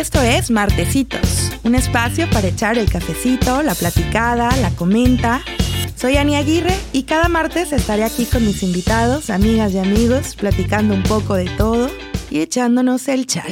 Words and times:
Esto 0.00 0.22
es 0.22 0.50
Martecitos, 0.50 1.52
un 1.62 1.74
espacio 1.74 2.26
para 2.30 2.48
echar 2.48 2.78
el 2.78 2.90
cafecito, 2.90 3.62
la 3.62 3.74
platicada, 3.74 4.50
la 4.56 4.70
comenta. 4.70 5.42
Soy 5.94 6.16
Ani 6.16 6.36
Aguirre 6.36 6.74
y 6.94 7.02
cada 7.02 7.28
martes 7.28 7.70
estaré 7.70 8.04
aquí 8.04 8.24
con 8.24 8.46
mis 8.46 8.62
invitados, 8.62 9.28
amigas 9.28 9.72
y 9.74 9.78
amigos, 9.78 10.36
platicando 10.36 10.94
un 10.94 11.02
poco 11.02 11.34
de 11.34 11.50
todo 11.50 11.90
y 12.30 12.40
echándonos 12.40 13.08
el 13.08 13.26
chat. 13.26 13.44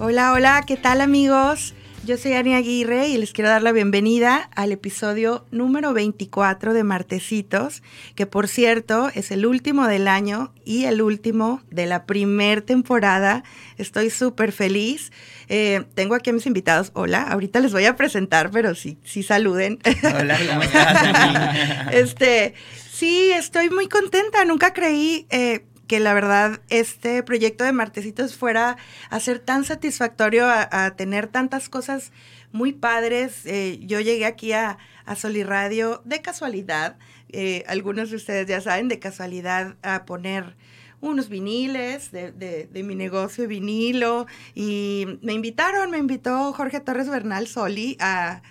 Hola, 0.00 0.32
hola, 0.32 0.64
¿qué 0.66 0.78
tal 0.78 1.02
amigos? 1.02 1.74
Yo 2.06 2.16
soy 2.16 2.34
Ani 2.34 2.54
Aguirre 2.54 3.08
y 3.08 3.16
les 3.16 3.32
quiero 3.32 3.50
dar 3.50 3.64
la 3.64 3.72
bienvenida 3.72 4.48
al 4.54 4.70
episodio 4.70 5.44
número 5.50 5.92
24 5.92 6.72
de 6.72 6.84
Martecitos, 6.84 7.82
que 8.14 8.26
por 8.26 8.46
cierto 8.46 9.10
es 9.16 9.32
el 9.32 9.44
último 9.44 9.88
del 9.88 10.06
año 10.06 10.54
y 10.64 10.84
el 10.84 11.02
último 11.02 11.62
de 11.68 11.86
la 11.86 12.06
primer 12.06 12.62
temporada. 12.62 13.42
Estoy 13.76 14.10
súper 14.10 14.52
feliz. 14.52 15.10
Eh, 15.48 15.82
tengo 15.96 16.14
aquí 16.14 16.30
a 16.30 16.32
mis 16.32 16.46
invitados. 16.46 16.92
Hola, 16.94 17.22
ahorita 17.24 17.58
les 17.58 17.72
voy 17.72 17.86
a 17.86 17.96
presentar, 17.96 18.52
pero 18.52 18.76
sí, 18.76 18.98
sí 19.02 19.24
saluden. 19.24 19.80
Hola, 20.04 20.38
¿cómo 20.48 20.62
estás? 20.62 21.92
este, 21.92 22.54
sí, 22.88 23.32
estoy 23.32 23.68
muy 23.68 23.88
contenta. 23.88 24.44
Nunca 24.44 24.72
creí... 24.72 25.26
Eh, 25.30 25.64
que 25.86 26.00
la 26.00 26.14
verdad 26.14 26.60
este 26.68 27.22
proyecto 27.22 27.64
de 27.64 27.72
Martecitos 27.72 28.36
fuera 28.36 28.76
a 29.10 29.20
ser 29.20 29.38
tan 29.38 29.64
satisfactorio, 29.64 30.46
a, 30.48 30.90
tener 30.96 31.28
tantas 31.28 31.68
cosas 31.68 32.12
muy 32.52 32.72
padres. 32.72 33.46
Eh, 33.46 33.78
yo 33.82 34.00
llegué 34.00 34.26
aquí 34.26 34.52
a, 34.52 34.78
a 35.04 35.14
Radio 35.44 36.02
de 36.04 36.22
casualidad, 36.22 36.98
eh, 37.28 37.64
algunos 37.68 38.10
de 38.10 38.16
ustedes 38.16 38.46
ya 38.46 38.60
saben, 38.60 38.88
de 38.88 38.98
casualidad 38.98 39.76
a 39.82 40.04
poner 40.04 40.56
unos 41.00 41.28
viniles 41.28 42.10
de, 42.10 42.32
de, 42.32 42.82
mi 42.82 42.94
negocio 42.94 43.44
de 43.44 43.48
vinilo. 43.48 44.26
Y 44.54 45.18
me 45.22 45.34
invitaron, 45.34 45.90
me 45.90 45.98
invitó 45.98 46.52
Jorge 46.52 46.80
Torres 46.80 47.08
Bernal 47.08 47.46
Soli 47.46 47.96
a, 48.00 48.42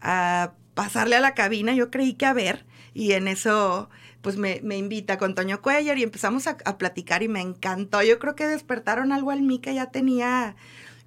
a 0.00 0.54
pasarle 0.74 1.16
a 1.16 1.20
la 1.20 1.34
cabina, 1.34 1.74
yo 1.74 1.90
creí 1.90 2.14
que 2.14 2.26
a 2.26 2.32
ver 2.32 2.64
y 2.94 3.12
en 3.12 3.28
eso 3.28 3.90
pues 4.22 4.36
me, 4.36 4.60
invita 4.76 5.18
con 5.18 5.34
Toño 5.34 5.62
Cuellar 5.62 5.98
y 5.98 6.02
empezamos 6.02 6.46
a, 6.46 6.56
platicar 6.56 7.22
y 7.22 7.28
me 7.28 7.40
encantó. 7.40 8.02
Yo 8.02 8.18
creo 8.18 8.34
que 8.34 8.46
despertaron 8.46 9.12
algo 9.12 9.30
al 9.30 9.42
mí 9.42 9.58
que 9.58 9.74
ya 9.74 9.86
tenía 9.86 10.56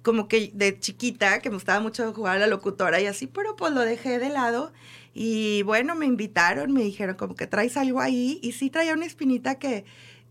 como 0.02 0.28
que 0.28 0.50
de 0.52 0.78
chiquita, 0.78 1.40
que 1.40 1.48
me 1.48 1.56
gustaba 1.56 1.80
mucho 1.80 2.12
jugar 2.12 2.36
a 2.36 2.40
la 2.40 2.46
locutora 2.46 3.00
y 3.00 3.06
así, 3.06 3.26
pero 3.26 3.56
pues 3.56 3.72
lo 3.72 3.80
dejé 3.80 4.18
de 4.18 4.28
lado. 4.28 4.72
Y 5.14 5.62
bueno, 5.62 5.94
me 5.94 6.06
invitaron, 6.06 6.72
me 6.72 6.82
dijeron 6.82 7.16
como 7.16 7.34
que 7.34 7.46
traes 7.46 7.76
algo 7.76 8.00
ahí 8.00 8.40
y 8.42 8.52
sí 8.52 8.68
traía 8.68 8.94
una 8.94 9.06
espinita 9.06 9.58
que 9.58 9.84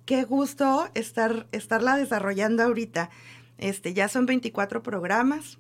qué 0.06 0.24
gusto 0.24 0.90
estar, 0.94 1.48
estarla 1.52 1.96
desarrollando 1.96 2.64
ahorita. 2.64 3.10
Este, 3.58 3.94
ya 3.94 4.10
son 4.10 4.26
24 4.26 4.84
programas. 4.84 5.58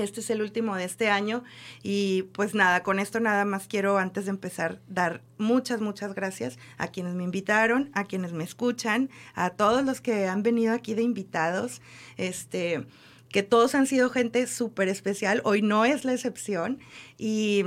Este 0.00 0.20
es 0.20 0.30
el 0.30 0.42
último 0.42 0.76
de 0.76 0.84
este 0.84 1.10
año 1.10 1.44
y 1.82 2.24
pues 2.32 2.54
nada, 2.54 2.82
con 2.82 2.98
esto 2.98 3.20
nada 3.20 3.44
más 3.44 3.66
quiero 3.66 3.98
antes 3.98 4.24
de 4.24 4.30
empezar 4.30 4.80
dar 4.88 5.22
muchas, 5.38 5.80
muchas 5.80 6.14
gracias 6.14 6.58
a 6.78 6.88
quienes 6.88 7.14
me 7.14 7.24
invitaron, 7.24 7.90
a 7.94 8.04
quienes 8.04 8.32
me 8.32 8.44
escuchan, 8.44 9.10
a 9.34 9.50
todos 9.50 9.84
los 9.84 10.00
que 10.00 10.26
han 10.26 10.42
venido 10.42 10.74
aquí 10.74 10.94
de 10.94 11.02
invitados, 11.02 11.80
este, 12.16 12.86
que 13.28 13.42
todos 13.42 13.74
han 13.74 13.86
sido 13.86 14.10
gente 14.10 14.46
súper 14.46 14.88
especial, 14.88 15.40
hoy 15.44 15.62
no 15.62 15.84
es 15.84 16.04
la 16.04 16.12
excepción 16.12 16.78
y, 17.18 17.64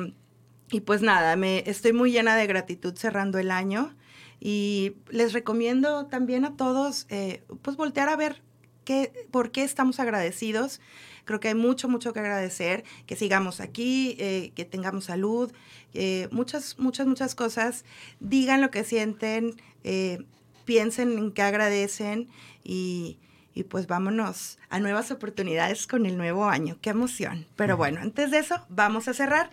y 0.72 0.82
pues 0.82 1.02
nada, 1.02 1.36
me 1.36 1.64
estoy 1.70 1.94
muy 1.94 2.12
llena 2.12 2.36
de 2.36 2.48
gratitud 2.48 2.96
cerrando 2.96 3.40
el 3.40 3.52
año 3.52 3.96
y 4.40 4.98
les 5.10 5.32
recomiendo 5.32 6.08
también 6.08 6.44
a 6.44 6.58
todos 6.58 7.06
eh, 7.10 7.44
pues 7.62 7.78
voltear 7.78 8.10
a 8.10 8.18
ver 8.18 8.42
qué, 8.84 9.28
por 9.32 9.52
qué 9.52 9.64
estamos 9.64 10.02
agradecidos 10.02 10.82
Creo 11.26 11.40
que 11.40 11.50
hay 11.50 11.56
mucho, 11.56 11.88
mucho 11.88 12.14
que 12.14 12.20
agradecer, 12.20 12.84
que 13.06 13.16
sigamos 13.16 13.60
aquí, 13.60 14.16
eh, 14.20 14.52
que 14.56 14.66
tengamos 14.66 15.06
salud, 15.06 15.52
eh, 15.94 16.28
muchas, 16.32 16.78
muchas, 16.80 17.08
muchas 17.08 17.36
cosas. 17.36 17.86
Digan 18.20 18.62
lo 18.62 18.72
que 18.72 18.84
sienten, 18.84 19.56
eh, 19.84 20.26
piensen 20.66 21.18
en 21.18 21.32
qué 21.32 21.42
agradecen 21.42 22.28
y, 22.64 23.20
y 23.54 23.64
pues 23.64 23.88
vámonos 23.88 24.60
a 24.70 24.80
nuevas 24.80 25.12
oportunidades 25.12 25.88
con 25.88 26.06
el 26.06 26.18
nuevo 26.18 26.46
año. 26.46 26.78
Qué 26.82 26.90
emoción. 26.90 27.48
Pero 27.56 27.78
bueno, 27.78 28.02
antes 28.02 28.32
de 28.32 28.40
eso, 28.40 28.66
vamos 28.70 29.08
a 29.08 29.14
cerrar. 29.14 29.50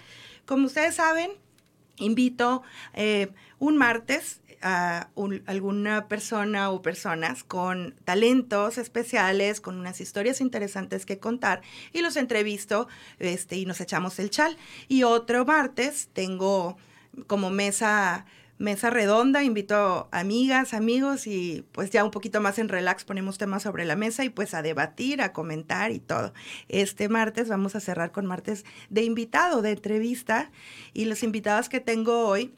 Como 0.46 0.66
ustedes 0.66 0.96
saben, 0.96 1.30
invito 1.98 2.62
un 3.58 3.76
martes 3.76 4.39
a 4.62 5.08
alguna 5.46 6.08
persona 6.08 6.70
o 6.70 6.82
personas 6.82 7.44
con 7.44 7.94
talentos 8.04 8.78
especiales, 8.78 9.60
con 9.60 9.78
unas 9.78 10.00
historias 10.00 10.40
interesantes 10.40 11.06
que 11.06 11.18
contar 11.18 11.62
y 11.92 12.02
los 12.02 12.16
entrevisto 12.16 12.88
este, 13.18 13.56
y 13.56 13.66
nos 13.66 13.80
echamos 13.80 14.18
el 14.18 14.30
chal. 14.30 14.56
Y 14.88 15.02
otro 15.02 15.44
martes 15.44 16.08
tengo 16.12 16.76
como 17.26 17.50
mesa 17.50 18.26
mesa 18.60 18.90
redonda, 18.90 19.42
invito 19.42 20.08
amigas, 20.12 20.74
amigos 20.74 21.26
y 21.26 21.64
pues 21.72 21.88
ya 21.90 22.04
un 22.04 22.10
poquito 22.10 22.42
más 22.42 22.58
en 22.58 22.68
relax 22.68 23.04
ponemos 23.04 23.38
temas 23.38 23.62
sobre 23.62 23.86
la 23.86 23.96
mesa 23.96 24.22
y 24.22 24.28
pues 24.28 24.52
a 24.52 24.60
debatir, 24.60 25.22
a 25.22 25.32
comentar 25.32 25.92
y 25.92 25.98
todo. 25.98 26.34
Este 26.68 27.08
martes 27.08 27.48
vamos 27.48 27.74
a 27.74 27.80
cerrar 27.80 28.12
con 28.12 28.26
martes 28.26 28.66
de 28.90 29.02
invitado, 29.02 29.62
de 29.62 29.70
entrevista 29.70 30.50
y 30.92 31.06
los 31.06 31.22
invitados 31.22 31.70
que 31.70 31.80
tengo 31.80 32.26
hoy 32.26 32.52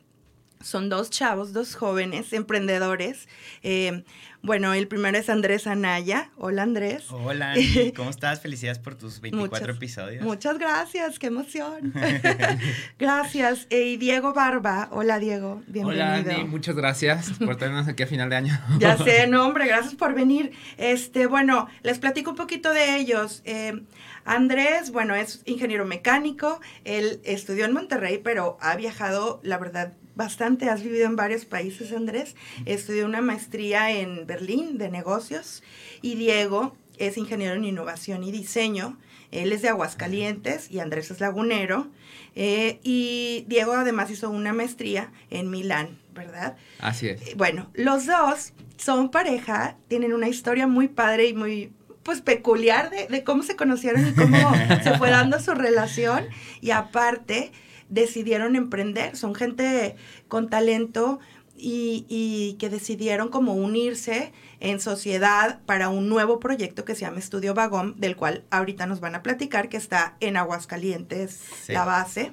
son 0.62 0.88
dos 0.88 1.10
chavos, 1.10 1.52
dos 1.52 1.74
jóvenes 1.74 2.32
emprendedores. 2.32 3.28
Eh, 3.62 4.04
bueno, 4.44 4.74
el 4.74 4.88
primero 4.88 5.16
es 5.16 5.30
Andrés 5.30 5.68
Anaya. 5.68 6.30
Hola 6.36 6.64
Andrés. 6.64 7.04
Hola, 7.10 7.54
¿cómo 7.96 8.10
estás? 8.10 8.40
Felicidades 8.40 8.80
por 8.80 8.96
tus 8.96 9.20
24 9.20 9.72
episodios. 9.72 10.24
Muchas 10.24 10.58
gracias, 10.58 11.20
qué 11.20 11.28
emoción. 11.28 11.94
gracias. 12.98 13.68
Eh, 13.70 13.90
y 13.90 13.96
Diego 13.98 14.32
Barba. 14.32 14.88
Hola 14.90 15.20
Diego, 15.20 15.62
bienvenido. 15.68 16.04
Hola 16.04 16.14
Andy, 16.16 16.44
muchas 16.44 16.74
gracias 16.74 17.32
por 17.38 17.56
tenernos 17.56 17.86
aquí 17.86 18.02
a 18.02 18.06
final 18.08 18.30
de 18.30 18.36
año. 18.36 18.60
ya 18.78 18.96
sé, 18.98 19.28
no 19.28 19.46
hombre, 19.46 19.66
gracias 19.66 19.94
por 19.94 20.12
venir. 20.14 20.52
Este, 20.76 21.26
bueno, 21.26 21.68
les 21.82 22.00
platico 22.00 22.30
un 22.30 22.36
poquito 22.36 22.72
de 22.72 22.96
ellos. 22.96 23.42
Eh, 23.44 23.80
Andrés, 24.24 24.90
bueno, 24.90 25.14
es 25.14 25.42
ingeniero 25.44 25.84
mecánico. 25.84 26.60
Él 26.84 27.20
estudió 27.24 27.64
en 27.64 27.72
Monterrey, 27.72 28.18
pero 28.18 28.56
ha 28.60 28.76
viajado, 28.76 29.40
la 29.42 29.58
verdad, 29.58 29.94
bastante. 30.14 30.68
Has 30.68 30.82
vivido 30.82 31.06
en 31.06 31.16
varios 31.16 31.44
países, 31.44 31.92
Andrés. 31.92 32.34
Estudió 32.66 33.06
una 33.06 33.20
maestría 33.20 33.90
en 33.90 34.26
Berlín 34.26 34.78
de 34.78 34.90
negocios. 34.90 35.62
Y 36.00 36.16
Diego 36.16 36.76
es 36.98 37.16
ingeniero 37.16 37.54
en 37.54 37.64
innovación 37.64 38.24
y 38.24 38.32
diseño. 38.32 38.98
Él 39.30 39.52
es 39.52 39.62
de 39.62 39.70
Aguascalientes 39.70 40.70
y 40.70 40.80
Andrés 40.80 41.10
es 41.10 41.20
lagunero. 41.20 41.88
Eh, 42.34 42.80
y 42.82 43.44
Diego 43.48 43.72
además 43.72 44.10
hizo 44.10 44.30
una 44.30 44.52
maestría 44.52 45.10
en 45.30 45.50
Milán, 45.50 45.98
¿verdad? 46.14 46.56
Así 46.80 47.08
es. 47.08 47.22
Eh, 47.22 47.34
bueno, 47.36 47.70
los 47.74 48.06
dos 48.06 48.52
son 48.76 49.10
pareja, 49.10 49.76
tienen 49.88 50.12
una 50.12 50.28
historia 50.28 50.66
muy 50.66 50.88
padre 50.88 51.26
y 51.26 51.34
muy, 51.34 51.72
pues 52.02 52.20
peculiar 52.20 52.90
de, 52.90 53.06
de, 53.06 53.24
cómo 53.24 53.42
se 53.42 53.56
conocieron 53.56 54.06
y 54.06 54.12
cómo 54.12 54.36
se 54.82 54.98
fue 54.98 55.10
dando 55.10 55.40
su 55.40 55.54
relación. 55.54 56.26
Y 56.60 56.70
aparte, 56.70 57.52
decidieron 57.92 58.56
emprender, 58.56 59.16
son 59.16 59.34
gente 59.34 59.96
con 60.28 60.48
talento 60.48 61.20
y, 61.56 62.56
que 62.58 62.70
decidieron 62.70 63.28
como 63.28 63.54
unirse 63.54 64.32
en 64.60 64.80
sociedad 64.80 65.60
para 65.66 65.90
un 65.90 66.08
nuevo 66.08 66.40
proyecto 66.40 66.84
que 66.84 66.94
se 66.94 67.02
llama 67.02 67.18
Estudio 67.18 67.54
Vagón, 67.54 67.94
del 67.98 68.16
cual 68.16 68.44
ahorita 68.50 68.86
nos 68.86 69.00
van 69.00 69.14
a 69.14 69.22
platicar, 69.22 69.68
que 69.68 69.76
está 69.76 70.16
en 70.20 70.36
Aguascalientes, 70.36 71.68
la 71.68 71.84
base. 71.84 72.32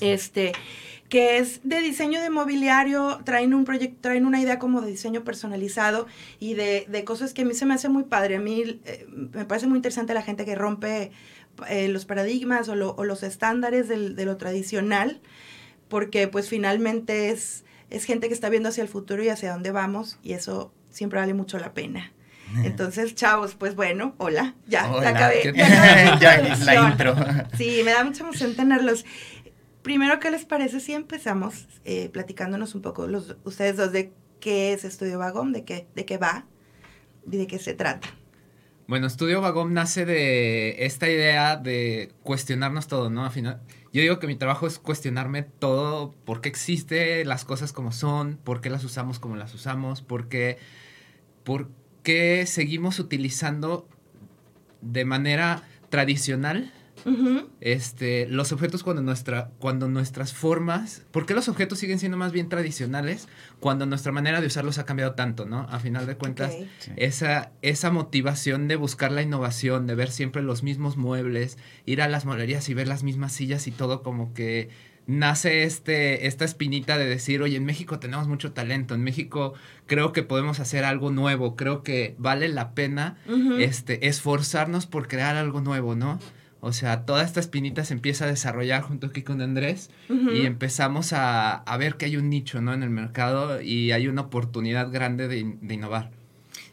Este, 0.00 0.52
que 1.08 1.38
es 1.38 1.60
de 1.62 1.80
diseño 1.80 2.20
de 2.20 2.30
mobiliario, 2.30 3.20
traen 3.24 3.54
un 3.54 3.64
proyecto, 3.64 3.98
traen 4.00 4.26
una 4.26 4.40
idea 4.40 4.58
como 4.58 4.80
de 4.80 4.90
diseño 4.90 5.22
personalizado 5.22 6.06
y 6.40 6.54
de, 6.54 6.86
de 6.88 7.04
cosas 7.04 7.32
que 7.32 7.42
a 7.42 7.44
mí 7.44 7.54
se 7.54 7.66
me 7.66 7.74
hace 7.74 7.88
muy 7.88 8.04
padre. 8.04 8.36
A 8.36 8.40
mí 8.40 8.80
eh, 8.84 9.06
me 9.08 9.44
parece 9.44 9.66
muy 9.66 9.76
interesante 9.76 10.14
la 10.14 10.22
gente 10.22 10.44
que 10.44 10.54
rompe 10.54 11.12
eh, 11.68 11.88
los 11.88 12.04
paradigmas 12.04 12.68
o, 12.68 12.74
los 12.74 13.22
estándares 13.22 13.88
de 13.88 14.24
lo 14.24 14.36
tradicional, 14.36 15.20
porque 15.88 16.28
pues 16.28 16.48
finalmente 16.48 17.30
es, 17.30 17.64
es 17.90 18.04
gente 18.04 18.28
que 18.28 18.34
está 18.34 18.48
viendo 18.48 18.68
hacia 18.68 18.82
el 18.82 18.88
futuro 18.88 19.22
y 19.22 19.28
hacia 19.28 19.52
dónde 19.52 19.70
vamos 19.70 20.18
y 20.22 20.32
eso 20.32 20.72
siempre 20.90 21.20
vale 21.20 21.34
mucho 21.34 21.58
la 21.58 21.74
pena. 21.74 22.12
Entonces, 22.64 23.14
chavos, 23.14 23.54
pues 23.54 23.74
bueno, 23.74 24.14
hola, 24.18 24.54
ya, 24.66 24.92
hola, 24.92 25.10
acabé. 25.10 25.52
Ya, 26.20 26.56
la 26.64 26.74
intro. 26.90 27.14
Sí, 27.56 27.82
me 27.84 27.92
da 27.92 28.04
mucha 28.04 28.22
emoción 28.22 28.54
tenerlos. 28.54 29.04
Primero, 29.82 30.18
¿qué 30.18 30.30
les 30.30 30.44
parece 30.44 30.80
si 30.80 30.94
empezamos 30.94 31.68
eh, 31.84 32.08
platicándonos 32.12 32.74
un 32.74 32.82
poco 32.82 33.06
los, 33.06 33.36
ustedes 33.44 33.76
dos 33.76 33.92
de 33.92 34.12
qué 34.40 34.72
es 34.72 34.84
Estudio 34.84 35.18
Vagón, 35.18 35.52
de 35.52 35.64
qué, 35.64 35.86
de 35.94 36.04
qué 36.04 36.18
va 36.18 36.44
y 37.30 37.36
de 37.36 37.46
qué 37.46 37.58
se 37.58 37.74
trata? 37.74 38.08
Bueno, 38.88 39.08
Estudio 39.08 39.40
Vagón 39.40 39.74
nace 39.74 40.06
de 40.06 40.86
esta 40.86 41.08
idea 41.08 41.56
de 41.56 42.12
cuestionarnos 42.22 42.86
todo, 42.86 43.10
¿no? 43.10 43.24
Al 43.24 43.32
final, 43.32 43.60
yo 43.92 44.00
digo 44.00 44.20
que 44.20 44.28
mi 44.28 44.36
trabajo 44.36 44.68
es 44.68 44.78
cuestionarme 44.78 45.42
todo, 45.42 46.14
por 46.24 46.40
qué 46.40 46.48
existe 46.48 47.24
las 47.24 47.44
cosas 47.44 47.72
como 47.72 47.90
son, 47.90 48.38
por 48.44 48.60
qué 48.60 48.70
las 48.70 48.84
usamos 48.84 49.18
como 49.18 49.34
las 49.34 49.52
usamos, 49.54 50.02
por 50.02 50.28
qué, 50.28 50.58
por 51.42 51.68
qué 52.04 52.46
seguimos 52.46 53.00
utilizando 53.00 53.88
de 54.82 55.04
manera 55.04 55.64
tradicional 55.90 56.72
este, 57.60 58.26
los 58.28 58.52
objetos 58.52 58.82
cuando, 58.82 59.02
nuestra, 59.02 59.50
cuando 59.58 59.88
nuestras 59.88 60.32
formas, 60.32 61.04
¿por 61.10 61.26
qué 61.26 61.34
los 61.34 61.48
objetos 61.48 61.78
siguen 61.78 61.98
siendo 61.98 62.18
más 62.18 62.32
bien 62.32 62.48
tradicionales 62.48 63.28
cuando 63.60 63.86
nuestra 63.86 64.12
manera 64.12 64.40
de 64.40 64.48
usarlos 64.48 64.78
ha 64.78 64.84
cambiado 64.84 65.14
tanto, 65.14 65.46
¿no? 65.46 65.60
A 65.70 65.78
final 65.78 66.06
de 66.06 66.16
cuentas, 66.16 66.56
esa, 66.96 67.52
esa 67.62 67.90
motivación 67.90 68.68
de 68.68 68.76
buscar 68.76 69.12
la 69.12 69.22
innovación, 69.22 69.86
de 69.86 69.94
ver 69.94 70.10
siempre 70.10 70.42
los 70.42 70.62
mismos 70.62 70.96
muebles, 70.96 71.58
ir 71.84 72.02
a 72.02 72.08
las 72.08 72.24
molerías 72.24 72.68
y 72.68 72.74
ver 72.74 72.88
las 72.88 73.02
mismas 73.02 73.32
sillas 73.32 73.66
y 73.66 73.70
todo 73.70 74.02
como 74.02 74.34
que 74.34 74.68
nace 75.06 75.62
este, 75.62 76.26
esta 76.26 76.44
espinita 76.44 76.98
de 76.98 77.06
decir, 77.06 77.40
oye, 77.40 77.56
en 77.56 77.64
México 77.64 77.98
tenemos 77.98 78.26
mucho 78.26 78.52
talento, 78.52 78.94
en 78.94 79.02
México 79.02 79.54
creo 79.86 80.12
que 80.12 80.22
podemos 80.22 80.58
hacer 80.58 80.84
algo 80.84 81.10
nuevo, 81.10 81.54
creo 81.54 81.82
que 81.82 82.16
vale 82.18 82.48
la 82.48 82.72
pena 82.74 83.16
este, 83.58 84.08
esforzarnos 84.08 84.86
por 84.86 85.06
crear 85.06 85.36
algo 85.36 85.60
nuevo, 85.60 85.94
¿no? 85.94 86.18
O 86.60 86.72
sea, 86.72 87.04
toda 87.04 87.22
esta 87.22 87.40
espinita 87.40 87.84
se 87.84 87.94
empieza 87.94 88.24
a 88.24 88.28
desarrollar 88.28 88.82
junto 88.82 89.08
aquí 89.08 89.22
con 89.22 89.40
Andrés 89.40 89.90
y 90.08 90.46
empezamos 90.46 91.12
a, 91.12 91.62
ver 91.78 91.96
que 91.96 92.06
hay 92.06 92.16
un 92.16 92.30
nicho, 92.30 92.60
¿no? 92.60 92.72
En 92.72 92.82
el 92.82 92.90
mercado 92.90 93.60
y 93.60 93.92
hay 93.92 94.08
una 94.08 94.22
oportunidad 94.22 94.90
grande 94.90 95.28
de, 95.28 95.38
innovar. 95.38 96.10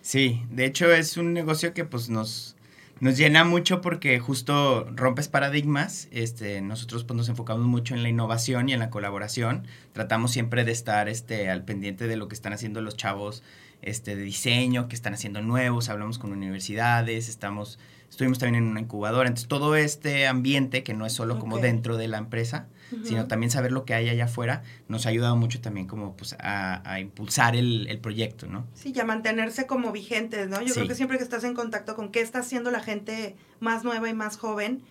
Sí, 0.02 0.44
de 0.50 0.66
hecho 0.66 0.92
es 0.92 1.18
un 1.18 1.34
negocio 1.34 1.74
que 1.74 1.86
pues 1.86 2.10
nos, 2.10 2.56
nos 3.02 3.18
llena 3.18 3.44
mucho 3.44 3.82
porque 3.82 4.20
justo 4.20 4.88
rompes 4.96 5.28
paradigmas. 5.28 6.08
Este, 6.12 6.62
nosotros 6.62 7.04
pues, 7.04 7.18
nos 7.18 7.30
enfocamos 7.30 7.66
mucho 7.66 7.94
en 7.94 8.04
la 8.04 8.10
innovación 8.10 8.70
y 8.70 8.74
en 8.74 8.80
la 8.80 8.90
colaboración. 8.90 9.68
Tratamos 9.92 10.32
siempre 10.32 10.64
de 10.64 10.72
estar 10.72 11.10
este, 11.10 11.50
al 11.50 11.66
pendiente 11.66 12.08
de 12.08 12.16
lo 12.16 12.28
que 12.28 12.36
están 12.36 12.54
haciendo 12.54 12.82
los 12.82 12.96
chavos 12.96 13.44
este, 13.82 14.16
de 14.16 14.24
diseño, 14.24 14.88
que 14.88 14.96
están 14.96 15.14
haciendo 15.14 15.42
nuevos. 15.42 15.90
Hablamos 15.90 16.18
con 16.18 16.32
universidades, 16.32 17.28
estamos 17.30 17.80
estuvimos 18.14 18.38
también 18.38 18.64
en 18.64 18.70
una 18.70 18.80
incubadora. 18.80 19.28
Entonces, 19.28 19.48
todo 19.48 19.76
este 19.76 20.28
ambiente, 20.28 20.84
que 20.84 20.94
no 20.94 21.08
es 21.08 21.14
solo 21.14 21.40
como 21.40 21.58
dentro 21.58 21.98
de 21.98 22.08
la 22.08 22.20
empresa, 22.20 22.68
sino 23.04 23.26
también 23.28 23.50
saber 23.50 23.72
lo 23.72 23.86
que 23.86 23.96
hay 23.96 24.08
allá 24.08 24.26
afuera, 24.26 24.62
nos 24.88 25.08
ha 25.08 25.10
ayudado 25.10 25.36
mucho 25.36 25.62
también 25.62 25.88
como 25.88 26.16
pues 26.16 26.36
a, 26.40 27.00
impulsar 27.00 27.56
el, 27.56 28.00
proyecto, 28.04 28.46
¿no? 28.46 28.68
Sí, 28.76 28.94
y 28.96 29.00
a 29.00 29.04
mantenerse 29.04 29.66
como 29.66 29.92
vigentes, 29.92 30.48
¿no? 30.48 30.62
Yo 30.62 30.76
creo 30.76 30.88
que 30.88 30.94
siempre 30.94 31.18
que 31.18 31.24
estás 31.24 31.44
en 31.44 31.56
contacto 31.56 31.96
con 31.96 32.12
qué 32.12 32.22
está 32.22 32.40
haciendo 32.40 32.70
la 32.70 32.82
gente 32.82 33.36
más 33.60 33.84
nueva 33.84 34.08
y 34.10 34.14
más 34.14 34.38
joven, 34.38 34.84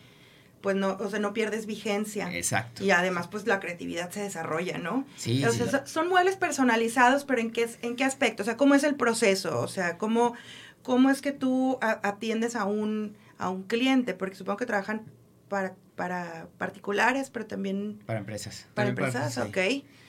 pues 0.60 0.74
no, 0.74 0.96
o 0.98 1.08
sea, 1.08 1.20
no 1.20 1.32
pierdes 1.32 1.66
vigencia. 1.66 2.32
Exacto. 2.34 2.82
Y 2.84 2.90
además, 2.90 3.28
pues 3.28 3.46
la 3.46 3.60
creatividad 3.60 4.10
se 4.10 4.20
desarrolla, 4.20 4.78
¿no? 4.78 5.06
Sí. 5.16 5.44
son 5.84 6.08
muebles 6.08 6.34
personalizados, 6.34 7.24
pero 7.24 7.40
¿en 7.40 7.52
qué, 7.52 7.68
¿en 7.82 7.94
qué 7.94 8.02
aspecto? 8.02 8.42
O 8.42 8.46
sea, 8.46 8.56
¿cómo 8.56 8.74
es 8.74 8.82
el 8.82 8.96
proceso? 8.96 9.60
O 9.60 9.68
sea, 9.68 9.96
¿cómo, 9.96 10.34
cómo 10.82 11.10
es 11.10 11.22
que 11.22 11.32
tú 11.32 11.78
atiendes 11.80 12.56
a 12.56 12.64
un, 12.64 13.16
a 13.38 13.50
un 13.50 13.64
cliente, 13.64 14.14
porque 14.14 14.36
supongo 14.36 14.58
que 14.58 14.66
trabajan 14.66 15.02
para, 15.48 15.74
para 15.96 16.48
particulares, 16.58 17.30
pero 17.30 17.46
también... 17.46 18.00
Para 18.06 18.18
empresas. 18.18 18.68
Para 18.74 18.90
empresas, 18.90 19.38
ok. 19.38 19.58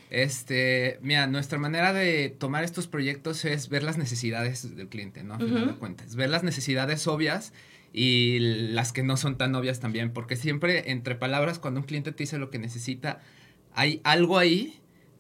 Este, 0.10 1.00
mira, 1.02 1.26
nuestra 1.26 1.58
manera 1.58 1.92
de 1.92 2.30
tomar 2.30 2.64
estos 2.64 2.88
proyectos 2.88 3.46
es 3.46 3.70
ver 3.70 3.84
las 3.84 3.98
necesidades 3.98 4.76
del 4.76 4.88
cliente, 4.88 5.24
¿no? 5.24 5.34
A 5.34 5.40
final 5.40 5.68
de 5.68 5.76
cuentas. 5.76 6.16
Ver 6.16 6.30
las 6.30 6.44
necesidades 6.44 7.08
obvias 7.08 7.52
y 7.92 8.38
las 8.40 8.92
que 8.92 9.02
no 9.02 9.18
son 9.18 9.38
tan 9.38 9.56
obvias 9.56 9.80
también, 9.80 10.12
porque 10.14 10.36
siempre 10.36 10.92
entre 10.92 11.16
palabras, 11.16 11.58
cuando 11.58 11.80
un 11.80 11.86
cliente 11.86 12.12
te 12.12 12.24
dice 12.24 12.38
lo 12.38 12.52
que 12.52 12.60
necesita, 12.60 13.22
hay 13.74 14.02
algo 14.04 14.38
ahí 14.38 14.80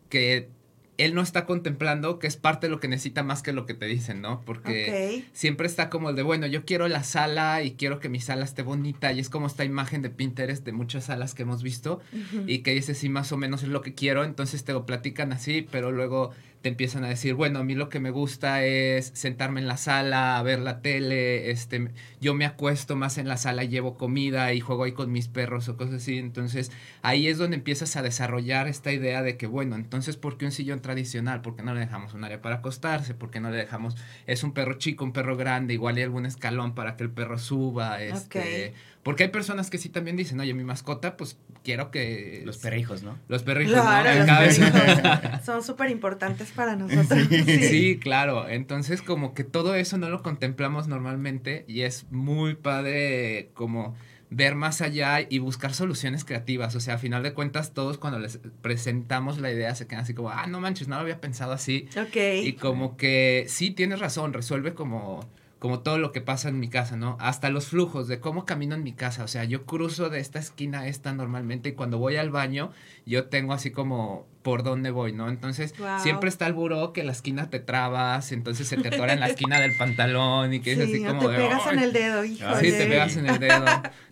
que 0.09 0.49
él 0.97 1.15
no 1.15 1.21
está 1.21 1.45
contemplando 1.45 2.19
que 2.19 2.27
es 2.27 2.37
parte 2.37 2.67
de 2.67 2.71
lo 2.71 2.79
que 2.79 2.87
necesita 2.87 3.23
más 3.23 3.41
que 3.41 3.51
lo 3.51 3.65
que 3.65 3.73
te 3.73 3.85
dicen, 3.85 4.21
¿no? 4.21 4.41
Porque 4.41 5.25
siempre 5.33 5.67
está 5.67 5.89
como 5.89 6.09
el 6.09 6.15
de, 6.15 6.21
bueno, 6.21 6.45
yo 6.47 6.65
quiero 6.65 6.87
la 6.87 7.03
sala 7.03 7.63
y 7.63 7.71
quiero 7.71 7.99
que 7.99 8.09
mi 8.09 8.19
sala 8.19 8.45
esté 8.45 8.61
bonita 8.61 9.11
y 9.11 9.19
es 9.19 9.29
como 9.29 9.47
esta 9.47 9.65
imagen 9.65 10.01
de 10.01 10.09
Pinterest 10.09 10.63
de 10.63 10.71
muchas 10.71 11.05
salas 11.05 11.33
que 11.33 11.43
hemos 11.43 11.63
visto 11.63 12.01
y 12.47 12.59
que 12.59 12.71
dice, 12.71 12.93
sí, 12.93 13.09
más 13.09 13.31
o 13.31 13.37
menos 13.37 13.63
es 13.63 13.69
lo 13.69 13.81
que 13.81 13.93
quiero, 13.93 14.23
entonces 14.23 14.63
te 14.63 14.73
lo 14.73 14.85
platican 14.85 15.33
así, 15.33 15.67
pero 15.69 15.91
luego 15.91 16.31
te 16.63 16.69
empiezan 16.69 17.03
a 17.03 17.09
decir, 17.09 17.33
bueno, 17.33 17.59
a 17.59 17.63
mí 17.65 17.75
lo 17.75 17.89
que 17.89 17.99
me 17.99 18.09
gusta 18.09 18.63
es 18.63 19.11
sentarme 19.13 19.59
en 19.59 19.67
la 19.67 19.75
sala, 19.75 20.37
a 20.37 20.43
ver 20.43 20.59
la 20.59 20.81
tele, 20.81 21.51
este, 21.51 21.89
yo 22.21 22.33
me 22.35 22.45
acuesto 22.45 22.95
más 22.95 23.17
en 23.17 23.27
la 23.27 23.35
sala, 23.35 23.65
llevo 23.65 23.97
comida 23.97 24.53
y 24.53 24.61
juego 24.61 24.85
ahí 24.85 24.93
con 24.93 25.11
mis 25.11 25.27
perros 25.27 25.67
o 25.67 25.75
cosas 25.75 25.95
así. 25.95 26.17
Entonces, 26.17 26.71
ahí 27.01 27.27
es 27.27 27.37
donde 27.37 27.57
empiezas 27.57 27.97
a 27.97 28.01
desarrollar 28.01 28.69
esta 28.69 28.93
idea 28.93 29.21
de 29.21 29.35
que, 29.35 29.45
bueno, 29.45 29.75
entonces, 29.75 30.15
¿por 30.15 30.37
qué 30.37 30.45
un 30.45 30.53
sillón 30.53 30.81
tradicional? 30.81 31.41
¿Por 31.41 31.57
qué 31.57 31.63
no 31.63 31.73
le 31.73 31.81
dejamos 31.81 32.13
un 32.13 32.23
área 32.23 32.41
para 32.41 32.55
acostarse? 32.55 33.13
¿Por 33.13 33.29
qué 33.29 33.41
no 33.41 33.51
le 33.51 33.57
dejamos, 33.57 33.97
es 34.25 34.45
un 34.45 34.53
perro 34.53 34.75
chico, 34.75 35.03
un 35.03 35.11
perro 35.11 35.35
grande, 35.35 35.73
igual 35.73 35.97
hay 35.97 36.03
algún 36.03 36.25
escalón 36.25 36.75
para 36.75 36.95
que 36.95 37.03
el 37.03 37.11
perro 37.11 37.39
suba? 37.39 38.01
Este, 38.01 38.73
porque 39.03 39.23
hay 39.23 39.29
personas 39.29 39.69
que 39.69 39.77
sí 39.77 39.89
también 39.89 40.15
dicen, 40.15 40.39
oye, 40.39 40.53
mi 40.53 40.63
mascota, 40.63 41.17
pues 41.17 41.37
quiero 41.63 41.91
que... 41.91 42.41
Los 42.45 42.57
perrijos, 42.57 43.03
¿no? 43.03 43.17
Los 43.27 43.43
perrijos, 43.43 43.75
¿no? 43.75 45.43
son 45.45 45.61
súper 45.61 45.89
importantes 45.89 46.51
para 46.51 46.75
nosotros. 46.77 47.27
Sí. 47.29 47.99
claro. 48.01 48.47
Entonces, 48.47 49.01
como 49.01 49.33
que 49.33 49.43
todo 49.43 49.75
eso 49.75 49.97
no 49.97 50.09
lo 50.09 50.23
contemplamos 50.23 50.87
normalmente 50.87 51.65
y 51.67 51.81
es 51.81 52.05
muy 52.11 52.55
padre 52.55 53.49
como 53.53 53.93
ver 54.29 54.55
más 54.55 54.81
allá 54.81 55.19
y 55.21 55.39
buscar 55.39 55.73
soluciones 55.73 56.23
creativas. 56.23 56.73
O 56.75 56.79
sea, 56.79 56.95
a 56.95 56.97
final 56.97 57.23
de 57.23 57.33
cuentas, 57.33 57.73
todos 57.73 57.97
cuando 57.97 58.19
les 58.19 58.39
presentamos 58.61 59.37
la 59.37 59.51
idea 59.51 59.75
se 59.75 59.85
quedan 59.85 60.03
así 60.03 60.13
como, 60.13 60.29
ah, 60.29 60.47
no 60.47 60.61
manches, 60.61 60.87
no 60.87 60.95
lo 60.95 61.01
había 61.01 61.19
pensado 61.19 61.51
así. 61.51 61.89
Ok. 61.97 62.15
Y 62.41 62.53
como 62.53 62.95
que 62.95 63.45
sí, 63.49 63.71
tienes 63.71 63.99
razón, 63.99 64.31
resuelve 64.31 64.73
como 64.73 65.27
como 65.63 65.79
todo 65.79 65.97
lo 65.97 66.11
que 66.11 66.19
pasa 66.19 66.49
en 66.49 66.59
mi 66.59 66.67
casa, 66.67 66.97
¿no? 66.97 67.15
Hasta 67.21 67.49
los 67.49 67.67
flujos 67.67 68.09
de 68.09 68.19
cómo 68.19 68.43
camino 68.43 68.75
en 68.75 68.83
mi 68.83 68.91
casa. 68.91 69.23
O 69.23 69.29
sea, 69.29 69.45
yo 69.45 69.65
cruzo 69.65 70.09
de 70.09 70.19
esta 70.19 70.37
esquina 70.37 70.81
a 70.81 70.87
esta 70.89 71.13
normalmente 71.13 71.69
y 71.69 71.71
cuando 71.71 71.97
voy 71.97 72.17
al 72.17 72.31
baño, 72.31 72.71
yo 73.05 73.29
tengo 73.29 73.53
así 73.53 73.71
como 73.71 74.27
por 74.43 74.61
dónde 74.61 74.91
voy, 74.91 75.13
¿no? 75.13 75.29
Entonces, 75.29 75.73
siempre 75.99 76.29
está 76.29 76.45
el 76.45 76.53
buró 76.53 76.93
que 76.93 77.03
la 77.03 77.13
esquina 77.13 77.49
te 77.49 77.59
trabas, 77.59 78.31
entonces 78.33 78.67
se 78.67 78.77
te 78.77 78.89
atora 78.89 79.13
en 79.13 79.21
la 79.21 79.27
esquina 79.27 79.59
del 79.59 79.75
pantalón 79.77 80.53
y 80.53 80.59
que 80.59 80.73
es 80.73 80.79
así 80.79 81.03
como 81.03 81.29
te 81.29 81.37
pegas 81.37 81.67
en 81.71 81.79
el 81.79 81.93
dedo, 81.93 82.25
hijo. 82.25 82.45
Sí, 82.59 82.71
te 82.71 82.85
pegas 82.85 83.15
en 83.15 83.27
el 83.27 83.39
dedo. 83.39 83.65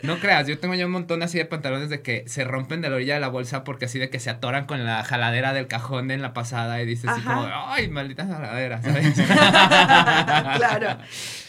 No 0.04 0.20
creas, 0.20 0.48
yo 0.48 0.58
tengo 0.58 0.74
ya 0.74 0.86
un 0.86 0.94
montón 0.94 1.22
así 1.22 1.38
de 1.38 1.46
pantalones 1.46 1.90
de 1.90 2.02
que 2.02 2.24
se 2.28 2.46
rompen 2.46 2.82
de 2.82 2.90
la 2.90 2.96
orilla 2.96 3.16
de 3.16 3.20
la 3.20 3.28
bolsa 3.28 3.64
porque 3.64 3.86
así 3.86 4.00
de 4.00 4.10
que 4.10 4.20
se 4.20 4.30
atoran 4.30 4.66
con 4.66 4.86
la 4.86 5.04
jaladera 5.04 5.54
del 5.54 5.68
cajón 5.68 6.10
en 6.12 6.22
la 6.22 6.34
pasada 6.34 6.82
y 6.82 6.86
dices 6.86 7.10
así 7.10 7.22
como, 7.22 7.48
ay, 7.68 7.90
maldita 7.90 8.26
jaladera, 8.26 8.82
¿sabes? 8.82 9.14
claro. 10.58 10.98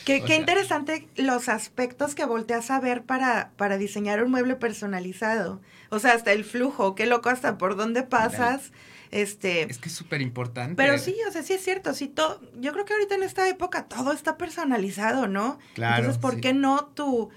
Qué, 0.04 0.22
qué 0.22 0.34
interesante 0.34 1.06
los 1.16 1.48
aspectos 1.48 2.16
que 2.16 2.24
volteas 2.24 2.72
a 2.72 2.80
ver 2.80 3.04
para, 3.04 3.52
para 3.56 3.78
diseñar 3.78 4.24
un 4.24 4.32
mueble 4.32 4.56
personalizado. 4.56 5.60
O 5.92 5.98
sea, 5.98 6.14
hasta 6.14 6.32
el 6.32 6.44
flujo, 6.44 6.94
qué 6.94 7.04
loco, 7.04 7.28
hasta 7.28 7.58
por 7.58 7.76
dónde 7.76 8.02
pasas. 8.02 8.72
Este, 9.10 9.70
es 9.70 9.76
que 9.76 9.90
es 9.90 9.94
súper 9.94 10.22
importante. 10.22 10.74
Pero 10.74 10.96
sí, 10.96 11.14
o 11.28 11.30
sea, 11.30 11.42
sí 11.42 11.52
es 11.52 11.62
cierto. 11.62 11.92
Sí, 11.92 12.08
todo, 12.08 12.40
yo 12.58 12.72
creo 12.72 12.86
que 12.86 12.94
ahorita 12.94 13.14
en 13.14 13.22
esta 13.22 13.46
época 13.46 13.84
todo 13.84 14.12
está 14.12 14.38
personalizado, 14.38 15.28
¿no? 15.28 15.58
Claro. 15.74 15.96
Entonces, 15.96 16.18
¿por 16.18 16.40
qué 16.40 16.54
no 16.54 16.86
tu, 16.86 17.28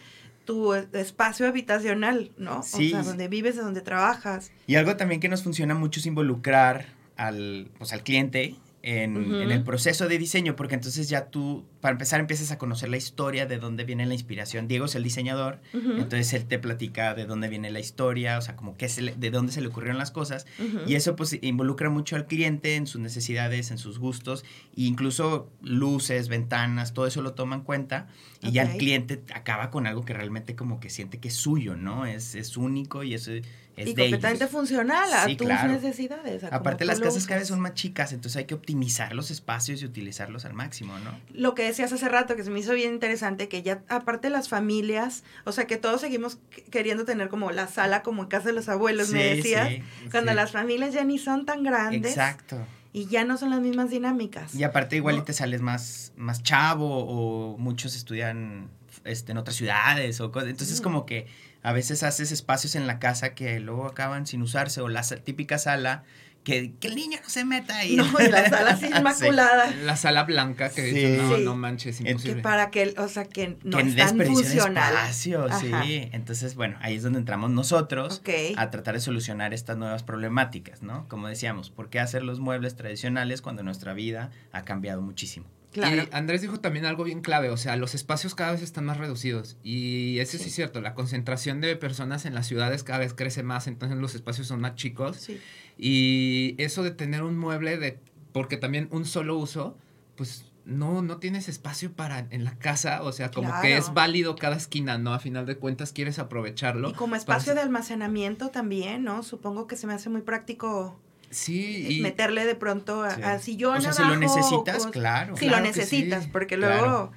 tu 0.45 0.73
espacio 0.73 1.49
habitacional, 1.49 2.31
¿no? 2.37 2.63
Sí. 2.63 2.87
O 2.87 2.89
sea, 2.91 3.03
donde 3.03 3.27
vives, 3.27 3.57
donde 3.57 3.81
trabajas. 3.81 4.53
Y 4.67 4.75
algo 4.75 4.95
también 4.95 5.19
que 5.19 5.27
nos 5.27 5.43
funciona 5.43 5.75
mucho 5.75 5.99
es 5.99 6.05
involucrar 6.05 6.85
al, 7.17 7.69
pues, 7.77 7.91
al 7.91 8.03
cliente 8.03 8.55
en, 8.85 9.51
el 9.51 9.63
proceso 9.63 10.07
de 10.07 10.19
diseño, 10.19 10.55
porque 10.55 10.75
entonces 10.75 11.09
ya 11.09 11.25
tú, 11.25 11.65
para 11.81 11.93
empezar, 11.93 12.19
empiezas 12.19 12.51
a 12.51 12.59
conocer 12.59 12.89
la 12.89 12.97
historia, 12.97 13.47
de 13.47 13.57
dónde 13.57 13.83
viene 13.83 14.05
la 14.05 14.13
inspiración. 14.13 14.67
Diego 14.67 14.85
es 14.85 14.93
el 14.93 15.03
diseñador, 15.03 15.59
entonces 15.73 16.33
él 16.33 16.45
te 16.45 16.59
platica 16.59 17.15
de 17.15 17.25
dónde 17.25 17.49
viene 17.49 17.71
la 17.71 17.79
historia, 17.79 18.37
o 18.37 18.41
sea, 18.41 18.55
como 18.55 18.77
que 18.77 18.87
de 18.87 19.31
dónde 19.31 19.51
se 19.51 19.61
le 19.61 19.67
ocurrieron 19.69 19.97
las 19.97 20.11
cosas. 20.11 20.45
Y 20.85 20.93
eso 20.93 21.15
pues 21.15 21.35
involucra 21.41 21.89
mucho 21.89 22.15
al 22.15 22.27
cliente 22.27 22.75
en 22.75 22.85
sus 22.85 23.01
necesidades, 23.01 23.71
en 23.71 23.79
sus 23.79 23.97
gustos, 23.97 24.45
e 24.77 24.83
incluso 24.83 25.49
luces, 25.63 26.27
ventanas, 26.29 26.93
todo 26.93 27.07
eso 27.07 27.23
lo 27.23 27.33
toma 27.33 27.55
en 27.55 27.61
cuenta. 27.61 28.07
Y 28.43 28.51
ya 28.51 28.63
el 28.63 28.77
cliente 28.77 29.23
acaba 29.33 29.71
con 29.71 29.87
algo 29.87 30.05
que 30.05 30.13
realmente 30.13 30.55
como 30.55 30.79
que 30.79 30.91
siente 30.91 31.19
que 31.19 31.29
es 31.29 31.35
suyo, 31.35 31.75
¿no? 31.75 32.05
Es, 32.05 32.35
es 32.35 32.55
único 32.55 33.01
y 33.01 33.15
eso 33.15 33.31
y 33.77 33.95
completamente 33.95 34.47
funcional 34.47 35.11
a 35.13 35.27
tus 35.35 35.47
necesidades. 35.47 36.43
Aparte 36.45 36.85
las 36.85 36.99
casas 36.99 37.25
cada 37.25 37.39
vez 37.39 37.47
son 37.47 37.59
más 37.59 37.73
chicas, 37.73 38.13
entonces 38.13 38.37
hay 38.37 38.45
que 38.45 38.53
optimizar 38.53 39.13
los 39.13 39.31
espacios 39.31 39.81
y 39.81 39.85
utilizarlos 39.85 40.45
al 40.45 40.53
máximo, 40.53 40.97
¿no? 40.99 41.11
Lo 41.33 41.55
que 41.55 41.63
decías 41.63 41.91
hace 41.91 42.07
rato, 42.09 42.35
que 42.35 42.43
se 42.43 42.49
me 42.49 42.59
hizo 42.59 42.73
bien 42.73 42.93
interesante, 42.93 43.47
que 43.47 43.63
ya 43.63 43.81
aparte 43.89 44.29
las 44.29 44.49
familias, 44.49 45.23
o 45.43 45.51
sea 45.51 45.65
que 45.67 45.77
todos 45.77 46.01
seguimos 46.01 46.37
queriendo 46.71 47.05
tener 47.05 47.29
como 47.29 47.51
la 47.51 47.67
sala 47.67 48.01
como 48.01 48.23
en 48.23 48.29
casa 48.29 48.47
de 48.47 48.53
los 48.53 48.69
abuelos, 48.69 49.09
me 49.09 49.23
decías, 49.23 49.69
cuando 50.11 50.33
las 50.33 50.51
familias 50.51 50.93
ya 50.93 51.03
ni 51.03 51.17
son 51.17 51.45
tan 51.45 51.63
grandes. 51.63 52.11
Exacto 52.11 52.65
y 52.95 53.07
ya 53.07 53.25
no 53.25 53.37
son 53.37 53.49
las 53.49 53.59
mismas 53.59 53.89
dinámicas. 53.89 54.55
Y 54.55 54.63
aparte 54.63 54.95
igual 54.95 55.17
y 55.17 55.21
te 55.23 55.33
sales 55.33 55.59
más, 55.59 56.13
más 56.15 56.41
chavo 56.43 56.87
o 56.87 57.57
muchos 57.57 57.93
estudian 57.93 58.69
este, 59.03 59.31
en 59.31 59.37
otras 59.37 59.55
ciudades 59.55 60.19
o 60.21 60.31
cosas. 60.31 60.49
Entonces 60.49 60.77
Sí. 60.77 60.83
como 60.83 61.05
que 61.05 61.27
a 61.63 61.73
veces 61.73 62.03
haces 62.03 62.31
espacios 62.31 62.75
en 62.75 62.87
la 62.87 62.99
casa 62.99 63.33
que 63.33 63.59
luego 63.59 63.85
acaban 63.87 64.25
sin 64.27 64.41
usarse 64.41 64.81
o 64.81 64.87
la 64.89 65.01
típica 65.01 65.57
sala 65.57 66.03
que, 66.43 66.73
que 66.79 66.89
el 66.89 66.95
niño 66.95 67.17
no 67.23 67.27
se 67.27 67.43
meta 67.43 67.75
ahí. 67.75 67.95
No, 67.95 68.05
y 68.21 68.27
la 68.29 68.47
sala 68.47 68.69
así 68.73 68.85
Sí. 68.85 68.93
inmaculada. 68.95 69.71
La 69.83 69.95
sala 69.97 70.25
blanca 70.25 70.69
que 70.69 70.83
Sí. 70.89 70.91
dices, 70.93 71.23
no, 71.23 71.37
Sí. 71.37 71.43
no 71.43 71.55
manches, 71.55 71.97
Que 71.97 72.11
imposible. 72.11 72.35
Que 72.35 72.41
para 72.43 72.69
que, 72.69 72.93
o 72.99 73.07
sea, 73.07 73.25
que 73.25 73.57
no 73.63 73.77
que 73.79 73.83
es 73.87 73.95
tan 73.95 74.15
desperdicia 74.19 74.43
de 74.49 74.55
funcional. 74.61 74.93
espacio, 74.93 75.45
Ajá. 75.45 75.59
sí. 75.83 76.07
Entonces, 76.11 76.53
bueno, 76.53 76.77
ahí 76.81 76.97
es 76.97 77.01
donde 77.01 77.17
entramos 77.17 77.49
nosotros 77.49 78.21
a 78.57 78.69
tratar 78.69 78.93
de 78.93 78.99
solucionar 79.01 79.55
estas 79.55 79.75
nuevas 79.77 80.03
problemáticas, 80.03 80.83
¿no? 80.83 81.07
Como 81.09 81.27
decíamos, 81.27 81.71
¿por 81.71 81.89
qué 81.89 81.99
hacer 81.99 82.21
los 82.21 82.39
muebles 82.39 82.75
tradicionales 82.75 83.41
cuando 83.41 83.63
nuestra 83.63 83.95
vida 83.95 84.29
ha 84.51 84.61
cambiado 84.65 85.01
muchísimo? 85.01 85.47
Claro. 85.75 86.03
Y 86.03 86.07
Andrés 86.15 86.41
dijo 86.41 86.59
también 86.61 86.85
algo 86.85 87.03
bien 87.03 87.19
clave, 87.21 87.49
o 87.49 87.57
sea, 87.57 87.75
los 87.75 87.95
espacios 87.95 88.33
cada 88.33 88.53
vez 88.53 88.61
están 88.61 88.85
más 88.85 88.97
reducidos. 88.97 89.57
Y 89.61 90.19
eso 90.19 90.37
sí, 90.37 90.43
Sí. 90.45 90.49
es 90.49 90.55
cierto, 90.55 90.79
la 90.79 90.93
concentración 90.93 91.59
de 91.59 91.75
personas 91.75 92.25
en 92.25 92.33
las 92.33 92.47
ciudades 92.47 92.83
cada 92.83 92.99
vez 92.99 93.13
crece 93.13 93.43
más, 93.43 93.67
entonces 93.67 93.97
los 93.97 94.15
espacios 94.15 94.47
son 94.47 94.61
más 94.61 94.75
chicos. 94.75 95.17
Sí. 95.17 95.39
Y 95.77 96.55
eso 96.57 96.81
de 96.83 96.91
tener 96.91 97.23
un 97.23 97.37
mueble 97.37 97.77
de, 97.77 97.99
porque 98.31 98.55
también 98.57 98.87
un 98.91 99.03
solo 99.05 99.37
uso, 99.37 99.77
pues 100.15 100.45
no, 100.63 101.01
no 101.01 101.17
tienes 101.17 101.47
espacio 101.49 101.91
para 101.91 102.25
en 102.31 102.43
la 102.45 102.57
casa, 102.57 103.03
o 103.03 103.11
sea, 103.11 103.29
como 103.29 103.51
que 103.61 103.77
es 103.77 103.93
válido 103.93 104.35
cada 104.35 104.55
esquina, 104.55 104.97
¿no? 104.97 105.13
A 105.13 105.19
final 105.19 105.45
de 105.45 105.57
cuentas 105.57 105.91
quieres 105.91 106.17
aprovecharlo. 106.19 106.89
Y 106.89 106.93
como 106.93 107.15
espacio 107.15 107.53
de 107.53 107.61
almacenamiento 107.61 108.49
también, 108.49 109.03
¿no? 109.03 109.21
Supongo 109.23 109.67
que 109.67 109.75
se 109.75 109.85
me 109.87 109.93
hace 109.93 110.09
muy 110.09 110.21
práctico 110.21 110.99
Sí, 111.29 111.97
y... 111.97 112.01
meterle 112.01 112.45
de 112.45 112.55
pronto 112.55 113.03
a, 113.03 113.15
Sí. 113.15 113.21
a 113.23 113.39
sillón 113.39 113.77
O 113.77 113.81
sea, 113.81 113.93
si 113.93 114.03
lo 114.03 114.15
necesitas, 114.15 114.87
claro. 114.87 115.35
Si 115.37 115.47
Claro 115.47 115.65
lo 115.65 115.71
sí, 115.73 115.79
necesitas, 115.79 116.27
porque 116.27 116.55
claro. 116.55 116.81
luego 116.85 117.11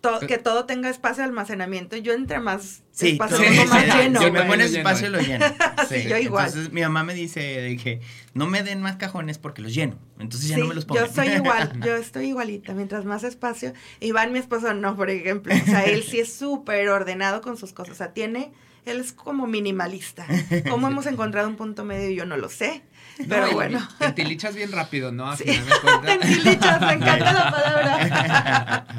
to- 0.00 0.20
que 0.26 0.36
todo 0.38 0.64
tenga 0.66 0.88
espacio 0.90 1.22
de 1.22 1.28
almacenamiento. 1.28 1.96
Yo 1.96 2.12
entre 2.12 2.40
más 2.40 2.82
Sí, 2.90 3.10
espacio 3.10 3.36
todo- 3.36 3.46
tengo 3.46 3.62
sí, 3.62 3.68
más 3.68 3.84
sí, 3.84 3.90
lleno. 3.98 4.20
yo 4.20 4.26
si 4.26 4.32
me 4.32 4.42
pones 4.42 4.72
lleno, 4.72 4.88
espacio, 4.90 5.06
eh. 5.06 5.10
lo 5.10 5.20
lleno. 5.20 5.46
Sí, 5.88 6.08
yo 6.08 6.16
igual. 6.18 6.46
Entonces, 6.48 6.72
mi 6.72 6.80
mamá 6.80 7.04
me 7.04 7.14
dice 7.14 7.40
de 7.40 7.76
que 7.76 8.00
no 8.34 8.46
me 8.46 8.62
den 8.62 8.80
más 8.82 8.96
cajones 8.96 9.38
porque 9.38 9.62
los 9.62 9.72
lleno. 9.74 9.98
Entonces 10.18 10.48
ya 10.48 10.58
no 10.58 10.66
me 10.66 10.74
los 10.74 10.84
pongo. 10.86 11.00
yo 11.00 11.12
soy 11.12 11.28
igual, 11.28 11.72
yo 11.84 11.94
estoy 11.96 12.26
igualita, 12.28 12.74
mientras 12.74 13.04
más 13.04 13.22
espacio. 13.24 13.72
Iván, 14.00 14.32
mi 14.32 14.38
esposo, 14.38 14.74
no, 14.74 14.96
por 14.96 15.08
ejemplo. 15.10 15.54
O 15.54 15.64
sea, 15.66 15.84
él 15.84 16.02
sí 16.02 16.18
es 16.18 16.32
súper 16.32 16.88
ordenado 16.88 17.40
con 17.40 17.56
sus 17.56 17.72
cosas. 17.72 17.92
O 17.94 17.96
sea, 17.96 18.12
tiene, 18.12 18.52
él 18.86 18.98
es 19.00 19.12
como 19.12 19.46
minimalista. 19.46 20.26
¿Cómo 20.68 20.86
hemos 20.88 21.06
encontrado 21.06 21.48
un 21.48 21.56
punto 21.56 21.84
medio? 21.84 22.10
Yo 22.10 22.26
no 22.26 22.36
lo 22.36 22.48
sé. 22.48 22.82
Pero 23.28 23.46
No, 23.46 23.52
bueno. 23.52 23.88
Te 23.98 24.06
entilichas 24.06 24.54
bien 24.54 24.72
rápido, 24.72 25.12
¿no? 25.12 25.30
A 25.30 25.36
Sí. 25.36 25.44
final 25.44 25.64
de 25.66 25.72
cuentas. 25.80 26.18
Tentilichas, 26.20 26.80
me 26.80 26.92
encanta 26.92 27.32
la 27.32 27.50
palabra. 27.50 28.86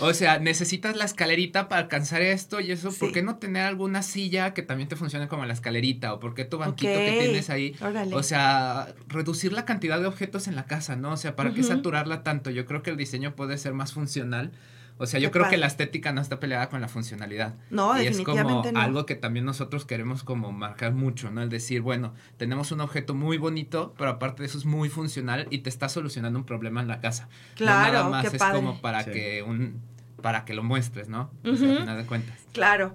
O 0.00 0.12
sea, 0.12 0.38
necesitas 0.38 0.94
la 0.96 1.04
escalerita 1.04 1.68
para 1.68 1.82
alcanzar 1.82 2.20
esto 2.20 2.60
y 2.60 2.70
eso. 2.72 2.92
¿Por 2.92 3.12
qué 3.12 3.22
no 3.22 3.36
tener 3.36 3.62
alguna 3.62 4.02
silla 4.02 4.52
que 4.54 4.62
también 4.62 4.88
te 4.88 4.96
funcione 4.96 5.26
como 5.28 5.44
la 5.46 5.52
escalerita? 5.54 6.12
¿O 6.12 6.20
por 6.20 6.34
qué 6.34 6.44
tu 6.44 6.58
banquito 6.58 6.92
que 6.92 7.16
tienes 7.18 7.48
ahí? 7.50 7.74
Órale. 7.80 8.14
O 8.14 8.22
sea, 8.22 8.88
reducir 9.08 9.52
la 9.52 9.64
cantidad 9.64 9.98
de 10.00 10.06
objetos 10.06 10.48
en 10.48 10.56
la 10.56 10.66
casa, 10.66 10.96
¿no? 10.96 11.12
O 11.12 11.16
sea, 11.16 11.34
¿para 11.36 11.54
qué 11.54 11.60
Ujú. 11.60 11.68
saturarla 11.70 12.22
tanto? 12.24 12.50
Yo 12.50 12.66
creo 12.66 12.82
que 12.82 12.90
el 12.90 12.96
diseño 12.96 13.34
puede 13.36 13.56
ser 13.58 13.72
más 13.72 13.92
funcional. 13.92 14.52
O 14.98 15.06
sea, 15.06 15.20
yo 15.20 15.28
Qué 15.28 15.38
creo 15.38 15.50
que 15.50 15.56
la 15.58 15.66
estética 15.66 16.12
no 16.12 16.20
está 16.22 16.40
peleada 16.40 16.68
con 16.70 16.80
la 16.80 16.88
funcionalidad. 16.88 17.54
no, 17.70 18.00
y 18.02 18.06
es 18.06 18.20
como 18.22 18.62
no. 18.64 18.80
algo 18.80 19.04
que 19.04 19.14
también 19.14 19.44
nosotros 19.44 19.84
queremos 19.84 20.22
como 20.24 20.52
marcar 20.52 20.92
mucho, 20.94 21.30
¿no? 21.30 21.42
El 21.42 21.50
decir, 21.50 21.82
bueno, 21.82 22.14
tenemos 22.38 22.72
un 22.72 22.80
objeto 22.80 23.14
muy 23.14 23.36
bonito, 23.36 23.94
pero 23.98 24.10
aparte 24.10 24.42
de 24.42 24.48
eso 24.48 24.56
es 24.56 24.64
muy 24.64 24.88
funcional 24.88 25.48
y 25.50 25.58
te 25.58 25.68
está 25.68 25.88
solucionando 25.90 26.38
un 26.38 26.46
problema 26.46 26.80
en 26.80 26.88
la 26.88 27.00
casa. 27.00 27.24
No 27.24 27.56
Claro, 27.56 27.92
nada 27.92 28.08
más 28.08 28.22
qué 28.30 28.36
es 28.36 28.42
padre. 28.42 28.56
como 28.58 28.80
para 28.80 29.02
Sí. 29.04 29.10
que 29.10 29.42
un 29.42 29.82
para 30.22 30.44
que 30.46 30.54
lo 30.54 30.62
muestres, 30.64 31.08
¿no? 31.08 31.30
O 31.44 31.54
sea, 31.54 31.66
Ujú. 31.66 31.72
al 31.72 31.78
final 31.80 31.96
de 31.98 32.06
cuentas. 32.06 32.38
Claro, 32.52 32.90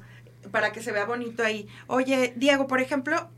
para 0.49 0.71
que 0.71 0.81
se 0.81 0.91
vea 0.91 1.05
bonito 1.05 1.43
ahí. 1.43 1.67
Oye, 1.87 2.33
Diego, 2.35 2.65
por 2.67 2.81
ejemplo, 2.81 3.29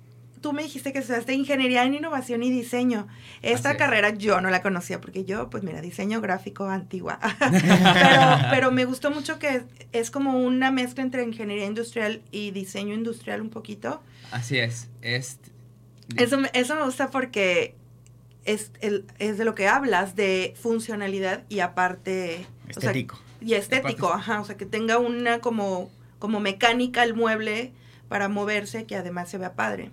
tú 0.43 0.53
me 0.53 0.62
dijiste 0.62 0.91
que 0.93 1.00
estudiaste 1.00 1.33
ingeniería 1.33 1.83
en 1.85 1.95
innovación 1.95 2.43
y 2.43 2.51
diseño. 2.51 3.07
Esta 3.41 3.69
Así 3.69 3.75
es. 3.77 3.79
carrera 3.79 4.09
yo 4.12 4.41
no 4.41 4.50
la 4.51 4.62
conocía 4.62 5.00
porque 5.01 5.23
yo, 5.25 5.50
pues 5.50 5.63
mira, 5.63 5.81
diseño 5.81 6.21
gráfico 6.21 6.65
antigua. 6.69 7.17
pero, 7.39 8.21
pero 8.51 8.71
me 8.71 8.85
gustó 8.85 9.09
mucho 9.09 9.39
que 9.39 9.63
es 9.93 10.12
como 10.12 10.38
una 10.39 10.69
mezcla 10.69 11.01
entre 11.01 11.23
ingeniería 11.23 11.65
industrial 11.65 12.21
y 12.31 12.51
diseño 12.51 12.93
industrial 12.93 13.41
un 13.41 13.50
poquito. 13.50 14.03
Así 14.31 14.59
es. 14.59 14.89
Es 15.01 15.39
Eso, 16.17 16.38
me- 16.38 16.51
eso 16.53 16.75
me 16.75 16.83
gusta 16.83 17.09
porque 17.09 17.75
es, 18.43 18.71
el, 18.81 19.05
es 19.19 19.38
de 19.38 19.45
lo 19.45 19.55
que 19.55 19.67
hablas, 19.69 20.15
de 20.17 20.53
funcionalidad 20.62 21.43
y 21.47 21.62
aparte... 21.62 22.45
o 22.69 22.79
sea, 22.81 22.89
Estético. 22.91 23.17
y 23.39 23.53
estético, 23.53 24.07
aparte- 24.09 24.21
ajá, 24.31 24.41
o 24.41 24.45
sea, 24.45 24.57
que 24.57 24.65
tenga 24.65 24.97
una 24.97 25.39
como, 25.39 25.89
como 26.19 26.41
mecánica 26.41 27.03
el 27.03 27.13
mueble 27.13 27.71
para 28.09 28.27
moverse, 28.27 28.83
que 28.83 28.97
además 28.97 29.29
se 29.29 29.38
vea 29.38 29.53
padre. 29.53 29.89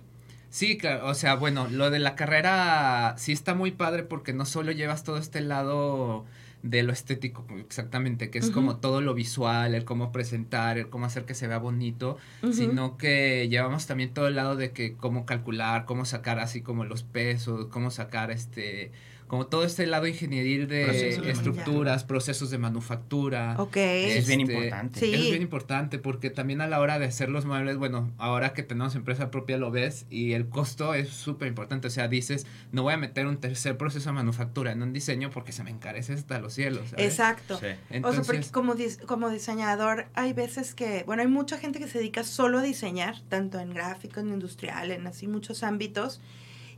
Sí, 0.51 0.77
claro, 0.77 1.07
o 1.07 1.13
sea, 1.13 1.35
bueno, 1.35 1.67
lo 1.71 1.89
de 1.89 1.99
la 1.99 2.15
carrera 2.15 3.15
sí 3.17 3.31
está 3.31 3.55
muy 3.55 3.71
padre 3.71 4.03
porque 4.03 4.33
no 4.33 4.45
solo 4.45 4.73
llevas 4.73 5.05
todo 5.05 5.17
este 5.17 5.39
lado 5.39 6.25
de 6.61 6.83
lo 6.83 6.91
estético, 6.91 7.45
exactamente, 7.57 8.29
que 8.29 8.37
es 8.37 8.51
como 8.51 8.75
todo 8.75 8.99
lo 8.99 9.13
visual, 9.13 9.73
el 9.73 9.85
cómo 9.85 10.11
presentar, 10.11 10.77
el 10.77 10.89
cómo 10.89 11.05
hacer 11.05 11.23
que 11.23 11.35
se 11.35 11.47
vea 11.47 11.57
bonito, 11.57 12.17
sino 12.51 12.97
que 12.97 13.47
llevamos 13.49 13.87
también 13.87 14.13
todo 14.13 14.27
el 14.27 14.35
lado 14.35 14.57
de 14.57 14.71
que 14.71 14.93
cómo 14.93 15.25
calcular, 15.25 15.85
cómo 15.85 16.03
sacar 16.03 16.37
así 16.39 16.61
como 16.61 16.83
los 16.83 17.03
pesos, 17.03 17.67
cómo 17.67 17.89
sacar 17.89 18.29
este, 18.29 18.91
como 19.31 19.47
todo 19.47 19.63
este 19.63 19.87
lado 19.87 20.07
ingenieril 20.07 20.67
de 20.67 20.83
Procesos 20.87 21.23
de 21.25 21.31
estructuras, 21.31 22.03
procesos 22.03 22.49
de 22.51 22.57
manufactura. 22.57 23.55
Ok. 23.59 23.77
Eso 23.77 24.19
es 24.19 24.27
bien 24.27 24.41
Este, 24.41 24.53
importante. 24.53 24.99
Sí. 24.99 25.13
Es 25.13 25.21
bien 25.21 25.41
importante 25.41 25.99
porque 25.99 26.29
también 26.29 26.59
a 26.59 26.67
la 26.67 26.81
hora 26.81 26.99
de 26.99 27.05
hacer 27.05 27.29
los 27.29 27.45
muebles, 27.45 27.77
bueno, 27.77 28.11
ahora 28.17 28.51
que 28.51 28.61
tenemos 28.61 28.93
empresa 28.95 29.31
propia 29.31 29.57
lo 29.57 29.71
ves 29.71 30.05
y 30.09 30.33
el 30.33 30.49
costo 30.49 30.93
es 30.95 31.07
súper 31.11 31.47
importante. 31.47 31.87
O 31.87 31.89
sea, 31.89 32.09
dices, 32.09 32.45
no 32.73 32.83
voy 32.83 32.93
a 32.93 32.97
meter 32.97 33.25
un 33.25 33.37
tercer 33.37 33.77
proceso 33.77 34.09
de 34.09 34.13
manufactura 34.15 34.73
en 34.73 34.83
un 34.83 34.91
diseño 34.91 35.29
porque 35.29 35.53
se 35.53 35.63
me 35.63 35.69
encarece 35.69 36.11
hasta 36.11 36.37
los 36.39 36.53
cielos. 36.53 36.89
¿sabes? 36.89 37.05
Exacto. 37.05 37.57
Sí. 37.57 37.67
o 37.67 37.67
sea, 37.67 37.77
porque 37.79 37.95
Entonces, 37.95 38.51
como, 38.51 38.75
dis- 38.75 38.99
como 39.05 39.29
diseñador 39.29 40.07
hay 40.13 40.33
veces 40.33 40.75
que, 40.75 41.03
bueno, 41.05 41.21
hay 41.21 41.29
mucha 41.29 41.57
gente 41.57 41.79
que 41.79 41.87
se 41.87 41.99
dedica 41.99 42.25
solo 42.25 42.59
a 42.59 42.63
diseñar, 42.63 43.21
tanto 43.29 43.59
en 43.61 43.73
gráfico, 43.73 44.19
en 44.19 44.27
industrial, 44.33 44.91
en 44.91 45.07
así 45.07 45.25
muchos 45.27 45.63
ámbitos, 45.63 46.19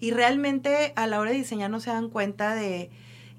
y 0.03 0.11
realmente 0.11 0.91
a 0.97 1.07
la 1.07 1.17
hora 1.21 1.31
de 1.31 1.37
diseñar 1.37 1.69
no 1.71 1.79
se 1.79 1.89
dan 1.89 2.09
cuenta 2.09 2.55
de, 2.55 2.89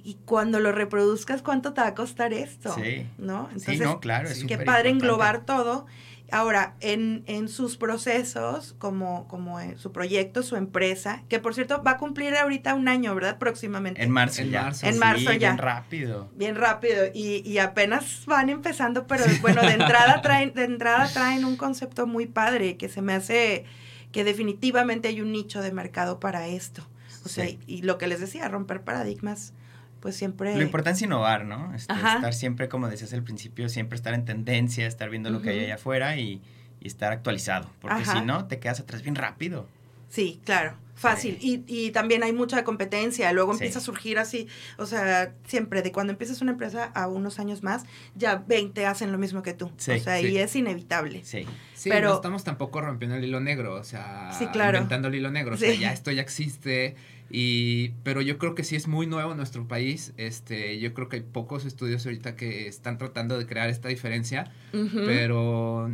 y 0.03 0.15
cuando 0.25 0.61
lo 0.61 0.73
reproduzcas, 0.73 1.43
¿cuánto 1.43 1.75
te 1.75 1.83
va 1.83 1.89
a 1.89 1.95
costar 1.95 2.33
esto? 2.33 2.75
Sí. 2.75 3.07
¿No? 3.19 3.51
Sí, 3.59 3.77
no, 3.77 4.01
claro. 4.01 4.31
es 4.31 4.45
qué 4.45 4.57
padre 4.57 4.89
importante. 4.89 4.91
englobar 4.91 5.45
todo. 5.45 5.85
Ahora, 6.33 6.75
en, 6.81 7.23
en 7.27 7.49
sus 7.51 7.77
procesos, 7.77 8.75
como, 8.79 9.29
como 9.29 9.61
en 9.61 9.77
su 9.79 9.93
proyecto, 9.93 10.43
su 10.43 10.57
empresa, 10.57 11.23
que 11.29 11.39
por 11.39 11.55
cierto 11.55 11.83
va 11.83 11.93
a 11.93 11.97
cumplir 11.99 12.35
ahorita 12.35 12.75
un 12.75 12.89
año, 12.89 13.15
¿verdad? 13.15 13.37
Próximamente. 13.39 14.03
En 14.03 14.11
marzo 14.11 14.41
En 14.41 14.51
ya. 14.51 14.63
marzo. 14.63 14.87
En 14.87 14.95
Sí, 14.95 14.99
marzo 15.01 15.33
ya. 15.33 15.51
bien 15.51 15.59
rápido. 15.59 16.31
Bien 16.35 16.57
rápido 16.57 17.05
y, 17.13 17.43
y 17.49 17.59
apenas 17.59 18.25
van 18.25 18.49
empezando, 18.49 19.07
pero 19.07 19.25
bueno, 19.43 19.61
de 19.61 19.73
entrada 19.75 20.23
traen, 20.23 20.55
de 20.55 20.65
entrada 20.65 21.09
traen 21.13 21.45
un 21.45 21.57
concepto 21.57 22.07
muy 22.07 22.25
padre 22.25 22.79
que 22.79 22.89
se 22.89 23.03
me 23.03 23.13
hace 23.13 23.67
que 24.15 24.23
definitivamente 24.23 25.09
hay 25.09 25.21
un 25.21 25.33
nicho 25.33 25.61
de 25.61 25.73
mercado 25.73 26.21
para 26.21 26.47
esto. 26.47 26.87
O 27.25 27.29
sea, 27.29 27.47
Sí. 27.47 27.59
y, 27.67 27.75
y 27.79 27.83
lo 27.83 27.99
que 27.99 28.07
les 28.07 28.21
decía, 28.21 28.47
romper 28.49 28.83
paradigmas, 28.83 29.53
pues 29.99 30.15
siempre... 30.15 30.55
Lo 30.55 30.63
importante 30.63 30.99
es 30.99 31.03
innovar, 31.03 31.45
¿no? 31.45 31.75
Este, 31.75 31.93
estar 31.93 32.33
siempre, 32.33 32.69
como 32.69 32.89
decías 32.89 33.13
al 33.13 33.25
principio, 33.25 33.69
siempre 33.69 33.97
estar 33.97 34.15
en 34.15 34.25
tendencia, 34.25 34.87
estar 34.87 35.11
viendo 35.11 35.31
lo 35.31 35.43
que 35.43 35.51
hay 35.51 35.65
allá 35.65 35.75
afuera 35.75 36.17
y, 36.17 36.41
y 36.81 36.87
estar 36.87 37.13
actualizado. 37.13 37.69
Porque 37.81 38.03
Ajá. 38.03 38.21
si 38.21 38.25
no, 38.25 38.47
te 38.47 38.61
quedas 38.61 38.79
atrás 38.79 39.03
bien 39.03 39.17
rápido. 39.17 39.67
Sí, 40.11 40.41
claro, 40.45 40.75
fácil. 40.95 41.39
Y, 41.41 41.65
y 41.67 41.91
también 41.91 42.23
hay 42.23 42.33
mucha 42.33 42.63
competencia, 42.65 43.33
luego 43.33 43.53
Sí. 43.53 43.59
empieza 43.59 43.79
a 43.79 43.83
surgir 43.83 44.19
así, 44.19 44.47
o 44.79 44.87
sea, 44.87 45.35
siempre 45.47 45.83
de 45.83 45.91
cuando 45.93 46.13
empiezas 46.13 46.41
una 46.41 46.53
empresa 46.53 46.85
a 46.95 47.09
unos 47.09 47.39
años 47.39 47.63
más, 47.63 47.85
ya 48.15 48.37
20 48.47 48.87
hacen 48.87 49.11
lo 49.13 49.19
mismo 49.19 49.43
que 49.43 49.53
tú. 49.55 49.71
Sí, 49.77 49.91
o 49.93 49.99
sea, 49.99 50.19
sí. 50.21 50.29
y 50.29 50.39
es 50.39 50.55
inevitable. 50.57 51.23
Sí. 51.25 51.47
sí, 51.75 51.91
pero- 51.91 52.11
no 52.11 52.15
estamos 52.17 52.45
tampoco 52.45 52.81
rompiendo 52.81 53.17
el 53.17 53.25
hilo 53.25 53.41
negro, 53.41 53.75
o 53.75 53.85
sea, 53.85 54.31
Sí, 54.39 54.47
claro. 54.47 54.79
inventando 54.79 55.09
el 55.09 55.17
hilo 55.17 55.31
negro. 55.31 55.55
O 55.55 55.59
sea, 55.59 55.73
Sí. 55.73 55.79
ya 55.81 55.93
esto 55.93 56.11
ya 56.13 56.23
existe. 56.23 56.97
Y, 57.31 57.89
pero 58.05 58.21
yo 58.21 58.39
creo 58.39 58.55
que 58.55 58.63
sí 58.65 58.77
es 58.77 58.87
muy 58.87 59.07
nuevo 59.07 59.31
en 59.33 59.39
nuestro 59.39 59.67
país. 59.67 60.13
Este, 60.19 60.79
yo 60.79 60.93
creo 60.95 61.09
que 61.09 61.17
hay 61.17 61.23
pocos 61.23 61.65
estudios 61.65 62.05
ahorita 62.07 62.37
que 62.37 62.69
están 62.69 62.99
tratando 62.99 63.39
de 63.39 63.47
crear 63.47 63.69
esta 63.71 63.89
diferencia. 63.89 64.53
Pero 64.71 65.91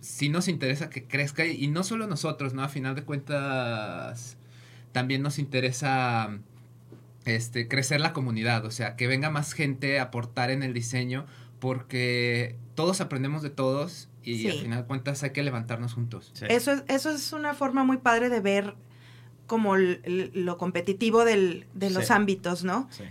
sí 0.00 0.28
nos 0.28 0.48
interesa 0.48 0.90
que 0.90 1.04
crezca 1.06 1.44
y, 1.46 1.62
y 1.64 1.68
no 1.68 1.82
solo 1.84 2.06
nosotros, 2.06 2.54
¿no? 2.54 2.62
A 2.62 2.68
final 2.68 2.94
de 2.94 3.02
cuentas 3.04 4.36
también 4.92 5.22
nos 5.22 5.38
interesa 5.38 6.38
este 7.24 7.68
crecer 7.68 8.00
la 8.00 8.12
comunidad, 8.12 8.64
o 8.64 8.70
sea, 8.70 8.96
que 8.96 9.06
venga 9.06 9.28
más 9.30 9.52
gente 9.52 9.98
a 9.98 10.04
aportar 10.04 10.50
en 10.50 10.62
el 10.62 10.72
diseño 10.72 11.26
porque 11.58 12.56
todos 12.74 13.00
aprendemos 13.00 13.42
de 13.42 13.50
todos 13.50 14.08
y 14.22 14.38
Sí. 14.38 14.48
al 14.50 14.58
final 14.58 14.78
de 14.82 14.86
cuentas 14.86 15.22
hay 15.22 15.30
que 15.30 15.42
levantarnos 15.42 15.94
juntos. 15.94 16.30
sí. 16.34 16.46
Eso 16.48 16.72
es, 16.72 16.84
eso 16.88 17.10
es 17.10 17.32
una 17.32 17.54
forma 17.54 17.84
muy 17.84 17.98
padre 17.98 18.28
de 18.30 18.40
ver 18.40 18.74
como 19.48 19.76
lo 19.76 20.58
competitivo 20.58 21.24
del, 21.24 21.66
de 21.72 21.88
los 21.88 22.10
ámbitos, 22.10 22.64
¿no? 22.64 22.88
Sí. 22.90 23.02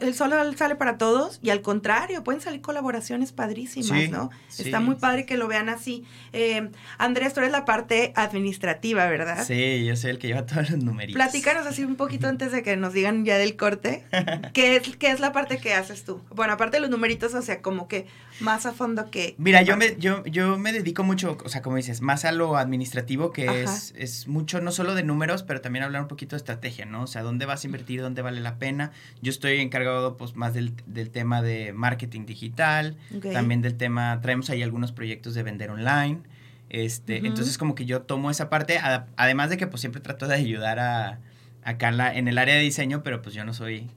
el 0.00 0.14
solo 0.14 0.36
sale 0.54 0.76
para 0.76 0.98
todos 0.98 1.40
y 1.42 1.48
al 1.48 1.62
contrario, 1.62 2.22
pueden 2.22 2.42
salir 2.42 2.60
colaboraciones 2.60 3.32
padrísimas, 3.32 4.10
¿no? 4.10 4.30
Está 4.56 4.80
muy 4.80 4.96
padre 4.96 5.24
que 5.24 5.38
lo 5.38 5.48
vean 5.48 5.70
así. 5.70 6.04
Eh, 6.34 6.70
Andrés, 6.98 7.32
tú 7.32 7.40
eres 7.40 7.52
la 7.52 7.64
parte 7.64 8.12
administrativa, 8.16 9.06
¿verdad? 9.06 9.44
Sí, 9.46 9.84
yo 9.86 9.96
soy 9.96 10.10
el 10.10 10.18
que 10.18 10.28
lleva 10.28 10.44
todos 10.44 10.70
los 10.70 10.84
numeritos. 10.84 11.14
Platícanos 11.14 11.66
así 11.66 11.84
un 11.84 11.96
poquito 11.96 12.28
antes 12.28 12.52
de 12.52 12.62
que 12.62 12.76
nos 12.76 12.92
digan 12.92 13.24
ya 13.24 13.38
del 13.38 13.56
corte. 13.56 14.04
¿Qué 14.52 14.76
es, 14.76 14.96
qué 14.98 15.10
es 15.10 15.20
la 15.20 15.32
parte 15.32 15.56
que 15.56 15.72
haces 15.72 16.04
tú? 16.04 16.20
Bueno, 16.34 16.52
aparte 16.52 16.76
de 16.76 16.82
los 16.82 16.90
numeritos, 16.90 17.32
o 17.32 17.40
sea, 17.40 17.62
como 17.62 17.88
que 17.88 18.06
más 18.40 18.66
a 18.66 18.72
fondo 18.72 19.10
que... 19.10 19.34
Mira, 19.38 19.62
yo 19.62 19.78
me, 19.78 19.96
yo, 19.96 20.22
yo 20.26 20.58
me 20.58 20.74
dedico 20.74 21.02
mucho, 21.02 21.38
o 21.42 21.48
sea, 21.48 21.62
como 21.62 21.76
dices, 21.76 22.02
más 22.02 22.26
a 22.26 22.32
lo 22.32 22.58
administrativo, 22.58 23.32
que 23.32 23.62
es, 23.62 23.94
es 23.96 24.28
mucho, 24.28 24.60
no 24.60 24.70
solo 24.70 24.94
de 24.94 25.02
números, 25.02 25.42
pero 25.42 25.61
también 25.62 25.84
hablar 25.84 26.02
un 26.02 26.08
poquito 26.08 26.36
de 26.36 26.38
estrategia, 26.38 26.84
¿no? 26.84 27.02
O 27.02 27.06
sea, 27.06 27.22
dónde 27.22 27.46
vas 27.46 27.64
a 27.64 27.66
invertir, 27.66 28.02
dónde 28.02 28.22
vale 28.22 28.40
la 28.40 28.58
pena. 28.58 28.92
Yo 29.22 29.30
estoy 29.30 29.60
encargado 29.60 30.16
pues 30.16 30.36
más 30.36 30.54
del, 30.54 30.74
tema 31.10 31.42
de 31.42 31.72
marketing 31.72 32.26
digital, 32.26 32.96
también 33.32 33.62
del 33.62 33.76
tema, 33.76 34.20
traemos 34.20 34.50
ahí 34.50 34.62
algunos 34.62 34.92
proyectos 34.92 35.34
de 35.34 35.42
vender 35.42 35.70
online. 35.70 36.20
Este, 36.68 37.18
entonces 37.18 37.58
como 37.58 37.74
que 37.74 37.84
yo 37.84 38.02
tomo 38.02 38.30
esa 38.30 38.48
parte, 38.48 38.78
además 39.16 39.50
de 39.50 39.56
que 39.56 39.66
pues 39.66 39.80
siempre 39.80 40.00
trato 40.00 40.26
de 40.26 40.34
ayudar 40.34 40.78
a, 40.78 41.20
a 41.64 41.78
Carla 41.78 42.14
en 42.14 42.28
el 42.28 42.38
área 42.38 42.54
de 42.54 42.62
diseño, 42.62 43.02
pero 43.02 43.22
pues 43.22 43.34
yo 43.34 43.44
no 43.44 43.54
soy 43.54 43.88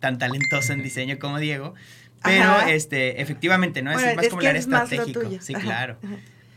tan 0.00 0.18
talentoso 0.18 0.72
en 0.72 0.82
diseño 0.82 1.18
como 1.18 1.38
Diego. 1.38 1.74
Pero 2.22 2.60
este, 2.62 3.22
efectivamente, 3.22 3.82
¿no? 3.82 3.92
es 3.92 4.16
más 4.16 4.28
como 4.28 4.40
el 4.40 4.48
área 4.48 4.60
estratégico. 4.60 5.20
Sí, 5.40 5.54
claro. 5.54 5.98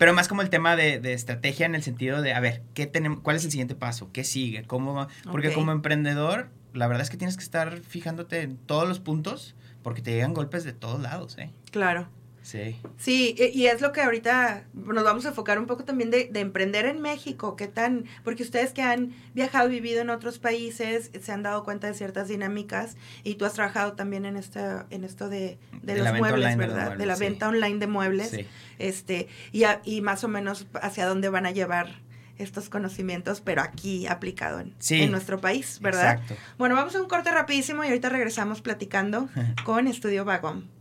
Pero 0.01 0.15
más 0.15 0.27
como 0.27 0.41
el 0.41 0.49
tema 0.49 0.75
de, 0.75 0.99
de, 0.99 1.13
estrategia 1.13 1.67
en 1.67 1.75
el 1.75 1.83
sentido 1.83 2.23
de, 2.23 2.33
a 2.33 2.39
ver, 2.39 2.63
¿qué 2.73 2.87
tenemos, 2.87 3.19
¿cuál 3.19 3.35
es 3.35 3.45
el 3.45 3.51
siguiente 3.51 3.75
paso? 3.75 4.09
¿Qué 4.11 4.23
sigue? 4.23 4.63
¿Cómo 4.63 5.07
Porque 5.31 5.53
como 5.53 5.71
emprendedor, 5.71 6.49
la 6.73 6.87
verdad 6.87 7.03
es 7.03 7.11
que 7.11 7.17
tienes 7.17 7.37
que 7.37 7.43
estar 7.43 7.81
fijándote 7.81 8.41
en 8.41 8.57
todos 8.57 8.89
los 8.89 8.99
puntos 8.99 9.53
porque 9.83 10.01
te 10.01 10.09
llegan 10.09 10.33
golpes 10.33 10.63
de 10.63 10.73
todos 10.73 10.99
lados, 10.99 11.37
¿eh? 11.37 11.51
Claro. 11.69 12.09
Sí. 12.41 12.75
Sí, 12.97 13.35
y 13.53 13.67
es 13.67 13.81
lo 13.81 13.91
que 13.91 14.01
ahorita 14.01 14.65
nos 14.73 15.03
vamos 15.03 15.25
a 15.25 15.29
enfocar 15.29 15.59
un 15.59 15.67
poco 15.67 15.83
también 15.83 16.09
de, 16.09 16.29
emprender 16.33 16.85
en 16.85 17.01
México, 17.01 17.55
qué 17.55 17.67
tan, 17.67 18.05
porque 18.23 18.43
ustedes 18.43 18.73
que 18.73 18.81
han 18.81 19.13
viajado 19.33 19.69
y 19.69 19.73
vivido 19.73 20.01
en 20.01 20.09
otros 20.09 20.39
países 20.39 21.11
se 21.19 21.31
han 21.31 21.43
dado 21.43 21.63
cuenta 21.63 21.87
de 21.87 21.93
ciertas 21.93 22.27
dinámicas 22.27 22.97
y 23.23 23.35
tú 23.35 23.45
has 23.45 23.53
trabajado 23.53 23.93
también 23.93 24.25
en 24.25 24.37
esta, 24.37 24.87
en 24.89 25.03
esto 25.03 25.29
de, 25.29 25.59
los 25.83 26.17
muebles, 26.17 26.57
¿verdad? 26.57 26.97
De, 26.97 27.05
la 27.05 27.15
venta 27.15 27.47
online 27.47 27.77
de 27.77 27.87
muebles. 27.87 28.35
Este, 28.79 29.27
y, 29.51 29.63
y 29.83 30.01
más 30.01 30.23
o 30.23 30.27
menos 30.27 30.65
hacia 30.81 31.05
dónde 31.05 31.29
van 31.29 31.45
a 31.45 31.51
llevar 31.51 32.01
estos 32.39 32.69
conocimientos, 32.69 33.41
pero 33.41 33.61
aquí 33.61 34.07
aplicado 34.07 34.59
en, 34.59 34.73
en 34.89 35.11
nuestro 35.11 35.39
país, 35.39 35.79
¿verdad? 35.79 36.13
Exacto. 36.13 36.35
Bueno, 36.57 36.75
vamos 36.75 36.95
a 36.95 37.01
un 37.01 37.07
corte 37.07 37.31
rapidísimo 37.31 37.83
y 37.83 37.87
ahorita 37.87 38.09
regresamos 38.09 38.61
platicando 38.61 39.29
con 39.63 39.87
Estudio 39.87 40.25
Vagón. 40.25 40.80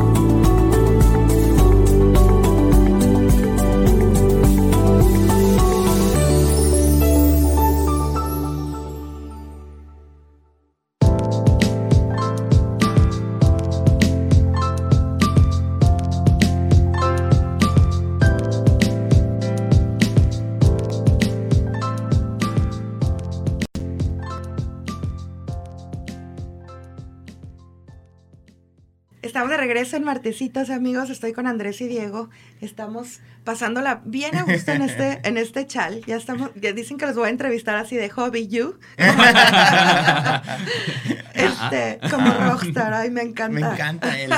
Regreso 29.81 29.97
en 29.97 30.03
Martesitos, 30.03 30.69
amigos. 30.69 31.09
Estoy 31.09 31.33
con 31.33 31.47
Andrés 31.47 31.81
y 31.81 31.87
Diego. 31.87 32.29
Estamos 32.61 33.19
pasándola 33.43 34.03
bien 34.05 34.35
a 34.35 34.43
gusto 34.43 34.71
en 34.73 34.83
este, 34.83 35.19
en 35.23 35.37
este 35.37 35.65
chal. 35.65 36.03
Ya 36.05 36.17
estamos, 36.17 36.51
ya 36.53 36.71
dicen 36.71 36.99
que 36.99 37.07
los 37.07 37.15
voy 37.15 37.25
a 37.25 37.29
entrevistar 37.31 37.75
así 37.77 37.95
de 37.95 38.07
hobby 38.11 38.47
you. 38.47 38.77
este, 41.33 41.99
como 42.11 42.31
rockstar, 42.31 42.93
ay, 42.93 43.09
me 43.09 43.23
encanta. 43.23 43.59
Me 43.59 43.61
encanta 43.61 44.21
él. 44.21 44.31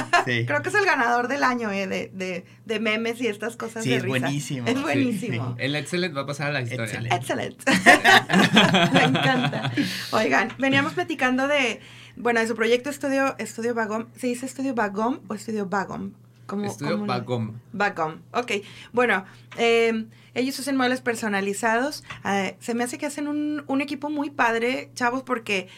Creo 0.46 0.62
que 0.62 0.70
es 0.70 0.76
el 0.76 0.86
ganador 0.86 1.28
del 1.28 1.44
año, 1.44 1.70
eh, 1.72 1.88
de, 1.88 2.10
de, 2.14 2.46
de 2.64 2.80
memes 2.80 3.20
y 3.20 3.28
estas 3.28 3.58
cosas 3.58 3.84
sí, 3.84 3.94
es 3.94 4.06
buenísimo. 4.06 4.66
Es 4.66 4.82
buenísimo. 4.82 5.58
El 5.60 5.76
excelente 5.76 6.16
va 6.16 6.22
a 6.22 6.28
pasar 6.28 6.48
a 6.48 6.54
la 6.54 6.62
historia. 6.62 7.02
Excelente. 7.12 7.66
me 8.94 9.04
encanta. 9.04 9.74
Oigan, 10.12 10.54
veníamos 10.58 10.94
platicando 10.94 11.50
de 11.50 11.82
bueno, 12.16 12.40
en 12.40 12.48
su 12.48 12.56
proyecto 12.56 12.90
Estudio, 12.90 13.36
Estudio 13.38 13.74
Bagom, 13.74 14.08
¿se 14.16 14.28
dice 14.28 14.46
Estudio 14.46 14.74
Bagom 14.74 15.20
o 15.28 15.34
Estudio 15.34 15.66
Bagom? 15.66 16.12
Como, 16.46 16.66
Estudio 16.66 17.06
Bagom. 17.06 17.54
Bagom, 17.72 18.20
ok. 18.34 18.52
Bueno, 18.92 19.26
em, 19.58 20.10
ellos 20.34 20.60
hacen 20.60 20.76
muebles 20.76 21.02
personalizados. 21.02 22.04
Eh, 22.26 22.58
se 22.60 22.74
me 22.74 22.84
hace 22.84 22.98
que 22.98 23.06
hacen 23.06 23.28
un, 23.28 23.64
un 23.68 23.82
equipo 23.82 24.10
muy 24.10 24.30
padre, 24.30 24.92
chavos, 24.94 25.24
porque 25.24 25.70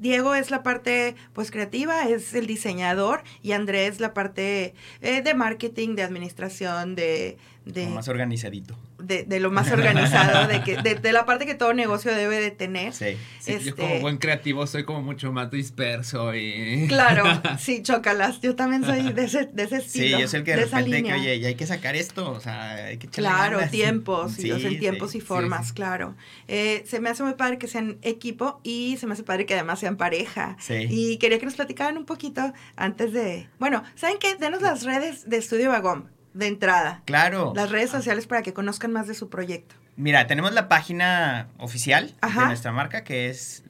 Diego 0.00 0.34
es 0.34 0.50
la 0.50 0.62
parte 0.62 1.14
pues 1.34 1.50
creativa, 1.50 2.08
es 2.08 2.34
el 2.34 2.46
diseñador 2.46 3.22
y 3.42 3.52
Andrés 3.52 4.00
la 4.00 4.14
parte 4.14 4.74
eh, 5.02 5.22
de 5.22 5.34
marketing, 5.34 5.94
de 5.94 6.02
administración, 6.02 6.94
de, 6.94 7.36
de, 7.66 7.84
Como 7.84 7.96
más 7.96 8.08
organizadito. 8.08 8.76
De, 9.00 9.24
de 9.24 9.40
lo 9.40 9.50
más 9.50 9.70
organizado, 9.70 10.46
de, 10.48 10.62
que, 10.62 10.76
de, 10.76 10.94
de 10.94 11.12
la 11.12 11.24
parte 11.26 11.46
que 11.46 11.54
todo 11.54 11.74
negocio 11.74 12.14
debe 12.14 12.40
de 12.40 12.50
tener. 12.50 12.92
Sí. 12.92 13.16
Sí, 13.40 13.52
Yo 13.52 13.58
Este- 13.58 13.72
como 13.72 14.00
buen 14.00 14.18
creativo 14.18 14.66
soy 14.66 14.84
como 14.84 15.02
mucho 15.02 15.32
más 15.32 15.50
disperso 15.50 16.34
y... 16.34 16.86
Claro, 16.88 17.24
sí, 17.58 17.82
chócalas. 17.82 18.40
Yo 18.40 18.54
también 18.56 18.84
soy 18.84 19.12
de 19.12 19.24
ese, 19.24 19.46
de 19.46 19.62
ese 19.64 19.80
Sí, 19.80 19.86
estilo. 20.00 20.20
yo 20.20 20.28
soy 20.28 20.38
el 20.40 20.44
que 20.44 20.50
de, 20.52 20.56
de 20.58 20.62
esa 20.64 20.76
repente 20.78 21.02
que, 21.04 21.12
oye, 21.14 21.40
ya 21.40 21.48
hay 21.48 21.54
que 21.54 21.66
sacar 21.66 21.96
esto, 21.96 22.30
o 22.30 22.40
sea, 22.40 22.74
hay 22.86 22.98
que 22.98 23.06
echarle 23.06 23.28
Claro, 23.28 23.56
ganas. 23.58 23.70
tiempos, 23.70 24.38
y, 24.38 24.50
o 24.52 24.58
sea, 24.58 24.70
Sí, 24.70 24.78
tiempos 24.78 25.12
sí. 25.12 25.18
y 25.18 25.20
formas, 25.20 25.68
sí. 25.68 25.74
claro. 25.74 26.16
Eh, 26.48 26.84
se 26.86 27.00
me 27.00 27.08
hace 27.10 27.22
muy 27.22 27.34
padre 27.34 27.58
que 27.58 27.66
sean 27.68 27.98
equipo 28.02 28.60
y 28.62 28.96
se 28.98 29.06
me 29.06 29.14
hace 29.14 29.22
padre 29.22 29.46
que 29.46 29.54
además 29.54 29.78
sean 29.80 29.96
pareja. 29.96 30.56
Sí. 30.60 30.86
Y 30.90 31.16
quería 31.18 31.38
que 31.38 31.46
nos 31.46 31.54
platicaran 31.54 31.96
un 31.96 32.04
poquito 32.04 32.52
antes 32.76 33.12
de... 33.12 33.48
Bueno, 33.58 33.82
¿saben 33.94 34.16
qué? 34.18 34.34
Denos 34.36 34.62
las 34.62 34.82
redes 34.84 35.28
de 35.28 35.36
Estudio 35.38 35.70
Vagón, 35.70 36.10
de 36.34 36.46
entrada. 36.46 37.02
Claro. 37.06 37.52
Las 37.54 37.70
redes 37.70 37.90
sociales 37.90 38.26
para 38.26 38.42
que 38.42 38.52
conozcan 38.52 38.92
más 38.92 39.06
de 39.08 39.14
su 39.14 39.28
proyecto. 39.28 39.74
Mira, 39.96 40.26
tenemos 40.26 40.52
la 40.52 40.68
página 40.68 41.48
oficial 41.58 42.14
Ajá. 42.22 42.42
de 42.42 42.46
nuestra 42.48 42.72
marca 42.72 43.04
que 43.04 43.28
es 43.28 43.62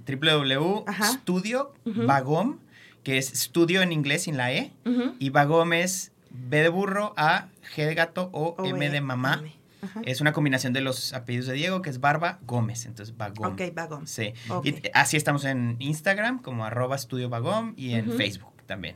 Ajá. 0.86 1.06
www.studio 1.18 1.72
Ujú. 1.86 2.06
Vagom, 2.06 2.58
que 3.02 3.18
es 3.18 3.32
estudio 3.32 3.82
en 3.82 3.92
inglés 3.92 4.22
sin 4.24 4.36
la 4.36 4.52
E, 4.52 4.72
y 5.18 5.30
Vagom 5.30 5.72
es 5.72 6.12
B 6.30 6.62
de 6.62 6.68
burro, 6.68 7.14
A, 7.16 7.48
G 7.74 7.86
de 7.86 7.94
gato 7.94 8.30
o 8.32 8.54
O 8.58 8.64
M 8.66 8.90
de 8.90 9.00
mamá. 9.00 9.38
M. 9.40 9.56
Ajá. 9.82 10.02
Es 10.04 10.20
una 10.20 10.32
combinación 10.34 10.72
de 10.74 10.82
los 10.82 11.14
apellidos 11.14 11.46
de 11.46 11.54
Diego, 11.54 11.80
que 11.80 11.88
es 11.88 12.00
Barba 12.00 12.38
Gómez, 12.46 12.84
entonces 12.84 13.16
Vagom. 13.16 13.54
Ok, 13.54 13.62
Vagón. 13.74 14.06
Sí. 14.06 14.34
Y 14.62 14.82
así 14.92 15.16
estamos 15.16 15.44
en 15.46 15.76
Instagram 15.78 16.40
como 16.42 16.64
arroba 16.66 16.96
estudio 16.96 17.28
Vagom 17.30 17.72
y 17.76 17.94
en. 17.94 18.12
Facebook 18.12 18.52
también. 18.66 18.94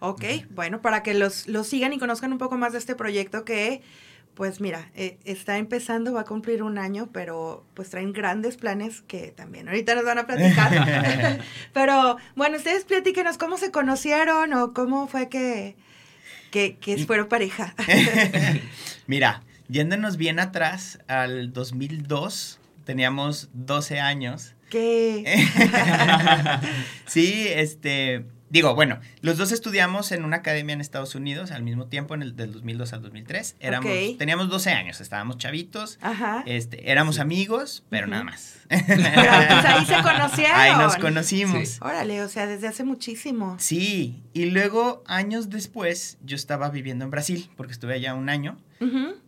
Ok, 0.00 0.24
bueno, 0.48 0.80
para 0.80 1.02
que 1.02 1.12
los, 1.12 1.46
los 1.46 1.66
sigan 1.66 1.92
y 1.92 1.98
conozcan 1.98 2.32
un 2.32 2.38
poco 2.38 2.56
más 2.56 2.72
de 2.72 2.78
este 2.78 2.94
proyecto 2.94 3.44
que, 3.44 3.82
pues 4.34 4.62
mira, 4.62 4.90
eh, 4.94 5.18
está 5.26 5.58
empezando, 5.58 6.14
va 6.14 6.22
a 6.22 6.24
cumplir 6.24 6.62
un 6.62 6.78
año, 6.78 7.10
pero 7.12 7.66
pues 7.74 7.90
traen 7.90 8.14
grandes 8.14 8.56
planes 8.56 9.02
que 9.02 9.28
también 9.28 9.68
ahorita 9.68 9.94
nos 9.94 10.04
van 10.06 10.18
a 10.18 10.26
platicar. 10.26 11.40
pero 11.74 12.16
bueno, 12.34 12.56
ustedes 12.56 12.84
platíquenos 12.84 13.36
cómo 13.36 13.58
se 13.58 13.70
conocieron 13.70 14.54
o 14.54 14.72
cómo 14.72 15.06
fue 15.06 15.28
que, 15.28 15.76
que, 16.50 16.76
que 16.76 16.96
fueron 17.04 17.28
pareja. 17.28 17.74
Mira, 19.06 19.42
yéndonos 19.68 20.16
bien 20.16 20.40
atrás 20.40 20.98
al 21.08 21.52
2002, 21.52 22.58
teníamos 22.86 23.50
12 23.52 24.00
años. 24.00 24.54
que 24.70 25.46
sí, 27.06 27.46
este, 27.48 28.24
digo, 28.50 28.74
bueno, 28.74 29.00
los 29.22 29.38
dos 29.38 29.52
estudiamos 29.52 30.12
en 30.12 30.24
una 30.24 30.38
academia 30.38 30.74
en 30.74 30.80
Estados 30.80 31.14
Unidos 31.14 31.50
al 31.50 31.62
mismo 31.62 31.86
tiempo, 31.86 32.14
en 32.14 32.22
el 32.22 32.36
del 32.36 32.52
2002 32.52 32.92
al 32.92 33.02
2003. 33.02 33.56
Éramos. 33.60 33.90
Teníamos 34.18 34.50
12 34.50 34.70
años, 34.70 35.00
estábamos 35.00 35.38
chavitos, 35.38 35.98
Ajá. 36.02 36.42
este, 36.46 36.90
éramos 36.90 37.18
amigos, 37.18 37.84
pero 37.88 38.06
nada 38.06 38.24
más. 38.24 38.58
Pero, 38.68 38.86
pues, 38.86 39.64
ahí 39.64 39.84
se 39.84 39.94
conocieron. 40.02 40.56
Ahí 40.56 40.76
nos 40.76 40.96
conocimos. 40.96 41.68
Sí. 41.68 41.78
Órale, 41.80 42.22
o 42.22 42.28
sea, 42.28 42.46
desde 42.46 42.68
hace 42.68 42.84
muchísimo. 42.84 43.56
Sí, 43.58 44.22
y 44.32 44.46
luego 44.46 45.02
años 45.06 45.50
después 45.50 46.18
yo 46.22 46.36
estaba 46.36 46.68
viviendo 46.70 47.04
en 47.04 47.10
Brasil, 47.10 47.50
porque 47.56 47.72
estuve 47.72 47.94
allá 47.94 48.14
un 48.14 48.28
año, 48.28 48.58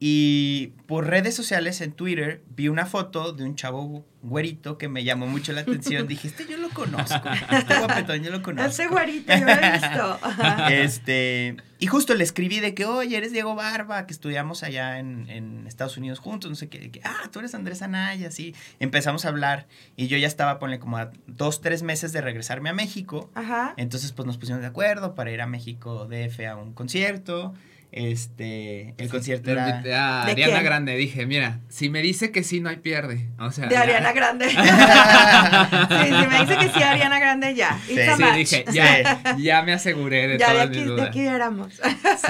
Y 0.01 0.69
por 0.87 1.07
redes 1.07 1.35
sociales 1.35 1.81
en 1.83 1.93
Twitter 1.93 2.43
vi 2.57 2.69
una 2.69 2.87
foto 2.87 3.33
de 3.33 3.45
un 3.45 3.55
chavo 3.55 4.05
güerito 4.23 4.79
que 4.79 4.89
me 4.89 5.05
llamó 5.05 5.27
mucho 5.27 5.53
la 5.53 5.61
atención. 5.61 6.07
Dije, 6.09 6.29
este 6.29 6.47
yo 6.47 6.57
lo 6.57 6.71
conozco, 6.71 7.29
este 7.51 7.79
guapetón 7.79 8.23
yo 8.23 8.31
lo 8.31 8.41
conozco. 8.41 8.71
Ese 8.71 8.87
güerito, 8.89 9.33
yo 9.37 9.45
lo 9.45 9.53
he 9.53 9.73
visto. 9.73 10.19
Este, 10.71 11.57
y 11.79 11.87
justo 11.87 12.15
le 12.15 12.25
escribí 12.25 12.61
de 12.61 12.75
que, 12.75 12.87
oye, 12.87 13.17
eres 13.17 13.33
Diego 13.33 13.55
Barba, 13.55 14.07
que 14.07 14.13
estudiamos 14.13 14.63
allá 14.63 14.99
en, 14.99 15.29
en 15.29 15.67
Estados 15.67 15.97
Unidos 15.97 16.19
juntos, 16.19 16.51
no 16.51 16.57
sé 16.57 16.69
qué, 16.69 16.91
que, 16.91 17.01
ah, 17.05 17.29
tú 17.31 17.41
eres 17.41 17.55
Andrés 17.55 17.83
Anaya, 17.83 18.31
sí. 18.31 18.55
Empezamos 18.81 19.25
a 19.25 19.29
hablar 19.29 19.67
y 19.97 20.07
yo 20.07 20.17
ya 20.17 20.29
estaba, 20.29 20.59
ponle 20.59 20.79
como 20.79 20.97
a 20.97 21.11
dos, 21.27 21.61
tres 21.61 21.83
meses 21.83 22.13
de 22.13 22.21
regresarme 22.21 22.71
a 22.71 22.73
México. 22.73 23.31
Ajá. 23.35 23.75
Entonces, 23.77 24.13
pues 24.13 24.27
nos 24.27 24.39
pusimos 24.39 24.61
de 24.61 24.69
acuerdo 24.69 25.15
para 25.15 25.31
ir 25.31 25.41
a 25.43 25.47
México 25.47 26.07
DF 26.07 26.41
a 26.49 26.57
un 26.57 26.73
concierto. 26.73 27.55
Este, 27.93 28.95
el 28.97 29.09
concierto 29.11 29.47
Le 29.47 29.53
era... 29.53 29.69
invité 29.69 29.95
a 29.95 30.25
¿De 30.25 30.33
Ariana 30.33 30.53
quién? 30.55 30.65
Grande, 30.65 30.97
dije, 30.97 31.27
mira, 31.27 31.61
si 31.69 31.91
me 31.91 32.01
dice 32.01 32.33
que 32.33 32.43
sí, 32.43 32.61
no 32.61 32.71
hay 32.71 32.77
pierde. 32.79 33.29
O 33.39 33.51
sea, 33.53 33.67
De 33.67 33.75
ya. 33.75 33.83
Ariana 33.83 34.13
Grande. 34.13 34.49
sí, 34.51 34.57
si 34.57 36.27
me 36.29 36.41
dice 36.41 36.57
que 36.59 36.69
sí, 36.73 36.83
Ariana 36.83 37.19
Grande, 37.21 37.55
ya. 37.55 37.79
Sí, 37.87 37.95
Sí, 37.95 38.21
match. 38.23 38.37
dije, 38.37 38.65
ya, 38.73 39.37
ya 39.37 39.63
me 39.63 39.73
aseguré 39.75 40.27
de 40.27 40.39
Ya 40.39 40.55
de 40.55 40.61
aquí, 40.63 40.79
mis 40.81 40.97
de 40.97 41.03
aquí 41.03 41.21
éramos. 41.21 41.75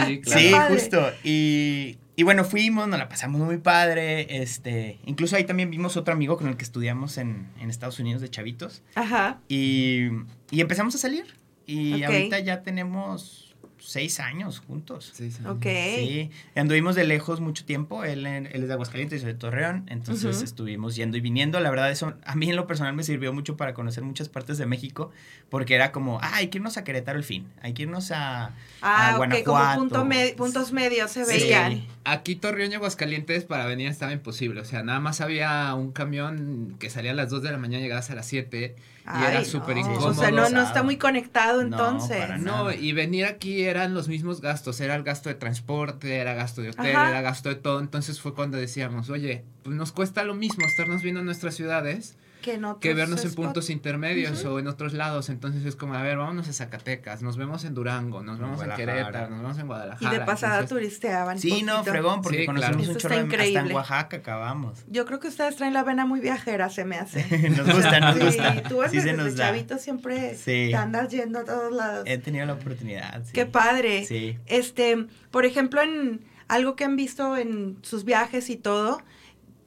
Sí, 0.07 0.21
claro. 0.25 0.41
Sí, 0.41 0.53
justo. 0.75 1.13
Y, 1.23 1.99
y 2.17 2.23
bueno, 2.25 2.45
fuimos, 2.45 2.89
nos 2.89 2.99
la 2.99 3.09
pasamos 3.09 3.41
muy 3.41 3.59
padre. 3.59 4.43
Este, 4.43 4.99
incluso 5.07 5.37
ahí 5.37 5.45
también 5.45 5.71
vimos 5.71 5.97
otro 5.97 6.13
amigo 6.13 6.37
con 6.39 6.49
el 6.49 6.57
que 6.57 6.65
estudiamos 6.65 7.19
en, 7.19 7.47
en 7.61 7.71
Estados 7.71 8.01
Unidos 8.01 8.21
de 8.21 8.29
chavitos. 8.29 8.83
Ajá. 8.97 9.39
Y, 9.49 10.09
y 10.51 10.61
empezamos 10.61 10.95
a 10.97 10.99
salir. 10.99 11.37
Y 11.67 12.03
ahorita 12.03 12.41
ya 12.41 12.63
tenemos 12.63 13.52
seis 13.85 14.21
años 14.21 14.61
juntos. 14.61 15.13
Sí, 15.15 15.31
sí. 15.31 15.45
Ok. 15.47 15.63
Sí, 15.63 16.31
anduvimos 16.55 16.95
de 16.95 17.05
lejos 17.05 17.41
mucho 17.41 17.65
tiempo, 17.65 18.05
él, 18.05 18.27
en- 18.27 18.47
él 18.47 18.63
es 18.63 18.69
de 18.69 18.73
Aguascalientes, 18.75 19.23
yo 19.23 19.27
de 19.29 19.35
Torreón, 19.35 19.85
entonces 19.89 20.41
estuvimos 20.43 20.95
yendo 20.97 21.17
y 21.17 21.21
viniendo, 21.21 21.59
la 21.61 21.69
verdad 21.71 21.91
eso 21.91 22.15
a 22.25 22.35
mí 22.37 22.49
en 22.49 22.57
lo 22.57 22.67
personal 22.67 22.95
me 22.95 23.03
sirvió 23.05 23.33
mucho 23.33 23.57
para 23.57 23.75
conocer 23.75 24.05
muchas 24.05 24.29
partes 24.29 24.57
de 24.59 24.67
México, 24.67 25.11
porque 25.51 25.75
era 25.75 25.93
como, 25.93 26.19
ah, 26.23 26.31
hay 26.37 26.49
que 26.49 26.59
irnos 26.59 26.77
a 26.77 26.85
Querétaro 26.85 27.19
el 27.19 27.25
fin, 27.25 27.47
hay 27.61 27.75
que 27.75 27.83
irnos 27.83 28.11
a, 28.13 28.53
Ah, 28.81 29.11
a 29.11 29.17
ok, 29.19 29.43
como 29.45 29.59
Guanajuato. 29.59 29.79
punto 29.81 30.05
me- 30.05 30.35
puntos 30.37 30.73
medios 30.73 31.11
se 31.11 31.25
Sí. 31.25 31.33
veían. 31.43 31.85
Aquí 32.05 32.37
Torreón 32.37 32.73
y 32.73 32.75
Aguascalientes 32.77 33.45
para 33.45 33.67
venir 33.67 33.89
estaba 33.89 34.13
imposible. 34.13 34.61
O 34.61 34.65
sea, 34.65 34.83
nada 34.83 35.01
más 35.01 35.21
había 35.21 35.75
un 35.75 35.93
camión 35.93 36.77
que 36.79 36.91
salía 36.91 37.13
a 37.13 37.15
las 37.15 37.31
2 37.31 37.43
de 37.43 37.51
la 37.53 37.59
mañana 37.59 37.81
y 37.81 37.83
llegabas 37.85 38.11
a 38.11 38.15
las 38.15 38.27
7. 38.27 38.75
Y 39.05 39.25
era 39.25 39.45
súper 39.45 39.77
no. 39.77 39.81
incómodo. 39.81 40.07
O 40.09 40.15
sea, 40.15 40.31
no, 40.31 40.49
no 40.49 40.63
está 40.63 40.83
muy 40.83 40.97
conectado 40.97 41.63
No, 41.63 41.69
entonces. 41.69 42.41
No, 42.41 42.73
y 42.73 42.93
venir 42.93 43.25
aquí 43.25 43.63
eran 43.63 43.95
los 43.95 44.09
mismos 44.09 44.41
gastos, 44.41 44.81
era 44.81 44.95
el 44.95 45.03
gasto 45.03 45.29
de 45.29 45.35
transporte, 45.35 46.17
era 46.17 46.35
gasto 46.35 46.63
de 46.63 46.71
hotel, 46.71 46.95
Ajá. 46.95 47.11
era 47.11 47.21
gasto 47.21 47.49
de 47.49 47.57
todo, 47.57 47.81
entonces 47.81 48.21
fue 48.21 48.35
cuando 48.35 48.57
decíamos, 48.59 49.11
oye, 49.11 49.45
pues 49.65 49.77
nos 49.77 49.93
cuesta 49.93 50.23
lo 50.25 50.35
mismo 50.35 50.65
estarnos 50.67 51.03
viendo 51.03 51.21
en 51.21 51.27
nuestras 51.27 51.55
ciudades 51.55 52.17
que, 52.43 52.55
en 52.55 52.67
que 52.81 52.93
vernos 52.93 53.25
en 53.25 53.35
puntos 53.35 53.71
intermedios 53.71 54.45
o 54.45 54.59
en 54.59 54.67
otros 54.67 54.93
lados, 54.93 55.31
entonces 55.31 55.65
es 55.65 55.75
como, 55.77 55.95
a 55.95 56.03
ver, 56.03 56.19
vámonos 56.19 56.47
a 56.49 56.53
Zacatecas, 56.53 57.23
nos 57.23 57.39
vemos 57.39 57.65
en 57.65 57.73
Durango, 57.75 58.23
nos 58.23 58.39
vemos 58.39 58.63
en. 58.63 58.71
Querétaro, 58.73 59.31
nos 59.31 59.41
vemos 59.41 59.57
en 59.59 59.65
Y 59.65 59.67
Guadalajara. 59.69 60.11
de 60.19 60.21
pasada 60.27 60.55
entonces- 60.61 60.69
turisteaban. 60.77 61.39
Sí, 61.39 61.63
no, 61.63 61.83
fregón, 61.85 62.21
porque 62.21 62.41
Sí, 62.41 62.47
conocimos 62.47 62.77
claro. 62.77 62.93
un 62.93 62.99
chorro 62.99 62.99
está 62.99 63.09
de- 63.09 63.15
hasta 63.15 63.37
en 63.39 63.49
increíble. 63.51 63.75
Oaxaca 63.75 64.17
acabamos. 64.19 64.85
Yo 64.89 65.07
creo 65.07 65.21
que 65.21 65.29
ustedes 65.29 65.57
traen 65.57 65.73
la 65.73 65.83
vena 65.85 66.05
muy 66.05 66.21
viajera, 66.21 66.69
se 66.69 66.85
me 66.85 66.97
hace. 66.97 67.23
nos 67.51 67.73
gusta, 67.75 68.01
nos 68.01 68.17
sí, 68.17 68.25
gusta. 68.25 68.63
tú 68.65 68.83
Sí 68.89 68.97
desde, 68.97 69.11
se 69.11 69.17
nos 69.17 69.25
desde 69.27 69.39
da. 69.39 69.47
chavito 69.47 69.79
siempre 69.79 70.35
Sí. 70.37 70.69
te 70.71 70.75
andas 70.77 71.09
yendo 71.09 71.39
a 71.39 71.45
todos 71.45 71.73
lados. 71.73 72.05
He 72.07 72.19
tenido 72.19 72.45
la 72.45 72.55
oportunidad. 72.55 73.25
sí. 73.25 73.33
Qué 73.33 73.47
padre. 73.47 74.05
Sí. 74.05 74.39
Este, 74.47 75.07
por 75.31 75.45
ejemplo, 75.47 75.81
en 75.81 76.25
algo 76.49 76.77
que 76.77 76.85
han 76.85 76.97
visto 76.97 77.37
en 77.37 77.79
sus 77.83 78.05
viajes 78.05 78.51
y 78.51 78.57
todo, 78.57 79.01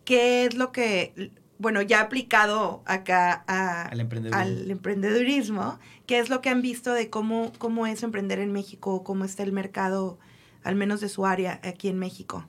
¿qué 0.03 0.45
es 0.45 0.55
lo 0.55 0.71
que, 0.71 1.31
bueno, 1.57 1.81
ya 1.81 2.01
aplicado 2.01 2.83
acá 2.85 3.43
a- 3.47 3.83
Al 3.83 3.99
emprendedurismo. 3.99 4.41
al 4.41 4.71
emprendedurismo, 4.71 5.79
qué 6.05 6.19
es 6.19 6.29
lo 6.29 6.41
que 6.41 6.49
han 6.49 6.61
visto 6.61 6.93
de 6.93 7.09
cómo, 7.09 7.51
cómo 7.57 7.87
es 7.87 8.03
emprender 8.03 8.39
en 8.39 8.51
México, 8.51 9.03
cómo 9.03 9.25
está 9.25 9.43
el 9.43 9.51
mercado, 9.51 10.19
al 10.63 10.75
menos 10.75 11.01
de 11.01 11.09
su 11.09 11.25
área 11.25 11.59
aquí 11.63 11.87
en 11.87 11.97
México? 11.99 12.47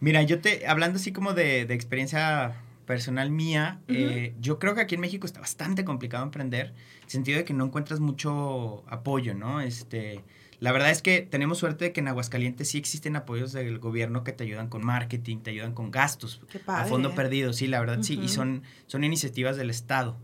Mira, 0.00 0.22
yo 0.22 0.40
te, 0.40 0.66
hablando 0.66 0.96
así 0.98 1.12
como 1.12 1.32
de, 1.32 1.64
de 1.64 1.74
experiencia 1.74 2.54
personal 2.84 3.30
mía, 3.30 3.80
eh, 3.88 4.34
yo 4.40 4.58
creo 4.58 4.74
que 4.74 4.82
aquí 4.82 4.94
en 4.94 5.00
México 5.00 5.26
está 5.26 5.40
bastante 5.40 5.84
complicado 5.84 6.22
emprender, 6.22 6.66
en 6.66 7.04
el 7.04 7.10
sentido 7.10 7.38
de 7.38 7.44
que 7.44 7.54
no 7.54 7.64
encuentras 7.64 7.98
mucho 8.00 8.84
apoyo, 8.88 9.34
¿no? 9.34 9.60
Este, 9.60 10.22
la 10.60 10.72
verdad 10.72 10.90
es 10.90 11.02
que 11.02 11.22
tenemos 11.22 11.58
suerte 11.58 11.86
de 11.86 11.92
que 11.92 12.00
en 12.00 12.08
Aguascalientes 12.08 12.68
sí 12.68 12.78
existen 12.78 13.16
apoyos 13.16 13.52
del 13.52 13.78
gobierno 13.78 14.24
que 14.24 14.32
te 14.32 14.44
ayudan 14.44 14.68
con 14.68 14.84
marketing, 14.84 15.38
te 15.38 15.50
ayudan 15.50 15.72
con 15.74 15.90
gastos 15.90 16.40
Qué 16.50 16.58
a 16.58 16.64
padre. 16.64 16.88
fondo 16.90 17.14
perdido, 17.14 17.52
sí, 17.52 17.66
la 17.66 17.80
verdad 17.80 17.98
sí, 18.02 18.18
y 18.22 18.28
son, 18.28 18.62
son 18.86 19.04
iniciativas 19.04 19.56
del 19.56 19.70
Estado. 19.70 20.16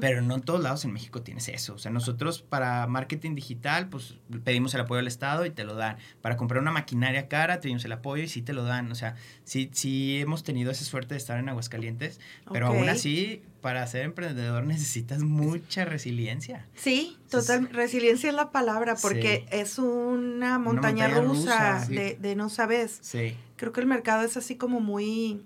Pero 0.00 0.22
no 0.22 0.34
en 0.34 0.40
todos 0.42 0.60
lados 0.60 0.84
en 0.84 0.92
México 0.92 1.22
tienes 1.22 1.48
eso. 1.48 1.74
O 1.74 1.78
sea, 1.78 1.90
nosotros 1.92 2.42
para 2.42 2.86
marketing 2.88 3.34
digital, 3.36 3.88
pues 3.88 4.16
pedimos 4.44 4.74
el 4.74 4.80
apoyo 4.80 4.96
del 4.96 5.06
Estado 5.06 5.46
y 5.46 5.50
te 5.50 5.62
lo 5.64 5.74
dan. 5.76 5.96
Para 6.20 6.36
comprar 6.36 6.60
una 6.60 6.72
maquinaria 6.72 7.28
cara, 7.28 7.60
pedimos 7.60 7.84
el 7.84 7.92
apoyo 7.92 8.24
y 8.24 8.28
sí 8.28 8.42
te 8.42 8.52
lo 8.52 8.64
dan. 8.64 8.90
O 8.90 8.94
sea, 8.96 9.14
sí, 9.44 9.70
sí 9.72 10.18
hemos 10.20 10.42
tenido 10.42 10.70
esa 10.72 10.84
suerte 10.84 11.14
de 11.14 11.18
estar 11.18 11.38
en 11.38 11.48
Aguascalientes, 11.48 12.20
pero 12.52 12.70
Ok. 12.70 12.74
aún 12.76 12.88
así, 12.88 13.42
para 13.62 13.86
ser 13.86 14.02
emprendedor 14.04 14.64
necesitas 14.66 15.22
mucha 15.22 15.84
resiliencia. 15.86 16.66
Sí, 16.74 17.16
total, 17.30 17.70
resiliencia 17.72 18.28
es 18.28 18.34
la 18.34 18.50
palabra, 18.50 18.96
porque 19.00 19.46
Sí. 19.48 19.56
es 19.56 19.78
una 19.78 20.58
montaña, 20.58 21.08
montaña 21.08 21.20
rusa, 21.22 21.74
rusa, 21.74 21.86
sí. 21.86 21.94
de, 21.94 22.16
de 22.16 22.36
no 22.36 22.50
sabes. 22.50 22.98
Sí. 23.00 23.36
Creo 23.56 23.72
que 23.72 23.80
el 23.80 23.86
mercado 23.86 24.24
es 24.24 24.36
así 24.36 24.56
como 24.56 24.80
muy... 24.80 25.42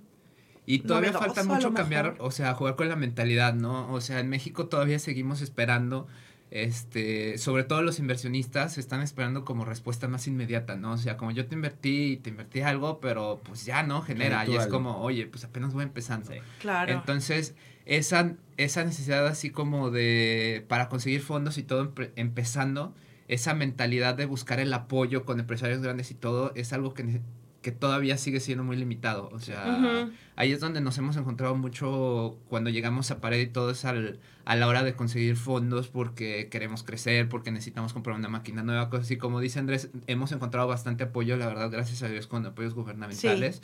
Y 0.64 0.80
todavía 0.80 1.12
novedoso, 1.12 1.34
falta 1.34 1.54
mucho 1.54 1.74
cambiar, 1.74 2.12
mejor. 2.12 2.26
o 2.26 2.30
sea, 2.32 2.52
jugar 2.54 2.74
con 2.74 2.88
la 2.88 2.96
mentalidad, 2.96 3.54
¿no? 3.54 3.92
O 3.92 4.00
sea, 4.00 4.18
en 4.18 4.28
México 4.28 4.66
todavía 4.66 4.98
seguimos 4.98 5.40
esperando 5.42 6.08
este, 6.50 7.38
sobre 7.38 7.64
todo 7.64 7.82
los 7.82 7.98
inversionistas 7.98 8.78
están 8.78 9.02
esperando 9.02 9.44
como 9.44 9.64
respuesta 9.64 10.08
más 10.08 10.26
inmediata, 10.26 10.76
¿no? 10.76 10.92
O 10.92 10.96
sea, 10.96 11.16
como 11.16 11.32
yo 11.32 11.46
te 11.46 11.54
invertí, 11.54 12.18
te 12.22 12.30
invertí 12.30 12.60
algo, 12.60 13.00
pero 13.00 13.40
pues 13.44 13.64
ya 13.64 13.82
no 13.82 14.00
genera, 14.02 14.46
y 14.46 14.54
es 14.54 14.66
como, 14.68 14.98
oye, 15.02 15.26
pues 15.26 15.44
apenas 15.44 15.74
voy 15.74 15.82
empezando. 15.84 16.30
Claro. 16.60 16.92
Entonces, 16.92 17.54
esa, 17.86 18.34
esa 18.56 18.84
necesidad 18.84 19.26
así 19.26 19.50
como 19.50 19.90
de, 19.90 20.64
para 20.68 20.88
conseguir 20.88 21.22
fondos 21.22 21.56
y 21.58 21.62
todo 21.62 21.92
empezando, 22.16 22.94
esa 23.28 23.54
mentalidad 23.54 24.14
de 24.14 24.26
buscar 24.26 24.60
el 24.60 24.72
apoyo 24.72 25.24
con 25.24 25.40
empresarios 25.40 25.80
grandes 25.80 26.10
y 26.10 26.14
todo, 26.14 26.52
es 26.54 26.72
algo 26.72 26.94
que 26.94 27.20
que 27.66 27.72
todavía 27.72 28.16
sigue 28.16 28.38
siendo 28.38 28.62
muy 28.62 28.76
limitado. 28.76 29.28
O 29.32 29.40
sea, 29.40 30.08
ahí 30.36 30.52
es 30.52 30.60
donde 30.60 30.80
nos 30.80 30.96
hemos 30.98 31.16
encontrado 31.16 31.56
mucho 31.56 32.38
cuando 32.48 32.70
llegamos 32.70 33.10
a 33.10 33.20
pared 33.20 33.40
y 33.40 33.48
todo 33.48 33.72
es 33.72 33.84
al, 33.84 34.20
a 34.44 34.54
la 34.54 34.68
hora 34.68 34.84
de 34.84 34.94
conseguir 34.94 35.34
fondos 35.34 35.88
porque 35.88 36.48
queremos 36.48 36.84
crecer, 36.84 37.28
porque 37.28 37.50
necesitamos 37.50 37.92
comprar 37.92 38.14
una 38.14 38.28
máquina 38.28 38.62
nueva, 38.62 38.88
cosas 38.88 39.06
así. 39.06 39.16
Como 39.16 39.40
dice 39.40 39.58
Andrés, 39.58 39.90
hemos 40.06 40.30
encontrado 40.30 40.68
bastante 40.68 41.02
apoyo, 41.02 41.36
la 41.36 41.48
verdad, 41.48 41.68
gracias 41.68 42.04
a 42.04 42.08
Dios, 42.08 42.28
con 42.28 42.46
apoyos 42.46 42.72
gubernamentales. 42.72 43.62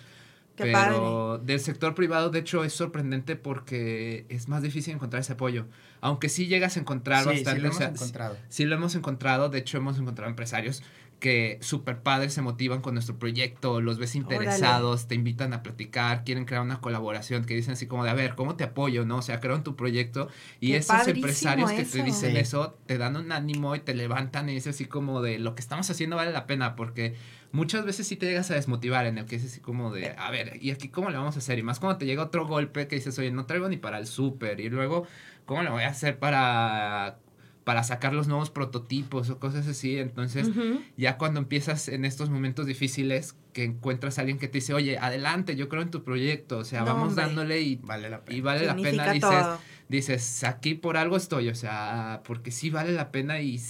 Pero 0.56 1.38
del 1.38 1.60
sector 1.60 1.94
privado, 1.94 2.30
de 2.30 2.40
hecho, 2.40 2.64
es 2.64 2.72
sorprendente 2.72 3.36
porque 3.36 4.26
es 4.28 4.48
más 4.48 4.62
difícil 4.62 4.94
encontrar 4.94 5.20
ese 5.20 5.32
apoyo. 5.34 5.66
Aunque 6.00 6.28
sí 6.28 6.46
llegas 6.46 6.76
a 6.76 6.80
encontrar 6.80 7.24
bastante. 7.24 7.50
Sí 7.52 7.60
lo 7.60 7.68
hemos 7.68 7.80
encontrado. 7.80 8.36
Sí 8.48 8.64
lo 8.64 8.74
hemos 8.74 8.94
encontrado. 8.94 9.48
De 9.48 9.58
hecho, 9.58 9.78
hemos 9.78 9.98
encontrado 9.98 10.30
empresarios 10.30 10.82
que 11.22 11.58
super 11.60 12.00
padres 12.00 12.34
se 12.34 12.42
motivan 12.42 12.80
con 12.80 12.94
nuestro 12.94 13.16
proyecto, 13.16 13.80
los 13.80 13.96
ves 13.96 14.16
interesados, 14.16 15.06
te 15.06 15.14
invitan 15.14 15.52
a 15.52 15.62
platicar, 15.62 16.24
quieren 16.24 16.46
crear 16.46 16.62
una 16.62 16.80
colaboración, 16.80 17.44
que 17.44 17.54
dicen 17.54 17.74
así 17.74 17.86
como 17.86 18.02
de, 18.02 18.10
a 18.10 18.14
ver, 18.14 18.34
¿cómo 18.34 18.56
te 18.56 18.64
apoyo? 18.64 19.04
¿No? 19.04 19.18
O 19.18 19.22
sea, 19.22 19.38
creo 19.38 19.54
en 19.54 19.62
tu 19.62 19.76
proyecto. 19.76 20.28
Y 20.58 20.72
esos 20.72 21.06
empresarios 21.06 21.70
que 21.70 21.84
te 21.84 22.02
dicen 22.02 22.36
eso, 22.36 22.76
te 22.86 22.98
dan 22.98 23.16
un 23.16 23.30
ánimo 23.30 23.76
y 23.76 23.78
te 23.78 23.94
levantan 23.94 24.48
y 24.48 24.54
dices 24.54 24.74
así 24.74 24.86
como 24.86 25.22
de, 25.22 25.38
lo 25.38 25.54
que 25.54 25.60
estamos 25.60 25.88
haciendo 25.88 26.16
vale 26.16 26.32
la 26.32 26.48
pena, 26.48 26.74
porque 26.74 27.14
muchas 27.52 27.84
veces 27.84 28.08
sí 28.08 28.16
te 28.16 28.26
llegas 28.26 28.50
a 28.50 28.54
desmotivar 28.54 29.06
en 29.06 29.18
el 29.18 29.26
que 29.26 29.36
es 29.36 29.44
así 29.44 29.60
como 29.60 29.92
de, 29.92 30.16
a 30.18 30.28
ver, 30.32 30.58
¿y 30.60 30.72
aquí 30.72 30.88
cómo 30.88 31.08
le 31.10 31.18
vamos 31.18 31.36
a 31.36 31.38
hacer? 31.38 31.56
Y 31.56 31.62
más 31.62 31.78
cuando 31.78 31.98
te 31.98 32.04
llega 32.04 32.24
otro 32.24 32.48
golpe 32.48 32.88
que 32.88 32.96
dices, 32.96 33.16
oye, 33.20 33.30
no 33.30 33.46
traigo 33.46 33.68
ni 33.68 33.76
para 33.76 33.98
el 33.98 34.08
súper, 34.08 34.58
y 34.58 34.68
luego, 34.70 35.06
¿cómo 35.46 35.62
le 35.62 35.70
voy 35.70 35.84
a 35.84 35.88
hacer 35.90 36.18
para 36.18 37.18
para 37.64 37.84
sacar 37.84 38.12
los 38.12 38.26
nuevos 38.28 38.50
prototipos 38.50 39.30
o 39.30 39.38
cosas 39.38 39.66
así. 39.66 39.98
Entonces, 39.98 40.50
ya 40.96 41.18
cuando 41.18 41.40
empiezas 41.40 41.88
en 41.88 42.04
estos 42.04 42.30
momentos 42.30 42.66
difíciles, 42.66 43.36
que 43.52 43.64
encuentras 43.64 44.18
a 44.18 44.22
alguien 44.22 44.38
que 44.38 44.48
te 44.48 44.58
dice, 44.58 44.74
oye, 44.74 44.98
adelante, 44.98 45.56
yo 45.56 45.68
creo 45.68 45.82
en 45.82 45.90
tu 45.90 46.02
proyecto, 46.02 46.58
o 46.58 46.64
sea, 46.64 46.84
vamos 46.84 47.14
dándole 47.14 47.60
y 47.60 47.76
vale 47.76 48.10
la 48.10 48.24
pena. 48.24 48.38
Y 48.38 48.40
vale 48.40 48.66
la 48.66 48.76
pena, 48.76 49.12
dices, 49.12 49.46
dices, 49.88 50.44
aquí 50.44 50.74
por 50.74 50.96
algo 50.96 51.16
estoy, 51.16 51.48
o 51.48 51.54
sea, 51.54 52.22
porque 52.24 52.50
sí 52.50 52.70
vale 52.70 52.92
la 52.92 53.12
pena 53.12 53.40
y, 53.40 53.60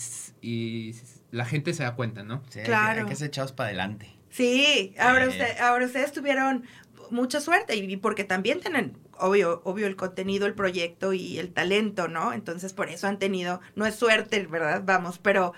y 0.41 0.95
la 1.31 1.45
gente 1.45 1.75
se 1.75 1.83
da 1.83 1.95
cuenta, 1.95 2.23
¿no? 2.23 2.43
Sí, 2.49 2.61
claro. 2.65 3.03
Hay 3.03 3.07
que, 3.07 3.17
ser 3.17 3.29
echados 3.29 3.53
para 3.53 3.69
adelante. 3.69 4.09
Sí, 4.31 4.95
ahora, 4.99 5.29
usted, 5.29 5.59
ahora 5.61 5.85
ustedes 5.85 6.13
tuvieron 6.13 6.65
mucha 7.13 7.41
suerte 7.41 7.77
y 7.77 7.97
porque 7.97 8.25
también 8.25 8.61
tienen, 8.61 8.97
obvio, 9.19 9.63
obvio 9.65 9.87
el 9.87 9.97
contenido, 9.97 10.47
el 10.47 10.55
proyecto 10.55 11.13
y 11.13 11.39
el 11.39 11.53
talento, 11.53 12.09
¿no? 12.09 12.33
Entonces 12.33 12.73
por 12.73 12.89
eso 12.89 13.07
han 13.07 13.19
tenido, 13.19 13.61
no 13.77 13.87
es 13.87 13.95
suerte, 13.95 14.47
¿verdad? 14.47 14.83
Vamos, 14.85 15.19
pero, 15.19 15.53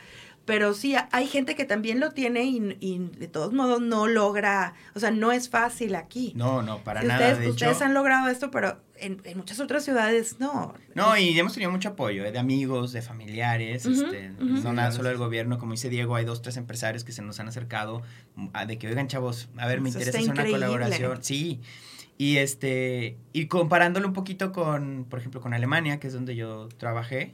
pero 0.45 0.75
sí, 0.75 0.95
hay 1.11 1.27
gente 1.27 1.55
que 1.55 1.65
también 1.65 2.01
lo 2.01 2.11
tiene 2.11 2.45
y, 2.45 2.99
de 3.17 3.29
todos 3.29 3.53
modos 3.53 3.81
no 3.81 4.07
logra, 4.07 4.75
o 4.95 5.01
sea, 5.01 5.11
no 5.11 5.33
es 5.33 5.49
fácil 5.49 5.95
aquí. 5.95 6.33
No, 6.37 6.63
no, 6.63 6.83
para 6.85 7.03
nada. 7.03 7.33
Ustedes, 7.33 7.51
ustedes 7.51 7.83
han 7.83 7.95
logrado 7.95 8.29
esto, 8.29 8.51
pero 8.51 8.79
en, 9.05 9.37
muchas 9.37 9.61
otras 9.61 9.85
ciudades 9.85 10.41
no. 10.41 10.75
No, 10.95 11.17
y 11.17 11.39
hemos 11.39 11.53
tenido 11.53 11.71
mucho 11.71 11.91
apoyo 11.91 12.25
¿eh? 12.25 12.33
de 12.33 12.39
amigos, 12.39 12.93
de 12.93 13.03
familiares, 13.03 13.87
este, 13.87 14.31
no 14.39 14.73
nada 14.73 14.93
solo 14.93 15.09
del 15.09 15.19
gobierno, 15.19 15.59
como 15.59 15.73
dice 15.73 15.89
Diego, 15.89 16.17
hay 16.17 16.25
dos, 16.25 16.43
tres 16.43 16.57
empresarios 16.57 17.05
que 17.05 17.13
se 17.13 17.23
nos 17.23 17.39
han 17.41 17.49
acercado 17.49 18.03
mm, 18.37 18.49
a, 18.53 18.67
de 18.67 18.79
que, 18.79 18.89
oigan, 18.89 19.09
chavos, 19.09 19.49
a 19.57 19.67
ver, 19.67 19.81
me 19.81 19.91
interesa 19.91 20.19
hacer 20.19 20.31
una 20.31 20.45
colaboración. 20.45 21.23
Sí, 21.23 21.61
y 22.17 22.37
este, 22.37 23.17
y 23.33 23.47
comparándolo 23.47 24.07
un 24.07 24.15
poquito 24.15 24.53
con, 24.53 25.07
por 25.09 25.19
ejemplo, 25.19 25.41
con 25.41 25.53
Alemania, 25.53 25.99
que 25.99 26.07
es 26.07 26.13
donde 26.13 26.37
yo 26.37 26.69
trabajé, 26.79 27.33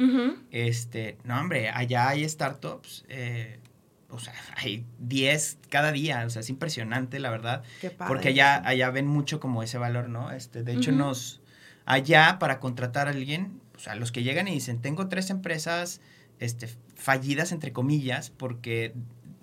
este, 0.51 1.19
no, 1.25 1.39
hombre, 1.39 1.69
allá 1.69 2.09
hay 2.09 2.27
startups, 2.27 3.05
eh, 3.09 3.61
o 4.09 4.19
sea, 4.19 4.35
hay 4.57 4.87
10 4.99 5.59
cada 5.69 5.93
día, 5.93 6.25
o 6.27 6.31
sea, 6.31 6.41
es 6.41 6.49
impresionante, 6.49 7.21
la 7.21 7.31
verdad. 7.31 7.63
porque 8.09 8.29
allá, 8.29 8.67
allá 8.67 8.91
ven 8.91 9.07
mucho 9.07 9.39
como 9.39 9.63
ese 9.63 9.77
valor, 9.77 10.09
¿no? 10.09 10.31
Este, 10.33 10.63
de 10.63 10.73
hecho, 10.73 10.93
nos, 10.93 11.40
allá 11.91 12.39
para 12.39 12.61
contratar 12.61 13.09
a 13.09 13.11
alguien, 13.11 13.61
o 13.75 13.81
sea, 13.81 13.97
los 13.97 14.13
que 14.13 14.23
llegan 14.23 14.47
y 14.47 14.53
dicen, 14.53 14.81
tengo 14.81 15.09
tres 15.09 15.29
empresas, 15.29 16.01
este, 16.39 16.69
fallidas, 16.95 17.51
entre 17.51 17.73
comillas, 17.73 18.31
porque, 18.31 18.95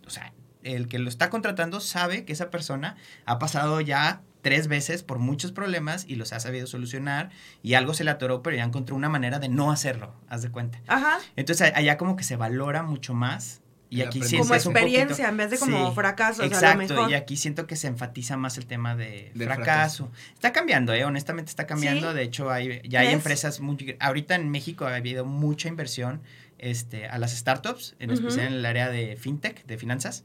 o 0.05 0.09
sea, 0.09 0.31
el 0.63 0.87
que 0.87 0.97
lo 0.97 1.09
está 1.09 1.29
contratando 1.29 1.81
sabe 1.81 2.23
que 2.23 2.31
esa 2.31 2.49
persona 2.49 2.95
ha 3.25 3.37
pasado 3.37 3.81
ya 3.81 4.21
tres 4.41 4.69
veces 4.69 5.03
por 5.03 5.19
muchos 5.19 5.51
problemas 5.51 6.05
y 6.07 6.15
los 6.15 6.31
ha 6.31 6.39
sabido 6.39 6.67
solucionar 6.67 7.31
y 7.63 7.73
algo 7.73 7.93
se 7.93 8.05
le 8.05 8.11
atoró, 8.11 8.41
pero 8.43 8.55
ya 8.55 8.63
encontró 8.63 8.95
una 8.95 9.09
manera 9.09 9.39
de 9.39 9.49
no 9.49 9.69
hacerlo, 9.69 10.13
haz 10.29 10.41
de 10.41 10.49
cuenta. 10.49 10.79
Ajá. 10.87 11.19
Entonces 11.35 11.73
allá 11.75 11.97
como 11.97 12.15
que 12.15 12.23
se 12.23 12.37
valora 12.37 12.81
mucho 12.81 13.13
más 13.13 13.61
y 13.89 14.01
aquí 14.01 14.21
sí 14.21 14.37
como 14.37 14.53
experiencia 14.53 15.29
en 15.29 15.37
vez 15.37 15.51
de 15.51 15.57
como 15.57 15.93
fracaso. 15.93 16.43
Exacto, 16.43 17.09
y 17.09 17.13
aquí 17.13 17.37
siento 17.37 17.67
que 17.67 17.75
se 17.75 17.87
enfatiza 17.87 18.37
más 18.37 18.57
el 18.57 18.65
tema 18.65 18.95
de, 18.95 19.31
fracaso. 19.35 20.11
Está 20.33 20.51
cambiando, 20.51 20.93
eh, 20.93 21.05
honestamente 21.05 21.49
está 21.49 21.65
cambiando. 21.65 22.13
De 22.13 22.23
hecho, 22.23 22.51
hay, 22.51 22.81
ya 22.87 23.01
hay 23.01 23.13
empresas 23.13 23.59
muy... 23.59 23.95
Ahorita 23.99 24.35
en 24.35 24.49
México 24.49 24.85
ha 24.85 24.95
habido 24.95 25.25
mucha 25.25 25.69
inversión 25.69 26.21
este, 26.57 27.07
a 27.07 27.17
las 27.17 27.35
startups, 27.35 27.95
en 27.99 28.11
especial 28.11 28.47
en 28.47 28.53
el 28.53 28.65
área 28.65 28.89
de 28.89 29.15
fintech, 29.15 29.65
de 29.65 29.77
finanzas. 29.77 30.23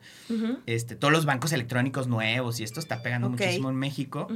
este, 0.66 0.96
todos 0.96 1.12
los 1.12 1.24
bancos 1.24 1.52
electrónicos 1.52 2.08
nuevos 2.08 2.58
y 2.60 2.64
esto 2.64 2.80
está 2.80 3.02
pegando 3.02 3.28
muchísimo 3.30 3.70
en 3.70 3.76
México. 3.76 4.28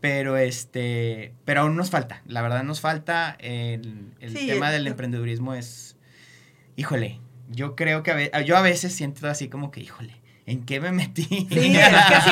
Pero 0.00 0.36
este, 0.36 1.34
pero 1.44 1.62
aún 1.62 1.74
nos 1.74 1.90
falta, 1.90 2.22
la 2.26 2.40
verdad 2.42 2.62
nos 2.62 2.80
falta. 2.80 3.36
El, 3.40 4.12
el 4.20 4.34
tema 4.34 4.70
del 4.70 4.86
emprendedurismo 4.86 5.54
es, 5.54 5.96
híjole, 6.76 7.20
yo 7.48 7.76
creo 7.76 8.02
que 8.02 8.30
a 8.32 8.40
yo 8.42 8.56
a 8.56 8.62
veces 8.62 8.92
siento 8.94 9.26
así 9.28 9.48
como 9.48 9.70
que, 9.70 9.80
híjole, 9.80 10.14
¿en 10.48 10.64
qué 10.64 10.80
me 10.80 10.92
metí? 10.92 11.24
Sí, 11.24 11.46
es 11.48 11.48
que 11.50 12.20
sí, 12.24 12.30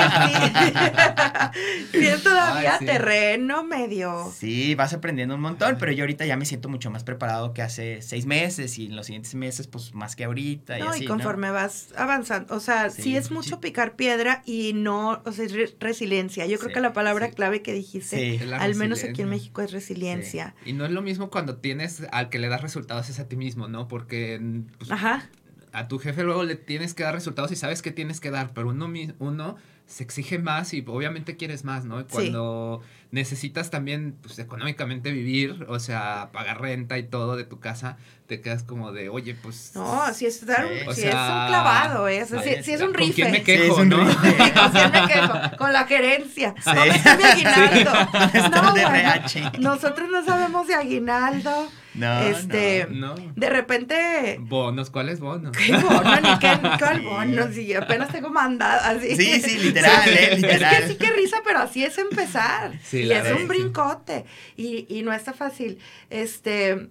sí. 1.92 2.07
es 2.07 2.22
todavía 2.22 2.79
terreno 2.79 3.62
medio. 3.62 4.33
Sí, 4.35 4.74
vas 4.74 4.94
aprendiendo 4.94 5.35
un 5.35 5.42
montón, 5.42 5.76
pero 5.79 5.92
yo 5.92 6.05
ahorita 6.05 6.24
ya 6.24 6.37
me 6.37 6.46
siento 6.46 6.70
mucho 6.70 6.90
más 6.90 7.05
preparado 7.05 7.52
que 7.52 7.61
hace 7.61 8.00
seis 8.00 8.24
meses 8.24 8.79
y 8.79 8.87
en 8.87 8.96
los 8.96 9.07
siguientes 9.07 9.35
meses, 9.35 9.66
pues 9.66 9.94
más 9.94 10.16
que 10.16 10.24
ahorita. 10.24 10.79
No, 10.79 10.96
y, 10.96 11.02
y 11.02 11.05
conforme 11.05 11.50
vas 11.50 11.92
avanzando, 11.96 12.55
o 12.55 12.61
sea, 12.61 12.88
sí, 12.88 13.16
es 13.16 13.31
mucho 13.31 13.61
picar 13.61 13.96
piedra 13.96 14.42
y 14.46 14.72
no, 14.72 15.22
o 15.24 15.33
sea, 15.33 15.44
es 15.44 15.79
resiliencia. 15.79 16.46
Yo 16.46 16.59
creo 16.59 16.72
que 16.72 16.81
la 16.81 16.94
palabra 16.94 17.31
clave 17.31 17.61
que 17.61 17.74
dijiste, 17.74 18.40
al 18.59 18.74
menos 18.76 19.05
aquí 19.05 19.22
en 19.22 19.29
México, 19.29 19.61
es 19.61 19.72
resiliencia. 19.72 20.55
Y 20.64 20.72
no 20.72 20.87
es 20.87 20.90
lo 20.90 21.02
mismo 21.02 21.29
cuando 21.29 21.59
tienes 21.59 22.02
al 22.12 22.31
que 22.31 22.38
le 22.38 22.48
das 22.48 22.62
resultados 22.62 23.11
es 23.11 23.20
a 23.20 23.29
ti 23.29 23.37
mismo, 23.37 23.68
¿no? 23.68 23.88
Porque... 23.88 24.40
Pues, 24.79 24.90
Ajá 24.90 25.29
a 25.76 25.88
tu 25.88 25.98
jefe 25.98 26.22
luego 26.22 26.42
le 26.42 26.56
tienes 26.56 26.94
que 26.94 27.02
dar 27.02 27.12
resultados 27.12 27.52
y 27.52 27.56
sabes 27.56 27.82
que 27.82 27.90
tienes 27.90 28.18
que 28.18 28.30
dar, 28.30 28.54
pero 28.54 28.70
uno, 28.70 28.90
uno 29.18 29.56
se 29.84 30.04
exige 30.04 30.38
más 30.38 30.72
y 30.72 30.82
obviamente 30.86 31.36
quieres 31.36 31.64
más, 31.64 31.84
¿no? 31.84 32.06
Cuando 32.06 32.80
necesitas 33.10 33.68
también, 33.68 34.16
pues, 34.22 34.38
económicamente 34.38 35.12
vivir, 35.12 35.66
o 35.68 35.78
sea, 35.78 36.30
pagar 36.32 36.62
renta 36.62 36.96
y 36.96 37.02
todo 37.02 37.36
de 37.36 37.44
tu 37.44 37.60
casa, 37.60 37.98
te 38.26 38.40
quedas 38.40 38.62
como 38.62 38.92
de, 38.92 39.08
oye, 39.08 39.34
pues... 39.40 39.72
No, 39.74 40.12
si 40.12 40.26
es, 40.26 40.44
dar 40.44 40.66
un, 40.66 40.94
si 40.94 41.02
es 41.02 41.14
un 41.14 41.46
clavado, 41.46 42.08
¿eh? 42.08 42.26
si, 42.62 42.72
es 42.72 42.80
un 42.80 42.92
rife. 42.92 43.22
¿Con 43.22 43.30
quién 43.30 43.30
me 43.30 43.42
quejo, 43.42 43.84
no? 43.84 43.98
¿Con 44.04 44.72
quién 44.72 44.92
me 44.92 45.06
quejo? 45.06 45.56
Con 45.56 45.72
la 45.72 45.86
gerencia. 45.86 46.54
¿Dónde 46.64 46.88
está 46.88 47.16
mi 47.16 47.24
aguinaldo? 47.24 47.92
No, 49.60 49.74
Nosotros 49.74 50.08
no 50.10 50.24
sabemos 50.24 50.66
de 50.66 50.74
aguinaldo. 50.74 51.68
No, 51.94 52.20
este, 52.22 52.86
no, 52.90 53.14
De 53.34 53.48
repente. 53.48 54.36
Bonos, 54.40 54.90
¿cuáles 54.90 55.18
bonos? 55.20 55.56
¿Qué 55.56 55.72
bono? 55.72 56.20
Ni 56.20 56.38
qué, 56.38 56.58
cuál 56.78 57.00
bono. 57.00 57.52
Si 57.52 57.72
apenas 57.74 58.12
tengo 58.12 58.28
mandado 58.28 58.80
así. 58.84 59.16
Sí, 59.16 59.40
sí, 59.40 59.58
literal, 59.58 60.08
eh, 60.08 60.36
literal. 60.36 60.74
Es 60.74 60.80
que 60.80 60.88
sí 60.88 60.94
que 60.96 61.12
risa, 61.12 61.38
pero 61.44 61.60
así 61.60 61.84
es 61.84 61.96
empezar. 61.96 62.72
Sí, 62.82 63.04
y 63.04 63.12
es 63.12 63.32
un 63.32 63.48
brincote. 63.48 64.26
Y, 64.56 64.86
y 64.88 65.02
no 65.02 65.12
está 65.12 65.32
fácil. 65.32 65.78
Este. 66.10 66.88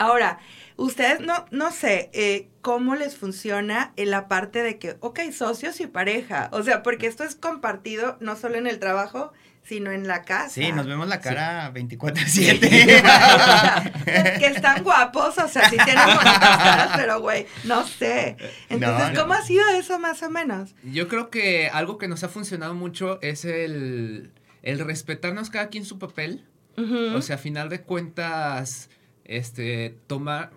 Ahora, 0.00 0.38
ustedes 0.76 1.20
no, 1.20 1.44
no 1.50 1.70
sé 1.70 2.08
eh, 2.14 2.48
cómo 2.62 2.94
les 2.94 3.18
funciona 3.18 3.92
en 3.96 4.10
la 4.10 4.28
parte 4.28 4.62
de 4.62 4.78
que, 4.78 4.96
ok, 5.00 5.20
socios 5.30 5.78
y 5.80 5.86
pareja. 5.86 6.48
O 6.52 6.62
sea, 6.62 6.82
porque 6.82 7.06
esto 7.06 7.22
es 7.22 7.34
compartido 7.34 8.16
no 8.18 8.34
solo 8.34 8.56
en 8.56 8.66
el 8.66 8.78
trabajo, 8.78 9.34
sino 9.62 9.90
en 9.90 10.08
la 10.08 10.22
casa. 10.22 10.54
Sí, 10.54 10.72
nos 10.72 10.86
vemos 10.86 11.06
la 11.06 11.20
cara 11.20 11.70
24-7. 11.74 12.60
que 14.38 14.46
están 14.46 14.82
guapos, 14.82 15.36
o 15.36 15.48
sea, 15.48 15.68
sí 15.68 15.76
tienen 15.84 16.06
bonitas 16.16 16.38
caras, 16.38 16.92
pero 16.96 17.20
güey, 17.20 17.46
no 17.64 17.86
sé. 17.86 18.38
Entonces, 18.70 19.18
¿cómo 19.18 19.34
ha 19.34 19.42
sido 19.42 19.68
eso 19.78 19.98
más 19.98 20.22
o 20.22 20.30
menos? 20.30 20.74
Yo 20.82 21.08
creo 21.08 21.28
que 21.28 21.68
algo 21.68 21.98
que 21.98 22.08
nos 22.08 22.24
ha 22.24 22.30
funcionado 22.30 22.72
mucho 22.72 23.20
es 23.20 23.44
el, 23.44 24.32
el 24.62 24.78
respetarnos 24.78 25.50
cada 25.50 25.68
quien 25.68 25.84
su 25.84 25.98
papel. 25.98 26.46
O 27.14 27.20
sea, 27.20 27.36
a 27.36 27.38
final 27.38 27.68
de 27.68 27.82
cuentas, 27.82 28.88
este, 29.30 29.96
tomar, 30.08 30.50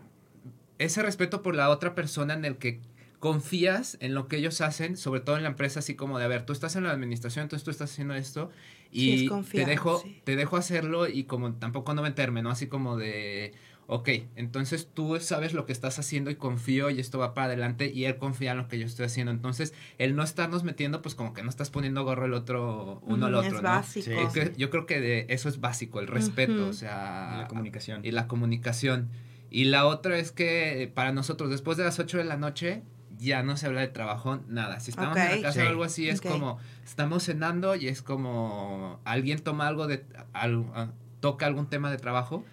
ese 0.80 1.04
respeto 1.04 1.44
por 1.44 1.56
la 1.56 1.70
otra 1.70 1.94
persona 1.94 2.34
en 2.34 2.44
el 2.44 2.58
que 2.58 2.82
confías 3.20 3.98
en 4.02 4.16
lo 4.16 4.28
que 4.28 4.38
ellos 4.38 4.60
hacen, 4.62 4.98
sobre 4.98 5.22
todo 5.22 5.38
en 5.38 5.44
la 5.44 5.50
empresa, 5.50 5.80
así 5.80 5.96
como 5.96 6.18
de, 6.20 6.26
a 6.26 6.28
ver, 6.28 6.46
tú 6.46 6.52
estás 6.52 6.76
en 6.76 6.84
la 6.84 6.92
administración, 6.92 7.44
entonces 7.44 7.64
tú 7.64 7.72
estás 7.72 7.92
haciendo 7.92 8.16
esto 8.16 8.50
y 8.92 9.30
te, 9.52 9.66
dejo, 9.66 10.04
te 10.24 10.36
dejo 10.36 10.58
hacerlo 10.58 11.08
y 11.08 11.24
como 11.24 11.54
tampoco 11.54 11.94
no 11.94 12.02
meterme, 12.02 12.42
¿no? 12.42 12.50
Así 12.50 12.68
como 12.68 12.98
de, 12.98 13.54
ok, 13.88 14.10
entonces 14.36 14.90
tú 14.94 15.18
sabes 15.20 15.54
lo 15.54 15.66
que 15.66 15.74
estás 15.74 16.00
haciendo 16.00 16.32
y 16.32 16.36
confío 16.36 16.90
y 16.90 17.00
esto 17.00 17.20
va 17.20 17.34
para 17.34 17.48
adelante 17.48 17.92
y 17.94 18.06
él 18.06 18.18
confía 18.18 18.52
en 18.52 18.58
lo 18.58 18.68
que 18.68 18.80
yo 18.80 18.86
estoy 18.86 19.06
haciendo. 19.06 19.32
Entonces, 19.32 19.74
el 19.98 20.16
no 20.16 20.24
estarnos 20.24 20.64
metiendo, 20.64 21.02
pues 21.02 21.16
como 21.16 21.34
que 21.34 21.44
no 21.44 21.50
estás 21.50 21.70
poniendo 21.70 22.04
gorro 22.04 22.26
el 22.26 22.34
otro, 22.34 23.02
uno 23.04 23.26
al 23.28 23.36
otro, 23.36 23.58
es 23.58 23.62
Básico. 23.62 24.12
Yo 24.58 24.70
creo 24.70 24.86
que 24.86 25.00
de 25.00 25.26
eso 25.30 25.50
es 25.50 25.60
básico, 25.60 26.00
el 26.00 26.08
respeto, 26.08 26.68
o 26.68 26.74
sea... 26.74 27.38
la 27.38 27.48
comunicación. 27.48 28.06
Y 28.06 28.12
la 28.12 28.28
comunicación. 28.28 29.10
Y 29.50 29.66
la 29.66 29.86
otra 29.86 30.18
es 30.18 30.32
que 30.32 30.92
para 30.94 31.12
nosotros, 31.12 31.50
después 31.50 31.78
de 31.78 31.84
las 31.84 32.00
8 32.00 32.18
de 32.18 32.24
la 32.24 32.38
noche, 32.38 32.82
ya 33.20 33.44
no 33.44 33.56
se 33.58 33.68
habla 33.68 33.82
de 33.82 33.88
trabajo, 33.88 34.40
nada. 34.48 34.80
Si 34.80 34.92
estamos 34.92 35.18
en 35.18 35.42
la 35.42 35.48
casa 35.48 35.64
o 35.64 35.68
algo 35.68 35.84
así, 35.84 36.10
es 36.10 36.22
como, 36.22 36.58
estamos 36.84 37.24
cenando 37.24 37.76
y 37.76 37.88
es 37.88 38.02
como, 38.02 39.00
alguien 39.06 39.40
toma 39.40 39.68
algo 39.68 39.88
de, 39.88 40.06
ah, 40.34 40.90
toca 41.24 41.46
algún 41.46 41.70
tema 41.70 41.90
de 41.90 41.96
trabajo 41.96 42.44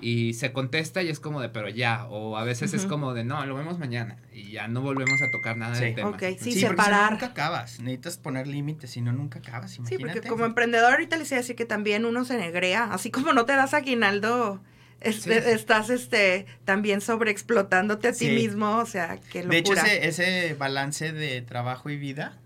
y 0.00 0.34
se 0.34 0.52
contesta 0.52 1.00
y 1.00 1.10
es 1.10 1.20
como 1.20 1.40
de, 1.40 1.48
pero 1.48 1.68
ya, 1.68 2.06
o 2.06 2.36
a 2.36 2.42
veces 2.42 2.74
es 2.74 2.84
como 2.84 3.14
de, 3.14 3.22
no, 3.22 3.46
lo 3.46 3.54
vemos 3.54 3.78
mañana 3.78 4.16
y 4.32 4.50
ya 4.50 4.66
no 4.66 4.80
volvemos 4.80 5.22
a 5.22 5.30
tocar 5.30 5.56
nada 5.56 5.78
del 5.78 5.94
tema. 5.94 6.18
sí, 6.36 6.58
separar. 6.58 7.12
nunca 7.12 7.26
acabas, 7.26 7.78
necesitas 7.78 8.18
poner 8.18 8.48
límites, 8.48 8.90
si 8.90 9.00
no, 9.00 9.12
nunca 9.12 9.38
acabas, 9.38 9.76
imagínate. 9.76 10.12
Sí, 10.12 10.12
porque 10.12 10.28
como 10.28 10.44
emprendedor 10.44 10.90
ahorita 10.90 11.16
les 11.18 11.30
iba 11.30 11.36
a 11.36 11.42
decir 11.42 11.54
que 11.54 11.66
también 11.66 12.04
uno 12.04 12.24
se 12.24 12.36
negrea, 12.36 12.92
así 12.92 13.12
como 13.12 13.32
no 13.32 13.44
te 13.44 13.52
das 13.52 13.74
aguinaldo 13.74 14.60
este, 15.00 15.52
estás 15.52 15.88
este, 15.88 16.46
también 16.64 17.00
sobreexplotándote 17.00 18.08
a 18.08 18.12
ti 18.12 18.28
mismo, 18.30 18.78
o 18.78 18.86
sea, 18.86 19.14
locura. 19.14 19.44
De 19.44 19.58
hecho, 19.58 19.72
ese, 19.74 20.08
ese 20.08 20.54
balance 20.54 21.12
de 21.12 21.42
trabajo 21.42 21.90
y 21.90 21.96
vida 21.96 22.36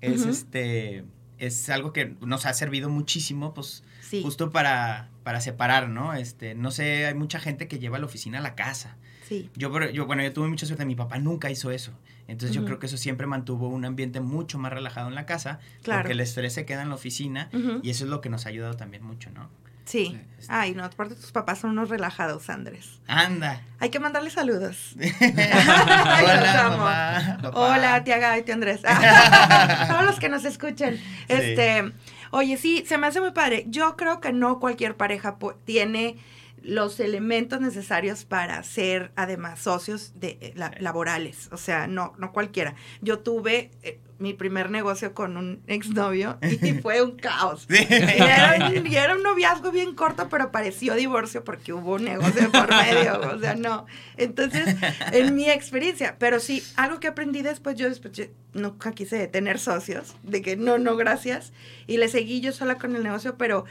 es, 0.00 0.24
este, 0.24 1.02
es 1.38 1.68
algo 1.68 1.92
que 1.92 2.14
nos 2.20 2.46
ha 2.46 2.54
servido 2.54 2.90
muchísimo, 2.90 3.54
pues, 3.54 3.82
justo 4.22 4.50
para, 4.50 5.08
para 5.26 5.40
separar, 5.40 5.88
¿no? 5.88 6.14
Este, 6.14 6.54
no 6.54 6.70
sé, 6.70 7.04
hay 7.04 7.14
mucha 7.14 7.40
gente 7.40 7.66
que 7.66 7.80
lleva 7.80 7.98
la 7.98 8.06
oficina 8.06 8.38
a 8.38 8.40
la 8.40 8.54
casa. 8.54 8.94
Sí. 9.26 9.50
Yo, 9.56 9.76
yo, 9.90 10.06
bueno, 10.06 10.22
yo 10.22 10.32
tuve 10.32 10.46
mucha 10.46 10.66
suerte, 10.66 10.84
mi 10.84 10.94
papá 10.94 11.18
nunca 11.18 11.50
hizo 11.50 11.72
eso. 11.72 11.90
Entonces 12.28 12.54
yo 12.54 12.64
creo 12.64 12.78
que 12.78 12.86
eso 12.86 12.96
siempre 12.96 13.26
mantuvo 13.26 13.66
un 13.66 13.84
ambiente 13.84 14.20
mucho 14.20 14.56
más 14.56 14.72
relajado 14.72 15.08
en 15.08 15.16
la 15.16 15.26
casa, 15.26 15.58
claro. 15.82 16.02
porque 16.02 16.12
el 16.12 16.20
estrés 16.20 16.52
se 16.52 16.64
queda 16.64 16.82
en 16.82 16.90
la 16.90 16.94
oficina 16.94 17.50
y 17.82 17.90
eso 17.90 18.04
es 18.04 18.10
lo 18.10 18.20
que 18.20 18.28
nos 18.28 18.46
ha 18.46 18.50
ayudado 18.50 18.74
también 18.74 19.02
mucho, 19.02 19.32
¿no? 19.32 19.50
Sí. 19.86 20.16
Ay, 20.48 20.74
no, 20.74 20.84
aparte 20.84 21.14
tus 21.14 21.30
papás 21.30 21.60
son 21.60 21.70
unos 21.70 21.88
relajados, 21.88 22.50
Andrés. 22.50 23.00
Anda. 23.06 23.62
Hay 23.78 23.90
que 23.90 24.00
mandarle 24.00 24.30
saludos. 24.30 24.96
Hola, 25.20 26.66
mamá, 26.70 27.50
Hola, 27.52 28.02
tía 28.02 28.18
Gaby, 28.18 28.42
tía 28.42 28.54
Andrés. 28.54 28.80
Todos 29.88 30.04
los 30.04 30.18
que 30.18 30.28
nos 30.28 30.44
escuchen. 30.44 31.00
Este, 31.28 31.92
oye, 32.36 32.56
sí, 32.58 32.84
se 32.86 32.98
me 32.98 33.06
hace 33.06 33.20
muy 33.20 33.32
padre. 33.32 33.64
Yo 33.68 33.96
creo 33.96 34.20
que 34.20 34.32
no 34.32 34.60
cualquier 34.60 34.96
pareja 34.96 35.38
tiene 35.64 36.16
los 36.62 37.00
elementos 37.00 37.60
necesarios 37.60 38.24
para 38.24 38.62
ser 38.62 39.12
además 39.16 39.60
socios 39.60 40.12
de 40.16 40.38
eh, 40.40 40.54
laborales, 40.80 41.48
o 41.52 41.56
sea, 41.56 41.86
no 41.86 42.12
no 42.18 42.32
cualquiera. 42.32 42.74
Yo 43.00 43.20
tuve 43.20 43.70
eh, 43.82 44.00
mi 44.18 44.32
primer 44.32 44.70
negocio 44.70 45.14
con 45.14 45.36
un 45.36 45.62
exnovio 45.66 46.38
y 46.42 46.72
fue 46.82 47.02
un 47.02 47.16
caos. 47.16 47.66
Y, 47.68 48.94
era, 48.94 49.14
un 49.14 49.22
noviazgo 49.22 49.70
bien 49.70 49.94
corto, 49.94 50.28
pero 50.28 50.50
pareció 50.50 50.94
divorcio 50.94 51.44
porque 51.44 51.72
hubo 51.72 51.94
un 51.94 52.04
negocio 52.04 52.50
por 52.50 52.68
medio, 52.70 53.20
o 53.34 53.38
sea, 53.38 53.54
no. 53.54 53.86
Entonces, 54.16 54.76
en 55.12 55.34
mi 55.34 55.50
experiencia, 55.50 56.16
pero 56.18 56.40
sí, 56.40 56.62
algo 56.76 57.00
que 57.00 57.08
aprendí 57.08 57.42
después, 57.42 57.76
yo 57.76 57.88
después 57.88 58.30
nunca 58.54 58.92
quise 58.92 59.26
tener 59.28 59.58
socios, 59.58 60.16
de 60.22 60.42
que 60.42 60.56
no, 60.56 60.78
no, 60.78 60.96
gracias, 60.96 61.52
y 61.86 61.98
le 61.98 62.08
seguí 62.08 62.40
yo 62.40 62.52
sola 62.52 62.76
con 62.76 62.96
el 62.96 63.02
negocio, 63.02 63.36
pero 63.36 63.64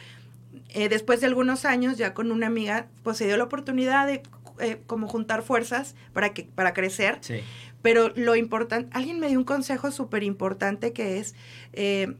eh, 0.70 0.90
después 0.90 1.22
de 1.22 1.28
algunos 1.28 1.66
años, 1.66 1.98
ya 1.98 2.14
con 2.14 2.32
una 2.32 2.48
amiga, 2.48 2.88
pues 3.04 3.18
se 3.18 3.26
dio 3.26 3.38
la 3.38 3.46
oportunidad 3.46 4.08
de 4.08 4.22
eh, 4.60 4.82
como 4.88 5.08
juntar 5.08 5.42
fuerzas 5.42 5.96
para, 6.14 6.34
que, 6.34 6.44
para 6.44 6.74
crecer. 6.74 7.18
Sí. 7.22 7.42
Pero 7.86 8.12
lo 8.16 8.36
importante, 8.36 8.90
alguien 8.98 9.20
me 9.20 9.28
dio 9.28 9.38
un 9.38 9.46
consejo 9.46 9.92
súper 9.92 10.24
importante 10.24 10.92
que 10.92 11.20
es, 11.20 11.36
eh, 11.72 12.16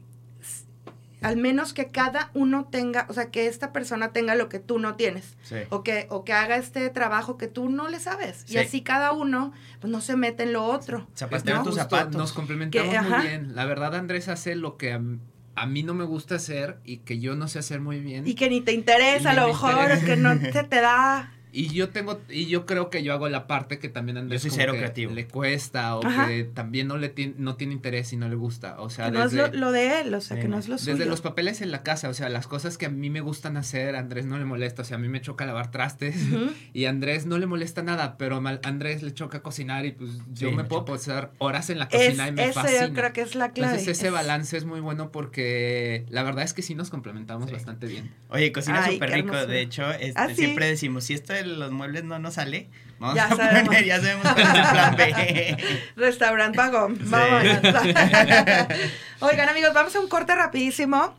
al 1.22 1.36
menos 1.36 1.72
que 1.72 1.90
cada 1.90 2.30
uno 2.34 2.68
tenga, 2.70 3.04
o 3.08 3.14
sea, 3.14 3.32
que 3.32 3.48
esta 3.48 3.72
persona 3.72 4.12
tenga 4.12 4.36
lo 4.36 4.48
que 4.48 4.60
tú 4.60 4.78
no 4.78 4.94
tienes. 4.94 5.36
O, 5.70 5.82
que, 5.82 6.06
o 6.08 6.24
que 6.24 6.32
haga 6.32 6.54
este 6.56 6.88
trabajo 6.90 7.36
que 7.36 7.48
tú 7.48 7.68
no 7.68 7.88
le 7.88 7.98
sabes. 7.98 8.48
Y 8.48 8.58
así 8.58 8.82
cada 8.82 9.10
uno 9.10 9.52
pues, 9.80 9.90
no 9.90 10.00
se 10.00 10.14
mete 10.14 10.44
en 10.44 10.52
lo 10.52 10.62
otro. 10.62 11.08
Zapatero 11.16 11.64
tus 11.64 11.74
zapatos. 11.74 12.14
Nos 12.14 12.32
complementamos 12.32 13.02
muy 13.02 13.26
bien. 13.26 13.56
La 13.56 13.64
verdad, 13.64 13.96
Andrés 13.96 14.28
hace 14.28 14.54
lo 14.54 14.76
que 14.76 14.92
a, 14.92 15.66
mí 15.66 15.82
no 15.82 15.94
me 15.94 16.04
gusta 16.04 16.36
hacer 16.36 16.78
y 16.84 16.98
que 16.98 17.18
yo 17.18 17.34
no 17.34 17.48
sé 17.48 17.58
hacer 17.58 17.80
muy 17.80 17.98
bien. 17.98 18.24
Y 18.24 18.36
que 18.36 18.48
ni 18.48 18.60
te 18.60 18.70
interesa, 18.70 19.30
a 19.32 19.34
lo 19.34 19.48
mejor, 19.48 19.90
es 19.90 20.04
que 20.04 20.14
no 20.14 20.32
se 20.52 20.62
te 20.62 20.80
da 20.80 21.32
y 21.56 21.68
yo 21.70 21.88
tengo, 21.88 22.20
y 22.28 22.48
yo 22.48 22.66
creo 22.66 22.90
que 22.90 23.02
yo 23.02 23.14
hago 23.14 23.30
la 23.30 23.46
parte 23.46 23.78
que 23.78 23.88
también 23.88 24.18
Andrés 24.18 24.42
yo 24.42 24.50
cero 24.50 24.74
creativo. 24.76 25.14
le 25.14 25.26
cuesta 25.26 25.96
o 25.96 26.00
que 26.00 26.44
también 26.44 26.86
no 26.86 26.98
le 26.98 27.08
tiene, 27.08 27.32
no 27.38 27.56
tiene 27.56 27.72
interés 27.72 28.12
y 28.12 28.18
no 28.18 28.28
le 28.28 28.34
gusta. 28.34 28.78
O 28.78 28.90
sea, 28.90 29.10
no 29.10 29.24
es 29.24 29.32
lo, 29.32 29.72
de 29.72 30.02
él, 30.02 30.12
o 30.12 30.20
sea, 30.20 30.38
que 30.38 30.48
no 30.48 30.58
es 30.58 30.68
lo 30.68 30.76
suyo. 30.76 30.92
Desde 30.92 31.06
los 31.08 31.22
papeles 31.22 31.62
en 31.62 31.70
la 31.70 31.82
casa, 31.82 32.10
o 32.10 32.14
sea, 32.14 32.28
las 32.28 32.46
cosas 32.46 32.76
que 32.76 32.84
a 32.84 32.90
mí 32.90 33.08
me 33.08 33.22
gustan 33.22 33.56
hacer, 33.56 33.96
Andrés 33.96 34.26
no 34.26 34.36
le 34.36 34.44
molesta. 34.44 34.82
O 34.82 34.84
sea, 34.84 34.98
a 34.98 35.00
mí 35.00 35.08
me 35.08 35.22
choca 35.22 35.46
lavar 35.46 35.70
trastes 35.70 36.16
y 36.74 36.84
a 36.84 36.90
Andrés 36.90 37.24
no 37.24 37.38
le 37.38 37.46
molesta 37.46 37.82
nada, 37.82 38.18
pero 38.18 38.36
a 38.36 38.60
Andrés 38.62 39.02
le 39.02 39.14
choca 39.14 39.40
cocinar 39.40 39.86
y 39.86 39.92
pues 39.92 40.10
yo 40.34 40.52
me, 40.52 40.64
puedo 40.64 40.84
pasar 40.84 41.32
horas 41.38 41.70
en 41.70 41.78
la 41.78 41.88
cocina 41.88 42.28
y 42.28 42.32
me 42.32 42.52
fascina. 42.52 42.88
yo 42.88 42.92
creo 42.92 43.14
que 43.14 43.22
es 43.22 43.34
la 43.34 43.52
clave. 43.52 43.72
Entonces 43.72 43.98
ese 43.98 44.10
balance 44.10 44.58
es 44.58 44.66
muy 44.66 44.80
bueno 44.80 45.10
porque 45.10 46.04
la 46.10 46.22
verdad 46.22 46.44
es 46.44 46.52
que 46.52 46.60
sí 46.60 46.74
nos 46.74 46.90
complementamos 46.90 47.50
bastante 47.50 47.86
bien. 47.86 48.12
Oye, 48.28 48.52
cocina 48.52 48.86
súper 48.86 49.10
rico. 49.10 49.46
De 49.46 49.62
hecho, 49.62 49.90
este, 49.92 50.12
¿Ah, 50.16 50.28
siempre 50.34 50.66
decimos, 50.66 51.04
si 51.04 51.14
esto 51.14 51.32
de 51.32 51.45
los 51.46 51.70
muebles 51.70 52.04
no 52.04 52.30
sale, 52.30 52.70
vamos 52.98 53.16
ya 53.16 53.26
a 53.26 53.36
sabemos. 53.36 53.64
poner, 53.64 53.84
ya 53.86 54.00
sabemos 54.00 54.26
cuál 54.32 54.38
es 54.38 54.46
el 54.46 54.70
plan 54.70 54.96
B. 54.96 55.56
Restaurant 55.96 56.56
Vagón, 56.56 56.98
vamos. 57.04 57.42
Oigan 59.20 59.48
amigos, 59.48 59.72
vamos 59.74 59.94
a 59.96 60.00
un 60.00 60.08
corte 60.08 60.34
rapidísimo 60.34 61.18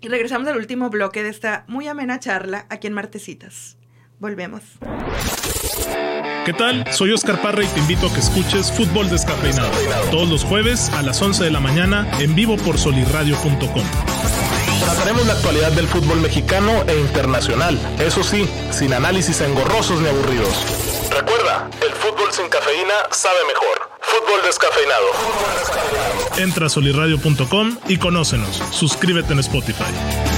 y 0.00 0.08
regresamos 0.08 0.48
al 0.48 0.56
último 0.56 0.90
bloque 0.90 1.22
de 1.22 1.30
esta 1.30 1.64
muy 1.68 1.88
amena 1.88 2.20
charla 2.20 2.66
aquí 2.70 2.86
en 2.86 2.92
Martesitas. 2.92 3.76
Volvemos. 4.20 4.62
¿Qué 6.44 6.52
tal? 6.54 6.90
Soy 6.92 7.12
Oscar 7.12 7.40
Parra 7.42 7.62
y 7.62 7.66
te 7.66 7.78
invito 7.80 8.06
a 8.06 8.12
que 8.12 8.20
escuches 8.20 8.72
Fútbol 8.72 9.10
Descafeinado 9.10 9.70
todos 10.10 10.28
los 10.30 10.44
jueves 10.44 10.88
a 10.94 11.02
las 11.02 11.20
11 11.20 11.44
de 11.44 11.50
la 11.50 11.60
mañana 11.60 12.10
en 12.20 12.34
vivo 12.34 12.56
por 12.56 12.78
solirradio.com. 12.78 14.47
Trataremos 14.80 15.26
la 15.26 15.32
actualidad 15.34 15.72
del 15.72 15.88
fútbol 15.88 16.20
mexicano 16.20 16.84
e 16.86 16.98
internacional. 16.98 17.78
Eso 17.98 18.22
sí, 18.22 18.48
sin 18.70 18.92
análisis 18.92 19.40
engorrosos 19.40 20.00
ni 20.00 20.08
aburridos. 20.08 20.54
Recuerda, 21.10 21.68
el 21.82 21.92
fútbol 21.92 22.32
sin 22.32 22.48
cafeína 22.48 22.94
sabe 23.10 23.38
mejor. 23.46 23.90
Fútbol 24.00 24.40
descafeinado. 24.44 25.06
Entra 26.38 26.66
a 26.66 26.68
solirradio.com 26.68 27.78
y 27.88 27.98
conócenos. 27.98 28.62
Suscríbete 28.72 29.32
en 29.32 29.40
Spotify. 29.40 30.37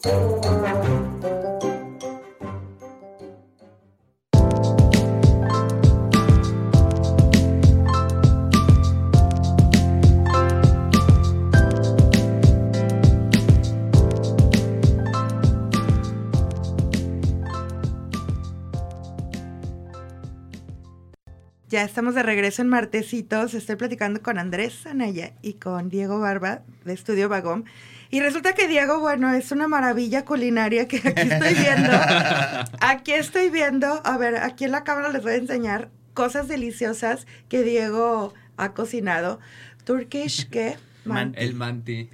Ya 0.00 0.12
estamos 21.84 22.14
de 22.14 22.22
regreso 22.22 22.62
en 22.62 22.68
Martesitos. 22.68 23.54
Estoy 23.54 23.74
platicando 23.76 24.22
con 24.22 24.38
Andrés 24.38 24.86
Anaya 24.86 25.34
y 25.42 25.54
con 25.54 25.88
Diego 25.88 26.20
Barba 26.20 26.62
de 26.84 26.92
Estudio 26.92 27.28
Vagón. 27.28 27.66
Y 28.10 28.20
resulta 28.20 28.54
que 28.54 28.66
Diego, 28.68 29.00
bueno, 29.00 29.32
es 29.34 29.52
una 29.52 29.68
maravilla 29.68 30.24
culinaria 30.24 30.88
que 30.88 30.96
aquí 30.96 31.28
estoy 31.28 31.54
viendo. 31.54 31.92
Aquí 32.80 33.12
estoy 33.12 33.50
viendo, 33.50 34.00
a 34.04 34.16
ver, 34.16 34.36
aquí 34.36 34.64
en 34.64 34.70
la 34.72 34.82
cámara 34.84 35.10
les 35.10 35.22
voy 35.22 35.32
a 35.32 35.36
enseñar 35.36 35.90
cosas 36.14 36.48
deliciosas 36.48 37.26
que 37.48 37.62
Diego 37.62 38.32
ha 38.56 38.72
cocinado. 38.72 39.40
Turkish, 39.84 40.48
¿qué? 40.48 40.76
Man- 41.04 41.34
El 41.36 41.54
manti. 41.54 42.08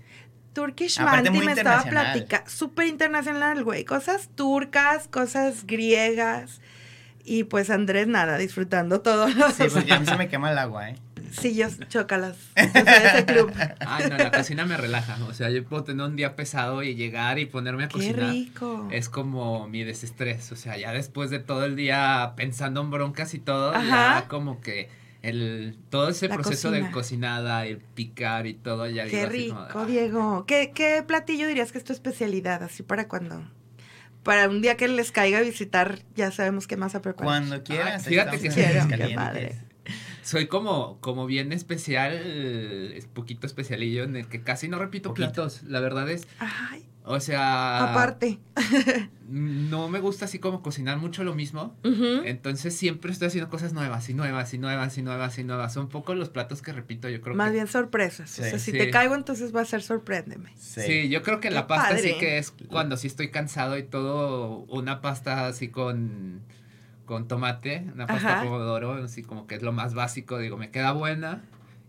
Turkish 0.52 1.00
Aparte, 1.00 1.30
Manti 1.30 1.46
me 1.46 1.52
estaba 1.52 1.82
platicando. 1.82 2.48
Súper 2.50 2.86
internacional, 2.86 3.64
güey. 3.64 3.84
Cosas 3.84 4.30
turcas, 4.34 5.08
cosas 5.08 5.66
griegas. 5.66 6.60
Y 7.24 7.44
pues 7.44 7.70
Andrés, 7.70 8.06
nada, 8.06 8.36
disfrutando 8.38 9.00
todo. 9.00 9.28
Sí, 9.28 9.64
pues 9.72 9.84
ya 9.86 9.96
a 9.96 10.00
mí 10.00 10.06
se 10.06 10.16
me 10.16 10.28
quema 10.28 10.50
el 10.52 10.58
agua, 10.58 10.90
¿eh? 10.90 10.96
Sí, 11.32 11.54
yo 11.54 11.68
chócalas. 11.88 12.36
Ese 12.54 13.24
club. 13.26 13.52
Ay, 13.86 14.08
no, 14.10 14.16
la 14.18 14.30
cocina 14.30 14.64
me 14.64 14.76
relaja. 14.76 15.18
O 15.28 15.34
sea, 15.34 15.50
yo 15.50 15.64
puedo 15.64 15.84
tener 15.84 16.06
un 16.06 16.16
día 16.16 16.36
pesado 16.36 16.82
y 16.82 16.94
llegar 16.94 17.38
y 17.38 17.46
ponerme 17.46 17.84
a 17.84 17.88
Qué 17.88 17.94
cocinar. 17.94 18.30
rico. 18.30 18.88
Es 18.92 19.08
como 19.08 19.68
mi 19.68 19.84
desestrés. 19.84 20.52
O 20.52 20.56
sea, 20.56 20.76
ya 20.76 20.92
después 20.92 21.30
de 21.30 21.38
todo 21.38 21.64
el 21.64 21.76
día 21.76 22.32
pensando 22.36 22.80
en 22.80 22.90
broncas 22.90 23.34
y 23.34 23.38
todo, 23.38 23.74
Ajá. 23.74 24.20
ya 24.20 24.28
como 24.28 24.60
que 24.60 24.88
el 25.22 25.76
todo 25.90 26.10
ese 26.10 26.28
La 26.28 26.34
proceso 26.34 26.68
cocina. 26.68 26.86
de 26.86 26.92
cocinada, 26.92 27.66
el 27.66 27.78
picar 27.78 28.46
y 28.46 28.54
todo, 28.54 28.86
ya 28.88 29.04
Qué 29.04 29.10
digo 29.10 29.26
así 29.28 29.36
rico, 29.36 29.66
como, 29.72 29.84
ah, 29.84 29.86
Diego. 29.86 30.44
¿Qué, 30.46 30.72
¿Qué 30.74 31.02
platillo 31.06 31.48
dirías 31.48 31.72
que 31.72 31.78
es 31.78 31.84
tu 31.84 31.92
especialidad? 31.94 32.62
Así 32.62 32.82
para 32.82 33.08
cuando. 33.08 33.42
Para 34.22 34.48
un 34.48 34.62
día 34.62 34.76
que 34.76 34.88
les 34.88 35.12
caiga 35.12 35.38
a 35.38 35.42
visitar, 35.42 35.98
ya 36.14 36.30
sabemos 36.30 36.66
qué 36.66 36.76
más 36.78 36.94
a 36.94 37.02
preparar. 37.02 37.26
Cuando 37.26 37.62
quieras. 37.62 38.06
Ay, 38.06 38.12
fíjate 38.14 38.38
que 38.40 38.48
qué 38.48 39.12
padre. 39.14 39.56
Soy 40.24 40.46
como, 40.46 40.98
como 41.00 41.26
bien 41.26 41.52
especial, 41.52 42.14
es 42.94 43.06
poquito 43.06 43.46
especialillo, 43.46 44.02
en 44.04 44.16
el 44.16 44.26
que 44.26 44.42
casi 44.42 44.68
no 44.68 44.78
repito 44.78 45.10
Poquito. 45.10 45.28
platos. 45.32 45.62
La 45.64 45.80
verdad 45.80 46.08
es, 46.10 46.26
Ay, 46.38 46.84
o 47.04 47.20
sea, 47.20 47.90
aparte. 47.90 48.40
no 49.28 49.88
me 49.88 50.00
gusta 50.00 50.24
así 50.26 50.38
como 50.38 50.62
cocinar 50.62 50.96
mucho 50.98 51.24
lo 51.24 51.34
mismo. 51.34 51.76
Entonces 51.82 52.74
siempre 52.76 53.12
estoy 53.12 53.28
haciendo 53.28 53.50
cosas 53.50 53.72
nuevas 53.74 54.08
y 54.08 54.14
nuevas 54.14 54.52
y 54.54 54.58
nuevas 54.58 54.96
y 54.98 55.02
nuevas 55.02 55.38
y 55.38 55.44
nuevas. 55.44 55.72
Son 55.74 55.88
pocos 55.88 56.16
los 56.16 56.30
platos 56.30 56.62
que 56.62 56.72
repito, 56.72 57.08
yo 57.08 57.20
creo 57.20 57.34
Más 57.36 57.48
que. 57.48 57.54
bien 57.54 57.66
sorpresas. 57.66 58.30
o 58.38 58.42
sea, 58.42 58.58
si 58.58 58.72
Sí. 58.72 58.78
te 58.78 58.90
caigo, 58.90 59.14
entonces 59.14 59.54
va 59.54 59.60
a 59.60 59.64
ser 59.66 59.82
sorpréndeme. 59.82 60.52
Sí. 60.56 61.08
yo 61.08 61.22
creo 61.22 61.40
que 61.40 61.48
Qué 61.48 61.54
la 61.54 61.66
pasta 61.66 61.90
padre. 61.90 62.02
sí 62.14 62.18
que 62.18 62.38
es 62.38 62.50
cuando 62.68 62.96
sí 62.96 63.06
estoy 63.08 63.30
cansado 63.30 63.76
y 63.78 63.82
todo, 63.82 64.60
una 64.68 65.00
pasta 65.02 65.46
así 65.46 65.68
con, 65.68 66.40
con 67.06 67.28
tomate, 67.28 67.84
una 67.94 68.06
pasta 68.06 68.34
Ajá. 68.34 68.42
pomodoro, 68.44 68.94
así 69.04 69.22
como 69.22 69.46
que 69.46 69.54
es 69.56 69.62
lo 69.62 69.72
más 69.72 69.94
básico, 69.94 70.38
digo, 70.38 70.56
me 70.56 70.70
queda 70.70 70.92
buena. 70.92 71.42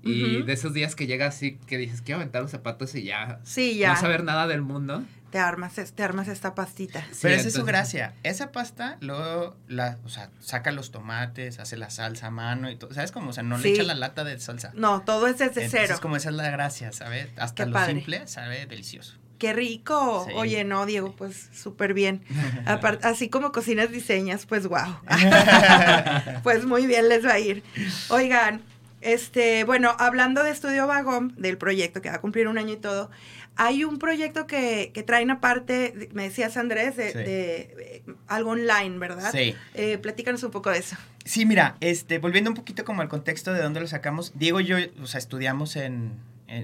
Y 0.08 0.44
de 0.44 0.54
esos 0.54 0.74
días 0.76 0.96
que 0.96 1.08
llega 1.08 1.26
así, 1.26 1.58
que 1.66 1.80
dices, 1.80 2.02
quiero 2.04 2.20
aventar 2.22 2.44
los 2.44 2.52
zapatos 2.52 2.94
y 2.94 3.04
ya, 3.04 3.40
Sí, 3.44 3.76
ya. 3.80 3.94
no 3.96 4.00
saber 4.00 4.24
nada 4.24 4.46
del 4.46 4.62
mundo. 4.62 5.04
Te 5.32 5.40
armas, 5.40 5.80
es- 5.80 5.94
te 5.94 6.04
armas 6.04 6.28
esta 6.28 6.54
pastita. 6.54 7.02
Sí, 7.12 7.20
Pero 7.24 7.36
esa 7.36 7.48
es 7.48 7.56
su 7.56 7.66
gracia. 7.66 8.14
Esa 8.22 8.52
pasta, 8.52 8.98
luego, 9.02 9.58
la, 9.68 9.98
o 10.06 10.10
sea, 10.10 10.30
saca 10.40 10.72
los 10.72 10.92
tomates, 10.92 11.58
hace 11.60 11.76
la 11.76 11.90
salsa 11.90 12.28
a 12.28 12.30
mano 12.32 12.70
y 12.70 12.76
todo. 12.76 12.94
¿Sabes 12.94 13.12
cómo? 13.12 13.32
O 13.32 13.34
sea, 13.34 13.42
no 13.42 13.58
Sí. 13.58 13.64
le 13.64 13.70
echa 13.74 13.84
la 13.84 13.96
lata 13.96 14.24
de 14.24 14.40
salsa. 14.40 14.72
No, 14.76 15.02
todo 15.02 15.26
es 15.26 15.40
desde 15.40 15.64
Entonces, 15.66 15.88
cero. 15.88 16.00
como 16.02 16.18
esa 16.18 16.30
es 16.30 16.36
la 16.36 16.52
gracia, 16.52 16.92
¿sabes? 16.94 17.30
Hasta 17.38 17.64
Qué 17.64 17.70
lo 17.72 17.74
padre. 17.74 17.94
simple 17.96 18.28
sabe 18.28 18.68
delicioso. 18.68 19.16
Qué 19.38 19.54
rico. 19.54 20.26
Sí. 20.28 20.34
Oye, 20.36 20.64
no, 20.64 20.86
Diego, 20.86 21.14
pues 21.18 21.50
súper 21.54 21.94
bien. 21.94 22.22
Así 23.04 23.30
como 23.30 23.52
cocinas 23.52 23.92
diseñas, 23.92 24.46
pues 24.46 24.68
wow. 24.68 25.00
pues 26.44 26.66
muy 26.66 26.88
bien 26.88 27.10
les 27.10 27.26
va 27.26 27.34
a 27.34 27.40
ir. 27.40 27.64
Oigan, 28.10 28.62
este, 29.02 29.64
bueno, 29.66 29.96
hablando 30.00 30.44
de 30.44 30.52
Estudio 30.52 30.88
Vagón, 30.88 31.34
del 31.38 31.58
proyecto 31.58 32.02
que 32.02 32.10
va 32.10 32.16
a 32.16 32.22
cumplir 32.22 32.48
un 32.48 32.58
año 32.58 32.74
y 32.74 32.78
todo, 32.78 33.12
hay 33.58 33.84
un 33.84 34.00
proyecto 34.00 34.48
que, 34.48 34.92
que 34.94 35.04
traen 35.04 35.32
aparte, 35.32 36.10
me 36.14 36.24
decías 36.24 36.58
Andrés, 36.58 36.98
de, 36.98 37.12
Sí. 37.12 37.18
de, 37.18 37.60
eh, 37.80 38.04
algo 38.28 38.52
online, 38.52 38.98
¿verdad? 38.98 39.32
Sí. 39.32 39.56
Eh, 39.74 39.98
platícanos 39.98 40.44
un 40.44 40.52
poco 40.52 40.70
de 40.72 40.80
eso. 40.80 40.96
Sí, 41.24 41.46
mira, 41.46 41.78
este, 41.80 42.20
volviendo 42.20 42.50
un 42.50 42.56
poquito 42.56 42.84
como 42.86 43.02
al 43.02 43.10
contexto 43.10 43.54
de 43.54 43.62
dónde 43.62 43.80
lo 43.80 43.88
sacamos, 43.88 44.34
Diego 44.36 44.60
y 44.60 44.66
yo, 44.66 44.78
o 45.02 45.08
sea, 45.08 45.20
estudiamos 45.20 45.76
en, 45.76 46.14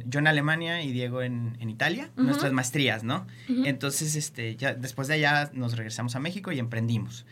yo 0.05 0.19
en 0.19 0.27
Alemania 0.27 0.83
y 0.83 0.91
Diego 0.91 1.21
en, 1.21 1.57
en 1.59 1.69
Italia, 1.69 2.09
nuestras 2.15 2.51
maestrías, 2.51 3.03
¿no? 3.03 3.27
Entonces, 3.47 4.15
este, 4.15 4.55
ya 4.55 4.73
después 4.73 5.07
de 5.07 5.15
allá 5.15 5.51
nos 5.53 5.75
regresamos 5.75 6.15
a 6.15 6.19
México 6.19 6.51
y 6.51 6.59
emprendimos. 6.59 7.25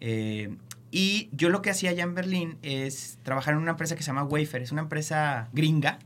Eh, 0.00 0.56
y 0.90 1.28
yo 1.32 1.48
lo 1.48 1.62
que 1.62 1.70
hacía 1.70 1.90
allá 1.90 2.04
en 2.04 2.14
Berlín 2.14 2.58
es 2.62 3.18
trabajar 3.22 3.54
en 3.54 3.60
una 3.60 3.72
empresa 3.72 3.96
que 3.96 4.02
se 4.02 4.08
llama 4.08 4.24
Wayfair, 4.24 4.62
es 4.62 4.72
una 4.72 4.82
empresa 4.82 5.48
gringa, 5.52 5.98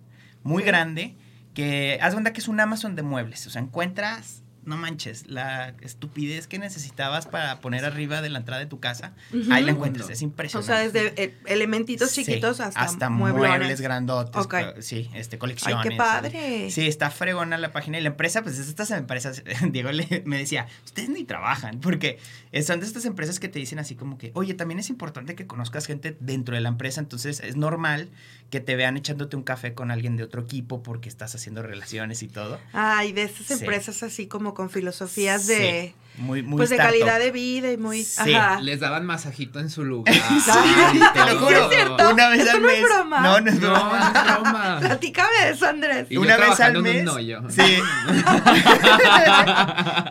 muy 0.43 0.63
grande, 0.63 1.17
que 1.55 1.99
haz 2.01 2.11
de 2.11 2.15
cuenta 2.17 2.33
que 2.33 2.41
es 2.41 2.49
un 2.49 2.61
Amazon 2.61 2.97
de 2.97 3.03
muebles, 3.03 3.47
o 3.47 3.51
sea, 3.51 3.61
encuentras, 3.63 4.40
no 4.65 4.77
manches, 4.77 5.27
la 5.29 5.75
estupidez 5.81 6.47
que 6.47 6.59
necesitabas 6.59 7.27
para 7.27 7.61
poner 7.61 7.85
arriba 7.85 8.21
de 8.23 8.29
la 8.31 8.39
entrada 8.41 8.61
de 8.61 8.67
tu 8.67 8.79
casa, 8.81 9.15
ahí 9.51 9.65
la 9.65 9.73
encuentras, 9.73 10.09
es 10.11 10.21
O 10.21 10.25
impresionante. 10.25 10.67
sea, 10.73 10.83
desde 11.03 11.23
eh, 11.23 11.39
elementitos 11.47 12.11
Sí, 12.11 12.25
chiquitos 12.25 12.61
hasta, 12.61 12.81
hasta 12.81 13.09
mueblones. 13.11 13.59
muebles 13.59 13.81
grandotes, 13.81 14.47
sí, 14.81 15.11
este, 15.15 15.37
Ay, 15.37 15.39
colecciones. 15.41 15.87
qué 15.89 15.97
padre. 15.97 16.71
Sí, 16.71 16.87
está 16.87 17.11
fregona 17.11 17.57
la 17.59 17.73
página 17.73 17.99
y 17.99 18.03
la 18.03 18.09
empresa, 18.09 18.43
pues 18.43 18.59
es 18.59 18.69
estas 18.69 18.91
empresas, 18.91 19.43
Diego 19.71 19.93
le- 19.93 20.23
me 20.27 20.39
decía, 20.39 20.67
ustedes 20.85 21.09
ni 21.09 21.25
trabajan, 21.25 21.81
porque 21.81 22.19
son 22.65 22.81
de 22.81 22.87
estas 22.87 23.05
empresas 23.05 23.41
que 23.41 23.49
te 23.49 23.59
dicen 23.59 23.79
así 23.79 23.95
como 23.95 24.19
que, 24.19 24.31
oye, 24.35 24.55
también 24.55 24.79
es 24.81 24.91
importante 24.91 25.35
que 25.35 25.47
conozcas 25.47 25.87
gente 25.87 26.17
dentro 26.21 26.55
de 26.55 26.61
la 26.61 26.69
empresa, 26.69 27.01
entonces 27.01 27.41
es 27.41 27.57
normal 27.57 28.09
que 28.51 28.59
te 28.61 28.75
vean 28.75 28.97
echándote 28.97 29.37
un 29.37 29.45
café 29.45 29.75
con 29.75 29.93
alguien 29.93 30.17
de 30.17 30.25
otro 30.25 30.43
equipo 30.43 30.83
porque 30.83 31.09
estás 31.09 31.35
haciendo 31.37 31.63
relaciones 31.63 32.23
y 32.25 32.29
todo. 32.29 32.59
Ay, 32.73 33.13
de 33.13 33.23
estas 33.23 33.47
Sí. 33.47 33.53
empresas 33.55 34.03
así 34.03 34.27
como 34.27 34.50
con 34.55 34.71
filosofías 34.71 35.43
Sí, 35.43 35.49
de, 35.55 35.95
muy, 36.19 36.43
muy 36.43 36.59
pues 36.59 36.69
de 36.71 36.77
calidad 36.77 37.19
de 37.19 37.31
vida 37.31 37.73
y 37.73 37.79
muy, 37.79 38.05
Sí. 38.05 38.35
ajá. 38.35 38.61
Les 38.61 38.81
daban 38.81 39.07
masajito 39.07 39.59
en 39.59 39.71
su 39.71 39.85
lugar. 39.85 40.15
Sí, 40.15 40.21
te 41.15 41.21
lo 41.21 41.29
¿Sí 41.29 41.37
juro. 41.39 41.71
es 41.71 41.75
cierto? 41.75 42.11
Una 42.11 42.29
vez 42.29 42.41
¿Eso 42.41 42.51
al 42.57 42.63
no 42.63 42.71
es 42.71 42.81
mes. 42.81 42.89
broma? 42.91 43.21
No, 43.21 43.41
no 43.41 43.51
es 43.51 43.61
broma. 43.61 44.13
no 44.13 44.21
es 44.21 44.25
broma. 44.43 44.77
Platícame 44.81 45.45
de 45.45 45.51
eso, 45.51 45.67
Andrés. 45.67 46.07
Y 46.11 46.15
yo 46.15 46.21
una 46.21 46.37
vez 46.37 46.61
al 46.61 46.77
en 46.77 46.83
mes. 46.83 47.03
un 47.03 47.09
hoyo. 47.09 47.43
Sí. 47.49 47.63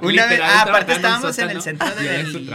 Una 0.01 0.25
vez, 0.25 0.39
ah, 0.43 0.61
aparte 0.63 0.93
estábamos 0.93 1.37
en 1.37 1.49
el 1.49 1.61
centro 1.61 1.89
de 1.95 2.07
Berlín. 2.07 2.49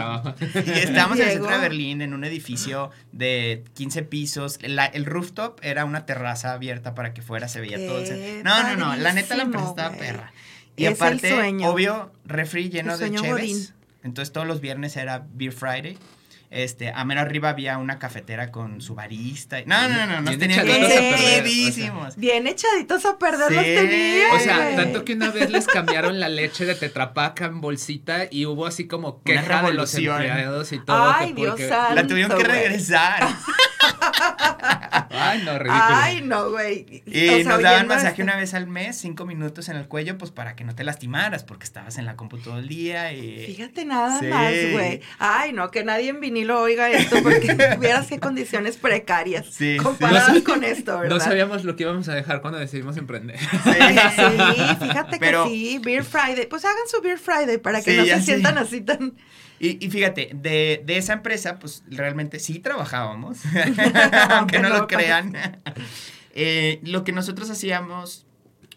Y 0.53 0.69
estábamos 0.79 1.19
en 1.19 1.25
el 1.27 1.33
centro 1.33 1.51
de 1.51 1.57
Berlín, 1.59 2.01
en 2.01 2.13
un 2.13 2.23
edificio 2.23 2.91
de 3.11 3.63
15 3.75 4.03
pisos. 4.03 4.59
La- 4.61 4.85
el 4.85 5.05
rooftop 5.05 5.59
era 5.61 5.85
una 5.85 6.05
terraza 6.05 6.53
abierta 6.53 6.95
para 6.95 7.13
que 7.13 7.21
fuera, 7.21 7.47
se 7.47 7.59
veía 7.61 7.77
Qué 7.77 7.87
todo. 7.87 7.99
el 7.99 8.07
centro. 8.07 8.43
No, 8.43 8.63
no, 8.63 8.75
no, 8.75 8.95
la 8.95 9.13
neta 9.13 9.35
la 9.35 9.43
empresa 9.43 9.67
estaba 9.69 9.95
perra. 9.95 10.31
Y 10.75 10.85
Es 10.85 10.89
el 10.91 10.95
aparte, 10.95 11.29
sueño. 11.29 11.69
obvio, 11.69 12.11
refri 12.25 12.69
lleno 12.69 12.93
El 12.95 12.99
de 12.99 13.11
cheves. 13.19 13.73
Entonces 14.03 14.31
todos 14.33 14.45
los 14.47 14.61
viernes 14.61 14.95
era 14.97 15.25
Beer 15.33 15.51
Friday. 15.53 15.97
Este, 16.51 16.89
a 16.89 17.03
mero 17.03 17.21
arriba 17.21 17.49
había 17.49 17.77
una 17.79 17.97
cafetera 17.97 18.51
con 18.51 18.79
su 18.79 18.93
barista. 18.95 19.57
No, 19.65 19.89
no, 19.89 20.05
no, 20.05 20.21
no, 20.21 20.27
Bien 20.29 20.39
tenían 20.39 20.59
echaditos 20.67 20.91
a 20.91 20.99
perder, 20.99 21.13
o 21.13 21.17
sea. 21.17 21.41
pedísimos. 21.43 22.15
Bien 22.17 22.47
echaditos 22.47 23.05
a 23.05 23.17
perder 23.17 23.51
los 23.51 23.63
Sí. 23.65 23.75
tenías. 23.75 24.33
O 24.33 24.39
sea, 24.39 24.75
tanto 24.75 25.03
que 25.03 25.13
una 25.13 25.31
vez 25.31 25.49
les 25.49 25.65
cambiaron 25.67 26.19
la 26.19 26.29
leche 26.29 26.65
de 26.65 26.75
tetrapaca 26.75 27.45
en 27.45 27.61
bolsita 27.61 28.27
y 28.29 28.45
hubo 28.45 28.67
así 28.67 28.87
como 28.87 29.21
queja 29.23 29.63
de 29.63 29.73
los 29.73 29.93
empleados 29.95 30.71
y 30.71 30.79
todo. 30.79 31.11
Ay, 31.11 31.29
que 31.33 31.41
Dios 31.41 31.49
porque- 31.51 31.67
santo. 31.67 31.95
La 31.95 32.07
tuvieron 32.07 32.37
que 32.37 32.43
regresar. 32.43 33.27
Ay, 35.11 35.41
no, 35.43 35.57
ridículo. 35.57 35.83
Ay, 35.87 36.21
no, 36.21 36.49
güey. 36.51 37.03
Y 37.05 37.29
O 37.29 37.35
sea, 37.37 37.43
nos 37.53 37.61
daban 37.61 37.87
masaje 37.87 38.21
una 38.21 38.35
vez 38.35 38.53
al 38.53 38.67
mes, 38.67 38.97
cinco 38.97 39.25
minutos 39.25 39.69
en 39.69 39.77
el 39.77 39.87
cuello, 39.87 40.17
pues 40.17 40.31
para 40.31 40.55
que 40.55 40.63
no 40.63 40.75
te 40.75 40.83
lastimaras, 40.83 41.43
porque 41.43 41.63
estabas 41.63 41.97
en 41.97 42.05
la 42.05 42.15
compu 42.15 42.37
todo 42.37 42.59
el 42.59 42.67
día 42.67 43.11
y... 43.13 43.45
Fíjate 43.45 43.85
nada 43.85 44.19
Sí. 44.19 44.27
más, 44.27 44.53
güey. 44.71 45.01
Ay, 45.19 45.53
no, 45.53 45.71
que 45.71 45.83
nadie 45.83 46.09
en 46.09 46.19
vinilo 46.19 46.61
oiga 46.61 46.89
esto 46.91 47.17
porque 47.23 47.53
vieras 47.79 48.07
qué 48.07 48.19
condiciones 48.19 48.77
precarias 48.77 49.45
Sí, 49.51 49.77
comparadas 49.81 50.33
sí. 50.33 50.41
con 50.43 50.63
esto, 50.63 50.99
¿verdad? 50.99 51.15
No 51.17 51.21
sabíamos 51.23 51.63
lo 51.63 51.75
que 51.75 51.83
íbamos 51.83 52.07
a 52.09 52.13
dejar 52.15 52.41
cuando 52.41 52.59
decidimos 52.59 52.97
emprender. 52.97 53.39
Sí, 53.39 54.85
fíjate 54.87 55.17
Pero- 55.19 55.45
que 55.45 55.49
sí, 55.49 55.79
Beer 55.83 56.03
Friday. 56.03 56.47
Pues 56.47 56.63
hagan 56.65 56.87
su 56.89 57.01
Beer 57.01 57.17
Friday 57.19 57.57
para 57.57 57.81
que 57.81 57.91
Sí, 57.91 57.97
no 57.97 58.05
se 58.05 58.21
sientan 58.21 58.57
así 58.57 58.81
tan... 58.81 59.13
Y, 59.59 59.85
y 59.85 59.89
fíjate, 59.89 60.31
de, 60.33 60.83
de 60.85 60.97
esa 60.97 61.13
empresa, 61.13 61.59
pues 61.59 61.83
realmente 61.87 62.39
sí 62.39 62.59
trabajábamos, 62.59 63.39
Aunque 64.29 64.59
no 64.59 64.69
lo 64.69 64.87
crean. 64.87 65.35
Eh, 66.37 66.81
lo 66.83 67.05
que 67.05 67.13
nosotros 67.13 67.49
hacíamos, 67.49 68.25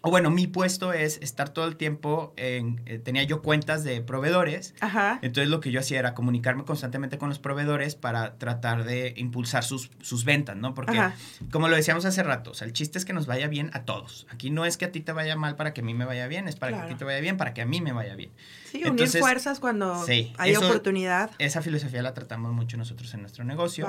o 0.01 0.09
bueno, 0.09 0.29
mi 0.31 0.47
puesto 0.47 0.93
es 0.93 1.17
estar 1.21 1.49
todo 1.49 1.65
el 1.67 1.75
tiempo, 1.75 2.33
en, 2.37 2.81
eh, 2.85 2.99
tenía 2.99 3.23
yo 3.23 3.41
cuentas 3.41 3.83
de 3.83 4.01
proveedores, 4.01 4.73
Ajá. 4.79 5.19
entonces 5.21 5.49
lo 5.49 5.59
que 5.59 5.71
yo 5.71 5.79
hacía 5.79 5.99
era 5.99 6.13
comunicarme 6.13 6.63
constantemente 6.63 7.17
con 7.17 7.29
los 7.29 7.39
proveedores 7.39 7.95
para 7.95 8.37
tratar 8.37 8.83
de 8.85 9.13
impulsar 9.17 9.63
sus, 9.63 9.91
sus 10.01 10.23
ventas, 10.25 10.55
¿no? 10.55 10.73
Porque, 10.73 10.97
Ajá. 10.97 11.15
como 11.51 11.67
lo 11.67 11.75
decíamos 11.75 12.05
hace 12.05 12.23
rato, 12.23 12.51
o 12.51 12.53
sea, 12.53 12.65
el 12.67 12.73
chiste 12.73 12.97
es 12.97 13.05
que 13.05 13.13
nos 13.13 13.25
vaya 13.25 13.47
bien 13.47 13.71
a 13.73 13.83
todos. 13.83 14.25
Aquí 14.29 14.49
no 14.51 14.65
es 14.65 14.77
que 14.77 14.85
a 14.85 14.91
ti 14.91 15.01
te 15.01 15.11
vaya 15.11 15.35
mal 15.35 15.55
para 15.55 15.73
que 15.73 15.81
a 15.81 15.83
mí 15.83 15.93
me 15.93 16.05
vaya 16.05 16.27
bien, 16.27 16.47
es 16.47 16.55
para 16.55 16.71
que 16.77 16.83
a 16.83 16.87
ti 16.87 16.95
te 16.95 17.03
vaya 17.05 17.19
bien, 17.19 17.37
para 17.37 17.53
que 17.53 17.61
a 17.61 17.65
mí 17.65 17.81
me 17.81 17.91
vaya 17.91 18.15
bien. 18.15 18.31
Sí, 18.71 18.77
unir 18.77 18.87
Entonces, 18.89 19.19
fuerzas 19.21 19.59
cuando 19.59 20.05
sí, 20.05 20.31
hay 20.37 20.51
eso- 20.51 20.65
oportunidad. 20.65 21.31
Esa 21.39 21.61
filosofía 21.61 22.01
la 22.03 22.13
tratamos 22.13 22.53
mucho 22.53 22.77
nosotros 22.77 23.13
en 23.15 23.21
nuestro 23.21 23.43
negocio. 23.43 23.87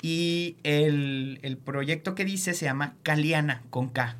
Y 0.00 0.56
el, 0.62 1.38
el 1.42 1.56
proyecto 1.58 2.14
que 2.14 2.24
dice 2.24 2.54
se 2.54 2.64
llama 2.64 2.94
Caliana, 3.02 3.62
con 3.70 3.88
K. 3.88 4.16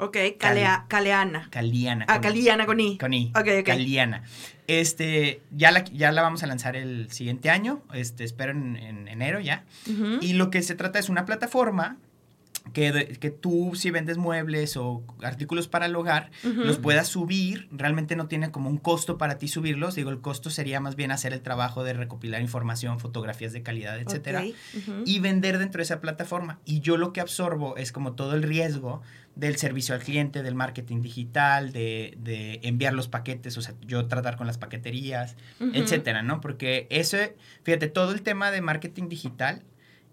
Ok, 0.00 0.16
calea, 0.38 0.86
caleana. 0.88 1.48
Caliana. 1.50 2.04
Ah, 2.08 2.14
con- 2.14 2.22
Caliana 2.22 2.66
con 2.66 2.80
I. 2.80 2.96
Con 2.98 3.12
I. 3.12 3.32
Ok, 3.36 3.46
ok. 3.60 3.66
Caliana. 3.66 4.22
Este, 4.66 5.42
ya 5.50 5.70
la, 5.72 5.84
ya 5.84 6.10
la 6.12 6.22
vamos 6.22 6.42
a 6.42 6.46
lanzar 6.46 6.76
el 6.76 7.10
siguiente 7.10 7.50
año. 7.50 7.82
Este, 7.92 8.24
espero 8.24 8.52
en, 8.52 8.76
en 8.76 9.08
enero 9.08 9.40
ya. 9.40 9.64
Y 10.20 10.32
lo 10.34 10.50
que 10.50 10.62
se 10.62 10.74
trata 10.74 10.98
es 10.98 11.08
una 11.08 11.24
plataforma 11.26 11.96
que, 12.72 13.16
que 13.20 13.30
tú 13.30 13.72
si 13.74 13.90
vendes 13.90 14.18
muebles 14.18 14.76
o 14.76 15.02
artículos 15.22 15.68
para 15.68 15.86
el 15.86 15.96
hogar, 15.96 16.30
los 16.42 16.78
puedas 16.78 17.08
subir. 17.08 17.68
Realmente 17.72 18.16
no 18.16 18.28
tiene 18.28 18.50
como 18.50 18.68
un 18.70 18.78
costo 18.78 19.18
para 19.18 19.38
ti 19.38 19.48
subirlos. 19.48 19.94
Digo, 19.94 20.10
el 20.10 20.20
costo 20.20 20.50
sería 20.50 20.80
más 20.80 20.96
bien 20.96 21.10
hacer 21.10 21.32
el 21.32 21.40
trabajo 21.40 21.84
de 21.84 21.94
recopilar 21.94 22.40
información, 22.42 23.00
fotografías 23.00 23.52
de 23.52 23.62
calidad, 23.62 23.98
etcétera. 23.98 24.44
Y 25.04 25.18
vender 25.20 25.58
dentro 25.58 25.78
de 25.78 25.84
esa 25.84 26.00
plataforma. 26.00 26.60
Y 26.64 26.80
yo 26.80 26.96
lo 26.96 27.12
que 27.12 27.20
absorbo 27.20 27.76
es 27.76 27.92
como 27.92 28.12
todo 28.12 28.34
el 28.34 28.42
riesgo 28.42 29.02
del 29.36 29.56
servicio 29.56 29.94
al 29.94 30.02
cliente, 30.02 30.42
del 30.42 30.54
marketing 30.54 31.00
digital, 31.00 31.72
de, 31.72 32.14
de 32.18 32.60
enviar 32.62 32.92
los 32.92 33.08
paquetes, 33.08 33.56
o 33.56 33.62
sea, 33.62 33.74
yo 33.80 34.06
tratar 34.06 34.36
con 34.36 34.46
las 34.46 34.58
paqueterías, 34.58 35.36
Ujú. 35.60 35.70
etcétera, 35.72 36.22
¿no? 36.22 36.40
Porque 36.40 36.86
eso, 36.90 37.16
fíjate, 37.62 37.88
todo 37.88 38.12
el 38.12 38.22
tema 38.22 38.50
de 38.50 38.60
marketing 38.60 39.08
digital 39.08 39.62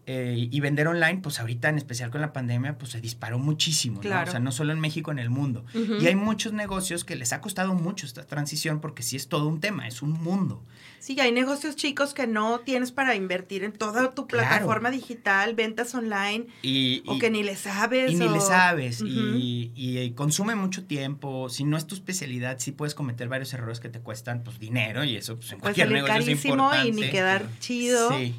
eh, 0.10 0.47
y 0.49 0.60
vender 0.62 0.88
online, 0.88 1.20
pues 1.22 1.39
ahorita 1.41 1.68
en 1.68 1.78
especial 1.78 2.10
con 2.12 2.22
la 2.22 2.32
pandemia, 2.32 2.78
pues 2.78 2.91
se 2.93 3.01
disparó 3.01 3.39
muchísimo, 3.39 3.95
¿no? 3.97 4.01
Claro. 4.01 4.30
O 4.30 4.32
sea, 4.32 4.39
no 4.39 4.51
solo 4.53 4.72
en 4.72 4.80
México, 4.80 5.12
en 5.12 5.20
el 5.20 5.30
mundo. 5.30 5.66
Y 5.99 6.08
hay 6.08 6.16
muchos 6.16 6.53
negocios 6.53 7.03
que 7.03 7.16
les 7.18 7.34
ha 7.34 7.41
costado 7.41 7.74
mucho 7.74 8.05
esta 8.05 8.24
transición 8.26 8.80
porque 8.80 9.03
sí 9.03 9.18
es 9.18 9.28
todo 9.28 9.47
un 9.49 9.60
tema, 9.60 9.86
es 9.88 10.01
un 10.01 10.12
mundo. 10.14 10.64
Sí, 10.99 11.20
hay 11.20 11.32
negocios 11.32 11.76
chicos 11.76 12.14
que 12.14 12.26
no 12.26 12.60
tienes 12.62 12.91
para 12.91 13.16
invertir 13.16 13.64
en 13.64 13.72
toda 13.72 14.12
tu 14.12 14.28
Claro. 14.28 14.47
plataforma 14.49 14.89
digital, 14.91 15.53
ventas 15.55 15.93
online, 15.93 16.47
Y, 16.64 17.03
o 17.05 17.16
y- 17.16 17.20
que 17.20 17.30
ni 17.30 17.43
le 17.43 17.55
sabes. 17.55 18.12
Y 18.12 18.16
ni 18.16 18.28
le 18.28 18.39
sabes, 18.41 19.01
y, 19.01 19.72
y, 19.76 19.97
eh, 19.99 20.14
consume 20.16 20.55
mucho 20.55 20.86
tiempo. 20.86 21.49
Si 21.49 21.64
no 21.66 21.78
es 21.78 21.86
tu 21.86 21.95
especialidad, 21.95 22.58
sí 22.60 22.72
puedes 22.72 22.95
cometer 22.95 23.28
varios 23.30 23.53
errores 23.53 23.80
que 23.80 23.89
te 23.89 23.99
cuestan 23.99 24.43
pues 24.43 24.58
dinero 24.60 25.03
y 25.03 25.16
eso 25.18 25.36
pues, 25.36 25.51
en 25.51 25.60
cualquier 25.60 25.91
negocio 25.91 26.16
es 26.16 26.26
carísimo 26.26 26.53
y 26.55 26.88
importante. 26.88 26.91
ni 26.91 27.10
quedar 27.12 27.45
chido. 27.60 28.10
Sí. 28.18 28.36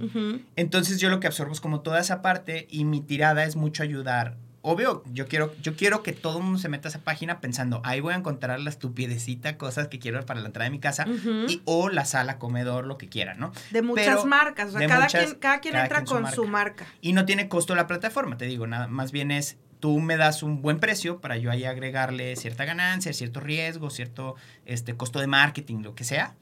Entonces 0.57 0.99
yo 1.01 1.11
lo 1.11 1.21
que 1.21 1.27
absorbo 1.27 1.53
es 1.59 1.61
como 1.61 1.81
toda 1.81 1.99
esa 2.01 2.23
parte 2.23 2.67
y 2.71 2.85
mi 2.85 3.01
tirada 3.01 3.43
es 3.45 3.57
mucho 3.57 3.83
ayudar. 3.83 4.37
Obvio, 4.63 5.03
yo 5.13 5.27
quiero, 5.29 5.55
yo 5.63 5.75
quiero 5.77 6.03
que 6.03 6.13
todo 6.13 6.39
el 6.39 6.45
mundo 6.45 6.59
se 6.59 6.69
meta 6.69 6.89
a 6.89 6.91
esa 6.91 6.99
página 7.01 7.41
pensando, 7.41 7.81
ahí 7.85 8.01
voy 8.01 8.13
a 8.15 8.17
encontrar 8.17 8.61
la 8.61 8.71
estupidecita, 8.71 9.57
cosas 9.57 9.89
que 9.89 9.99
quiero 9.99 10.25
para 10.27 10.41
la 10.41 10.47
entrada 10.47 10.65
de 10.65 10.71
mi 10.71 10.79
casa, 10.81 11.07
y, 11.49 11.63
o 11.65 11.89
la 11.89 12.05
sala, 12.05 12.39
comedor, 12.39 12.85
lo 12.87 12.99
que 12.99 13.09
quieran, 13.09 13.39
¿no? 13.39 13.53
De 13.71 13.83
muchas 13.83 14.07
Pero 14.07 14.27
marcas, 14.27 14.69
o 14.69 14.73
sea, 14.73 14.81
de 14.81 14.87
cada, 14.87 15.05
muchas- 15.05 15.25
quien, 15.27 15.39
cada 15.39 15.61
quien 15.61 15.73
cada 15.73 15.85
entra 15.85 15.99
quien 15.99 16.07
su 16.09 16.15
con 16.15 16.23
marca. 16.23 16.37
su 16.37 16.47
marca. 16.47 16.87
Y 17.01 17.13
no 17.13 17.25
tiene 17.25 17.49
costo 17.49 17.75
la 17.75 17.87
plataforma, 17.87 18.37
te 18.37 18.45
digo, 18.47 18.67
nada 18.67 18.89
más 18.89 19.11
bien 19.13 19.31
es 19.31 19.57
tú 19.81 20.01
me 20.01 20.17
das 20.17 20.43
un 20.43 20.63
buen 20.63 20.81
precio 20.81 21.21
para 21.21 21.37
yo 21.37 21.51
ahí 21.51 21.65
agregarle 21.65 22.35
cierta 22.37 22.65
ganancia, 22.65 23.13
cierto 23.13 23.41
riesgo, 23.41 23.91
cierto 23.91 24.35
este 24.67 24.95
costo 24.95 25.21
de 25.21 25.27
marketing, 25.27 25.83
lo 25.83 25.95
que 25.95 26.05
sea, 26.05 26.35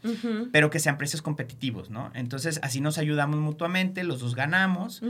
pero 0.52 0.70
que 0.70 0.78
sean 0.78 0.98
precios 0.98 1.22
competitivos, 1.22 1.90
¿no? 1.90 2.10
Entonces 2.14 2.60
así 2.62 2.80
nos 2.80 2.98
ayudamos 2.98 3.38
mutuamente, 3.40 4.04
los 4.04 4.20
dos 4.20 4.34
ganamos 4.34 5.02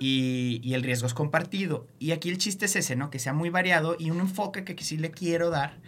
y, 0.00 0.60
y 0.62 0.74
el 0.74 0.82
riesgo 0.82 1.06
es 1.06 1.14
compartido. 1.14 1.86
Y 1.98 2.12
aquí 2.12 2.30
el 2.30 2.38
chiste 2.38 2.66
es 2.66 2.76
ese, 2.76 2.96
¿no? 2.96 3.10
Que 3.10 3.18
sea 3.18 3.32
muy 3.32 3.50
variado 3.50 3.96
y 3.98 4.10
un 4.10 4.20
enfoque 4.20 4.64
que, 4.64 4.74
que 4.74 4.84
sí 4.84 4.96
le 4.96 5.10
quiero 5.10 5.50
dar. 5.50 5.78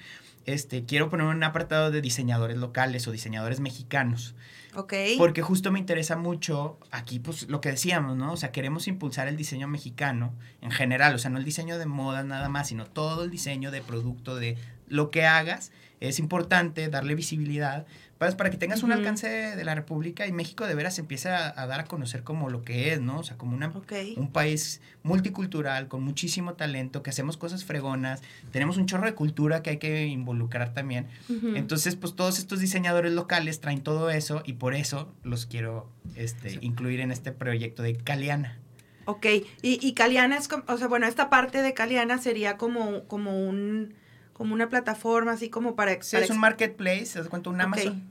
Este, 0.47 0.85
quiero 0.85 1.11
poner 1.11 1.27
un 1.27 1.43
apartado 1.43 1.91
de 1.91 2.01
diseñadores 2.01 2.57
locales 2.57 3.09
o 3.09 3.13
diseñadores 3.13 3.59
mexicanos. 3.59 4.35
Ok. 4.77 4.93
Porque 5.17 5.43
justo 5.43 5.73
me 5.73 5.79
interesa 5.79 6.17
mucho 6.17 6.79
aquí, 6.91 7.19
pues 7.19 7.49
lo 7.49 7.61
que 7.61 7.71
decíamos, 7.71 8.17
¿no? 8.17 8.33
O 8.33 8.37
sea, 8.37 8.53
queremos 8.53 8.87
impulsar 8.89 9.27
el 9.27 9.37
diseño 9.37 9.69
mexicano 9.69 10.35
en 10.61 10.71
general, 10.71 11.15
o 11.15 11.19
sea, 11.19 11.31
no 11.31 11.39
el 11.39 11.45
diseño 11.45 11.79
de 11.79 11.87
moda 11.87 12.23
nada 12.25 12.49
más, 12.49 12.69
sino 12.69 12.85
todo 12.85 13.25
el 13.25 13.31
diseño 13.31 13.71
de 13.71 13.81
producto, 13.81 14.37
de 14.37 14.59
lo 14.87 15.11
que 15.11 15.25
hagas. 15.25 15.73
Es 16.01 16.19
importante 16.19 16.89
darle 16.89 17.15
visibilidad 17.15 17.87
para, 18.19 18.37
para 18.37 18.51
que 18.51 18.57
tengas 18.57 18.83
un 18.83 18.93
alcance 18.93 19.29
de 19.29 19.65
la 19.65 19.75
República 19.75 20.27
y 20.27 20.33
México 20.33 20.67
de 20.67 20.75
veras 20.75 20.99
empiece 20.99 21.29
a, 21.29 21.53
a 21.61 21.67
dar 21.67 21.81
a 21.81 21.85
conocer 21.85 22.23
como 22.23 22.51
lo 22.51 22.63
que 22.63 22.93
es, 22.93 23.01
¿no? 23.01 23.19
O 23.19 23.23
sea, 23.23 23.37
como 23.37 23.55
una, 23.55 23.73
un 24.17 24.33
país 24.33 24.81
multicultural, 25.03 25.89
con 25.89 26.03
muchísimo 26.03 26.55
talento, 26.55 27.03
que 27.03 27.11
hacemos 27.11 27.37
cosas 27.37 27.65
fregonas, 27.65 28.23
tenemos 28.51 28.77
un 28.77 28.87
chorro 28.87 29.07
de 29.07 29.15
cultura 29.15 29.63
que 29.63 29.71
hay 29.71 29.77
que 29.79 30.07
involucrar 30.07 30.73
también. 30.73 31.09
Entonces, 31.55 31.97
pues 31.97 32.15
todos 32.15 32.39
estos 32.39 32.61
diseñadores 32.61 33.13
locales 33.13 33.61
traen 33.61 33.83
todo 33.83 34.11
eso 34.11 34.43
y 34.47 34.55
por 34.55 34.75
eso 34.75 35.13
los 35.23 35.47
quiero 35.47 35.91
este, 36.15 36.59
incluir 36.61 37.01
en 37.01 37.13
este 37.13 37.33
proyecto 37.33 37.83
de 37.83 37.97
Caliana. 37.97 38.59
Ok, 39.05 39.27
y, 39.63 39.79
y 39.81 39.93
Caliana 39.95 40.37
es 40.37 40.49
como, 40.49 40.65
o 40.67 40.77
sea, 40.77 40.89
bueno, 40.89 41.07
esta 41.07 41.31
parte 41.31 41.63
de 41.63 41.75
Caliana 41.75 42.19
sería 42.19 42.57
como, 42.57 43.05
como 43.05 43.47
un, 43.49 43.95
como 44.37 44.53
una 44.53 44.69
plataforma, 44.69 45.33
así 45.33 45.49
como 45.49 45.75
para... 45.77 45.93
Sí, 46.03 46.13
para 46.15 46.25
es 46.27 46.31
un 46.31 46.39
marketplace, 46.39 47.07
¿te 47.15 47.21
das 47.21 47.29
cuenta? 47.29 47.49
Un. 47.49 47.59
Amazon. 47.59 48.03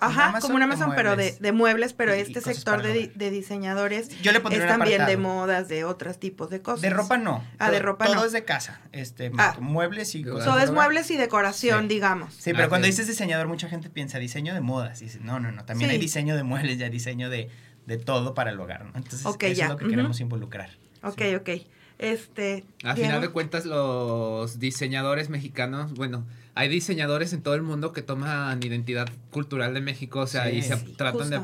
Ajá, 0.00 0.26
Amazon 0.30 0.40
como 0.40 0.54
un 0.54 0.60
de 0.60 0.64
Amazon, 0.64 0.92
pero 0.96 1.10
de, 1.10 1.16
muebles. 1.16 1.40
de 1.40 1.52
muebles, 1.52 1.92
pero 1.92 2.16
Y- 2.16 2.18
este 2.20 2.40
sector 2.40 2.82
de, 2.82 3.12
de 3.14 3.30
diseñadores 3.30 4.08
Yo 4.20 4.32
le 4.32 4.40
pondría 4.40 4.64
es 4.64 4.68
también 4.68 5.06
de 5.06 5.16
modas, 5.16 5.68
de 5.68 5.84
otros 5.84 6.18
tipos 6.18 6.50
de 6.50 6.62
cosas. 6.62 6.80
De 6.82 6.90
ropa 6.90 7.16
no. 7.16 7.44
Ah, 7.60 7.70
de 7.70 7.78
ropa 7.78 8.06
todo 8.06 8.16
no. 8.16 8.24
es 8.24 8.32
de 8.32 8.44
casa. 8.44 8.80
Este, 8.90 9.30
Ah. 9.38 9.56
muebles 9.60 10.14
y 10.16 10.24
cosas. 10.24 10.46
Todo 10.46 10.58
es 10.58 10.72
muebles 10.72 11.10
y 11.12 11.16
decoración, 11.16 11.82
Sí. 11.82 11.88
digamos. 11.88 12.34
Sí, 12.34 12.50
pero 12.52 12.64
Ah, 12.64 12.68
cuando 12.68 12.88
dices 12.88 13.06
diseñador, 13.06 13.46
mucha 13.46 13.68
gente 13.68 13.88
piensa 13.88 14.18
diseño 14.18 14.54
de 14.54 14.60
modas. 14.60 15.00
Y 15.02 15.04
dice, 15.04 15.20
no, 15.20 15.38
no, 15.38 15.52
no. 15.52 15.64
También 15.64 15.90
Sí. 15.90 15.94
hay 15.94 16.00
diseño 16.00 16.34
de 16.36 16.42
muebles, 16.42 16.78
ya 16.78 16.88
diseño 16.90 17.30
de, 17.30 17.50
de 17.86 17.98
todo 17.98 18.34
para 18.34 18.50
el 18.50 18.58
hogar, 18.60 18.84
¿no? 18.84 18.92
Entonces, 18.96 19.20
eso 19.20 19.36
ya. 19.40 19.64
es 19.64 19.68
lo 19.70 19.76
que 19.76 19.86
queremos 19.88 20.18
involucrar. 20.20 20.70
Ok, 21.02 21.22
ok. 21.36 21.50
Este. 21.98 22.64
A 22.84 22.94
final 22.94 23.20
de 23.20 23.28
cuentas, 23.30 23.66
los 23.66 24.58
diseñadores 24.60 25.30
mexicanos, 25.30 25.94
bueno, 25.94 26.24
hay 26.54 26.68
diseñadores 26.68 27.32
en 27.32 27.42
todo 27.42 27.54
el 27.54 27.62
mundo 27.62 27.92
que 27.92 28.02
toman 28.02 28.62
identidad 28.62 29.08
cultural 29.30 29.74
de 29.74 29.80
México, 29.80 30.20
o 30.20 30.26
sea, 30.26 30.48
Sí. 30.50 30.56
y 30.58 30.62
se 30.62 30.76
Sí, 30.76 30.94
tratan 30.96 31.30
de 31.30 31.40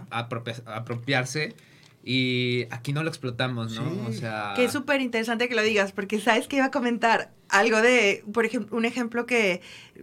apropiarse 0.67 1.55
y 2.05 2.67
aquí 2.71 2.93
no 2.93 3.03
lo 3.03 3.09
explotamos, 3.09 3.73
¿no? 3.75 3.83
Sí. 3.91 4.01
O 4.09 4.13
sea, 4.13 4.53
Que 4.57 4.65
es 4.65 4.73
súper 4.73 5.01
interesante 5.01 5.49
que 5.49 5.55
lo 5.55 5.63
digas, 5.63 5.93
porque 5.93 6.21
sabes 6.21 6.47
que 6.49 6.57
iba 6.57 6.67
a 6.67 6.71
comentar 6.71 7.33
algo 7.49 7.81
de, 7.81 8.25
por 8.33 8.45
ejemplo, 8.45 8.77
un 8.77 8.85
ejemplo 8.85 9.27
que 9.27 9.61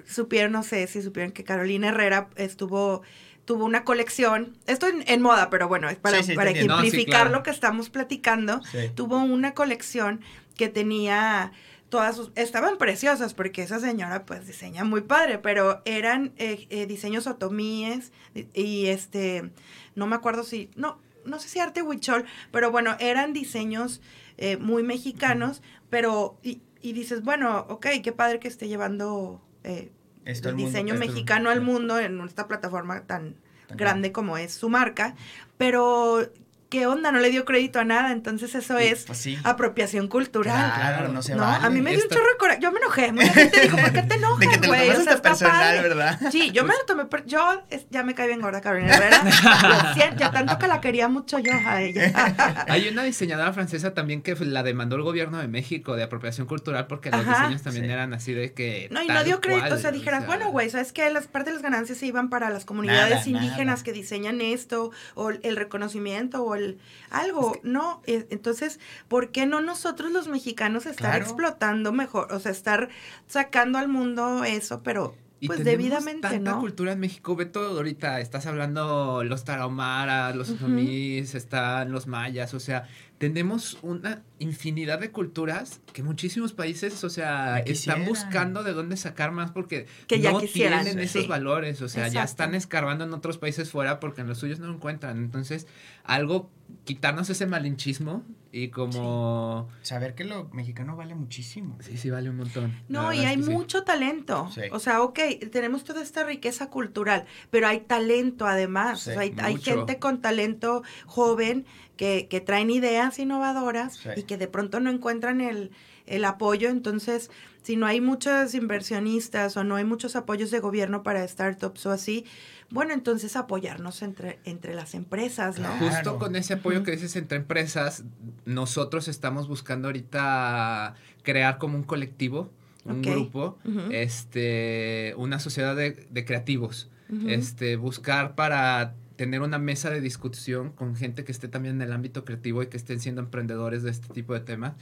supieron, 0.08 0.52
no 0.52 0.64
sé 0.64 0.88
si 0.88 1.02
supieron 1.02 1.32
que 1.32 1.44
Carolina 1.44 1.90
Herrera 1.90 2.30
estuvo, 2.38 3.02
tuvo 3.46 3.66
una 3.66 3.84
colección, 3.84 4.56
esto 4.68 4.88
en, 4.88 5.04
en 5.08 5.22
moda, 5.22 5.50
pero 5.50 5.68
bueno, 5.68 5.90
es 5.90 5.98
para, 5.98 6.18
Sí, 6.18 6.24
sí, 6.24 6.30
te 6.30 6.36
para 6.36 6.50
entiendo. 6.52 6.76
No, 6.76 6.82
sí, 6.82 6.88
ejemplificar 6.88 7.22
claro. 7.24 7.38
lo 7.38 7.44
que 7.44 7.50
estamos 7.52 7.90
platicando, 7.90 8.62
Sí. 8.72 8.78
tuvo 8.96 9.18
una 9.20 9.54
colección 9.54 10.22
que 10.56 10.70
tenía 10.70 11.52
todas 11.90 12.16
sus, 12.16 12.32
estaban 12.36 12.78
preciosas 12.78 13.34
porque 13.34 13.62
esa 13.64 13.80
señora 13.80 14.26
pues 14.26 14.48
diseña 14.48 14.84
muy 14.84 15.02
padre, 15.02 15.38
pero 15.38 15.82
eran 15.86 16.34
eh, 16.38 16.66
eh, 16.70 16.86
diseños 16.88 17.28
otomíes 17.28 18.12
y, 18.54 18.88
este, 18.88 19.52
no 19.96 20.08
me 20.08 20.16
acuerdo 20.16 20.44
si, 20.44 20.70
no, 20.76 21.00
no 21.26 21.38
sé 21.40 21.50
si 21.50 21.60
arte 21.60 21.82
huichol, 21.82 22.26
pero 22.52 22.72
bueno, 22.72 22.96
eran 23.00 23.34
diseños 23.34 24.02
eh, 24.38 24.58
muy 24.58 24.84
mexicanos, 24.84 25.62
pero, 25.90 26.40
y, 26.42 26.62
y 26.82 26.94
dices, 26.94 27.24
bueno, 27.24 27.66
ok, 27.70 27.88
qué 28.02 28.12
padre 28.14 28.40
que 28.40 28.48
esté 28.48 28.70
llevando 28.70 29.42
el 29.64 29.92
mundo, 30.26 30.54
diseño 30.56 30.96
mexicano 30.96 31.50
al 31.50 31.62
mundo 31.62 32.00
en 32.00 32.22
esta 32.22 32.48
plataforma 32.48 33.02
tan 33.06 33.36
Tan 33.68 33.78
grande. 33.78 34.12
como 34.12 34.38
es 34.38 34.54
su 34.54 34.70
marca, 34.70 35.16
pero 35.58 36.30
¿qué 36.72 36.88
onda? 36.88 37.12
No 37.12 37.20
le 37.20 37.30
dio 37.30 37.44
crédito 37.46 37.80
a 37.80 37.84
nada, 37.84 38.12
entonces 38.14 38.56
eso 38.56 38.78
es 38.80 39.04
pues 39.04 39.20
sí. 39.20 39.38
apropiación 39.44 40.08
cultural. 40.08 40.72
Claro, 40.74 41.10
no 41.10 41.22
se 41.22 41.36
¿no? 41.36 41.44
vale. 41.44 41.66
A 41.66 41.70
mí 41.70 41.82
me 41.82 41.92
dio 41.92 42.00
un 42.00 42.04
Esta- 42.06 42.16
chorro 42.16 42.30
de 42.32 42.38
coraje. 42.38 42.60
Yo 42.62 42.72
me 42.72 42.80
enojé. 42.80 43.12
Mucha 43.12 43.34
gente 43.34 43.60
dijo, 43.62 43.78
¿por 43.78 43.92
qué 43.92 44.02
te 44.04 44.08
De 44.08 44.08
que 44.10 44.16
enojas, 44.16 44.62
te 44.62 44.68
lo 44.68 44.74
güey? 44.74 44.90
O 44.90 45.02
sea, 45.04 45.22
personal, 45.22 45.52
padre. 45.76 45.82
¿verdad? 45.82 46.20
Sí, 46.32 46.52
yo 46.52 46.64
me 46.64 46.74
lo 46.74 46.86
tomé, 46.88 47.06
per- 47.06 47.26
yo 47.26 47.62
es- 47.70 47.86
ya 47.90 48.04
me 48.04 48.16
cae 48.16 48.28
bien 48.28 48.40
gorda 48.42 48.62
Carolina 48.62 48.96
Herrera. 48.96 49.22
Lo 49.88 49.94
siento, 49.94 50.16
ya 50.18 50.32
tanto 50.32 50.58
que 50.58 50.68
la 50.68 50.80
quería 50.82 51.08
mucho 51.10 51.38
yo 51.40 51.52
a 51.54 51.82
ella. 51.82 52.66
Hay 52.70 52.88
una 52.88 53.04
diseñadora 53.04 53.52
francesa 53.52 53.94
también 53.94 54.22
que 54.22 54.36
la 54.40 54.64
demandó 54.64 54.96
el 54.96 55.02
gobierno 55.02 55.40
de 55.40 55.48
México 55.50 55.96
de 55.98 56.04
apropiación 56.04 56.48
cultural 56.48 56.88
porque 56.88 57.12
los 57.12 57.26
diseños 57.28 57.62
también 57.64 57.86
Sí. 57.86 57.92
eran 57.92 58.14
así 58.14 58.34
de 58.34 58.54
que. 58.54 58.88
No, 58.92 59.02
y 59.04 59.08
no 59.08 59.24
dio 59.26 59.42
crédito, 59.42 59.68
cual, 59.68 59.74
o 59.74 59.82
sea, 59.82 59.92
dijeras, 59.92 60.22
sea, 60.22 60.28
bueno, 60.28 60.52
güey, 60.52 60.70
¿sabes 60.70 60.94
qué? 60.94 61.10
Las 61.10 61.28
parte 61.28 61.50
de 61.50 61.56
las 61.56 61.64
ganancias 61.64 61.98
se 61.98 62.06
iban 62.06 62.30
para 62.30 62.50
las 62.50 62.64
comunidades 62.64 63.28
Nada, 63.28 63.30
indígenas 63.30 63.66
nada. 63.66 63.84
que 63.84 63.92
diseñan 63.92 64.40
esto, 64.40 64.92
o 65.16 65.32
el 65.32 65.56
reconocimiento, 65.58 66.44
o 66.44 66.56
el 66.56 66.61
algo, 67.10 67.58
¿no? 67.64 68.02
Eh, 68.06 68.28
Entonces, 68.30 68.80
¿por 69.08 69.32
qué 69.32 69.46
no 69.46 69.62
nosotros 69.62 70.12
los 70.12 70.28
mexicanos 70.28 70.86
estar 70.86 71.12
Claro. 71.12 71.24
explotando 71.26 71.92
mejor? 71.92 72.32
O 72.34 72.40
sea, 72.40 72.52
estar 72.52 72.90
sacando 73.28 73.78
al 73.78 73.88
mundo 73.88 74.44
eso, 74.44 74.82
pero 74.84 75.16
Y 75.40 75.48
pues 75.48 75.64
debidamente, 75.64 76.28
tanta 76.30 76.52
¿no? 76.52 76.60
cultura 76.60 76.92
en 76.92 77.00
México. 77.00 77.36
Ve 77.36 77.46
todo 77.46 77.78
ahorita. 77.78 78.20
Estás 78.20 78.46
hablando 78.46 79.24
los 79.24 79.44
tarahumaras, 79.44 80.36
los 80.36 80.52
otomís, 80.52 81.34
están 81.34 81.92
los 81.92 82.06
mayas. 82.06 82.54
O 82.54 82.60
sea, 82.60 82.88
tenemos 83.22 83.78
una 83.84 84.24
infinidad 84.40 85.00
de 85.00 85.12
culturas 85.12 85.80
que 85.94 86.02
muchísimos 86.02 86.54
países, 86.54 87.04
o 87.04 87.10
sea, 87.12 87.60
están 87.60 88.04
buscando 88.06 88.64
de 88.64 88.74
dónde 88.74 88.98
sacar 88.98 89.32
más 89.32 89.52
porque 89.52 89.86
Que 90.08 90.20
ya 90.20 90.32
no 90.32 90.40
quisieran, 90.40 90.86
tienen 90.86 91.08
sí. 91.08 91.20
esos 91.20 91.28
valores. 91.28 91.84
O 91.84 91.88
sea, 91.88 92.08
ya 92.08 92.24
están 92.24 92.56
escarbando 92.56 93.04
en 93.04 93.14
otros 93.14 93.38
países 93.38 93.70
fuera 93.70 94.00
porque 94.00 94.22
en 94.22 94.28
los 94.28 94.40
suyos 94.40 94.60
no 94.60 94.66
lo 94.66 94.74
encuentran. 94.74 95.20
Entonces, 95.20 95.68
algo, 96.04 96.50
quitarnos 96.84 97.30
ese 97.30 97.46
malinchismo 97.46 98.24
y 98.52 98.70
como... 98.70 99.70
Saber 99.84 100.16
que 100.16 100.24
lo 100.24 100.50
mexicano 100.50 100.96
vale 100.96 101.14
muchísimo. 101.14 101.78
Sí, 101.80 101.98
sí, 101.98 102.10
vale 102.10 102.32
un 102.32 102.38
montón. 102.38 102.76
No, 102.90 103.14
y 103.14 103.20
hay 103.20 103.44
sí. 103.44 103.52
mucho 103.52 103.84
talento. 103.84 104.50
Sí. 104.52 104.62
O 104.72 104.80
sea, 104.80 105.04
ok, 105.04 105.20
tenemos 105.52 105.84
toda 105.84 106.02
esta 106.02 106.24
riqueza 106.24 106.72
cultural, 106.72 107.26
pero 107.52 107.68
hay 107.68 107.82
talento 107.82 108.48
además. 108.48 109.02
Sí, 109.02 109.12
O 109.12 109.14
sea, 109.14 109.22
hay, 109.22 109.36
hay 109.44 109.58
gente 109.58 110.00
con 110.00 110.22
talento 110.22 110.82
joven 111.06 111.68
que, 111.98 112.28
que 112.30 112.42
traen 112.42 112.70
ideas 112.70 113.20
innovadoras 113.20 113.98
Sí. 113.98 114.10
y 114.18 114.24
que 114.24 114.38
de 114.38 114.48
pronto 114.48 114.80
no 114.80 114.90
encuentran 114.90 115.42
el, 115.42 115.72
el 116.08 116.26
apoyo. 116.26 116.70
Entonces, 116.70 117.30
si 117.62 117.76
no 117.76 117.86
hay 117.86 118.02
muchos 118.02 118.56
inversionistas 118.56 119.56
o 119.58 119.64
no 119.64 119.76
hay 119.76 119.84
muchos 119.84 120.16
apoyos 120.16 120.50
de 120.52 120.60
gobierno 120.60 121.04
para 121.04 121.28
startups 121.28 121.86
o 121.86 121.92
así, 121.92 122.26
bueno, 122.72 122.94
entonces 122.94 123.36
apoyarnos 123.36 124.02
entre, 124.02 124.40
entre 124.46 124.74
las 124.74 124.96
empresas, 124.96 125.60
¿no? 125.60 125.68
Claro. 125.78 125.86
Justo 125.94 126.18
con 126.20 126.36
ese 126.36 126.54
apoyo 126.54 126.84
que 126.84 126.92
dices 126.92 127.16
entre 127.18 127.38
empresas, 127.38 128.04
nosotros 128.46 129.08
estamos 129.08 129.48
buscando 129.48 129.90
ahorita 129.90 130.96
crear 131.22 131.58
como 131.58 131.76
un 131.78 131.84
colectivo, 131.84 132.50
un 132.86 133.02
grupo, 133.04 133.60
este, 133.92 135.14
una 135.18 135.38
sociedad 135.40 135.76
de, 135.76 136.08
de 136.10 136.26
creativos, 136.26 136.90
este, 137.28 137.76
buscar 137.76 138.36
para 138.36 138.96
tener 139.16 139.42
una 139.42 139.58
mesa 139.60 139.90
de 139.90 140.02
discusión 140.02 140.72
con 140.72 140.96
gente 140.96 141.24
que 141.24 141.32
esté 141.32 141.48
también 141.48 141.76
en 141.76 141.82
el 141.82 141.92
ámbito 141.94 142.26
creativo 142.26 142.64
y 142.64 142.68
que 142.68 142.78
estén 142.78 143.00
siendo 143.00 143.22
emprendedores 143.22 143.84
de 143.84 143.92
este 143.92 144.08
tipo 144.14 144.34
de 144.34 144.40
temas 144.42 144.74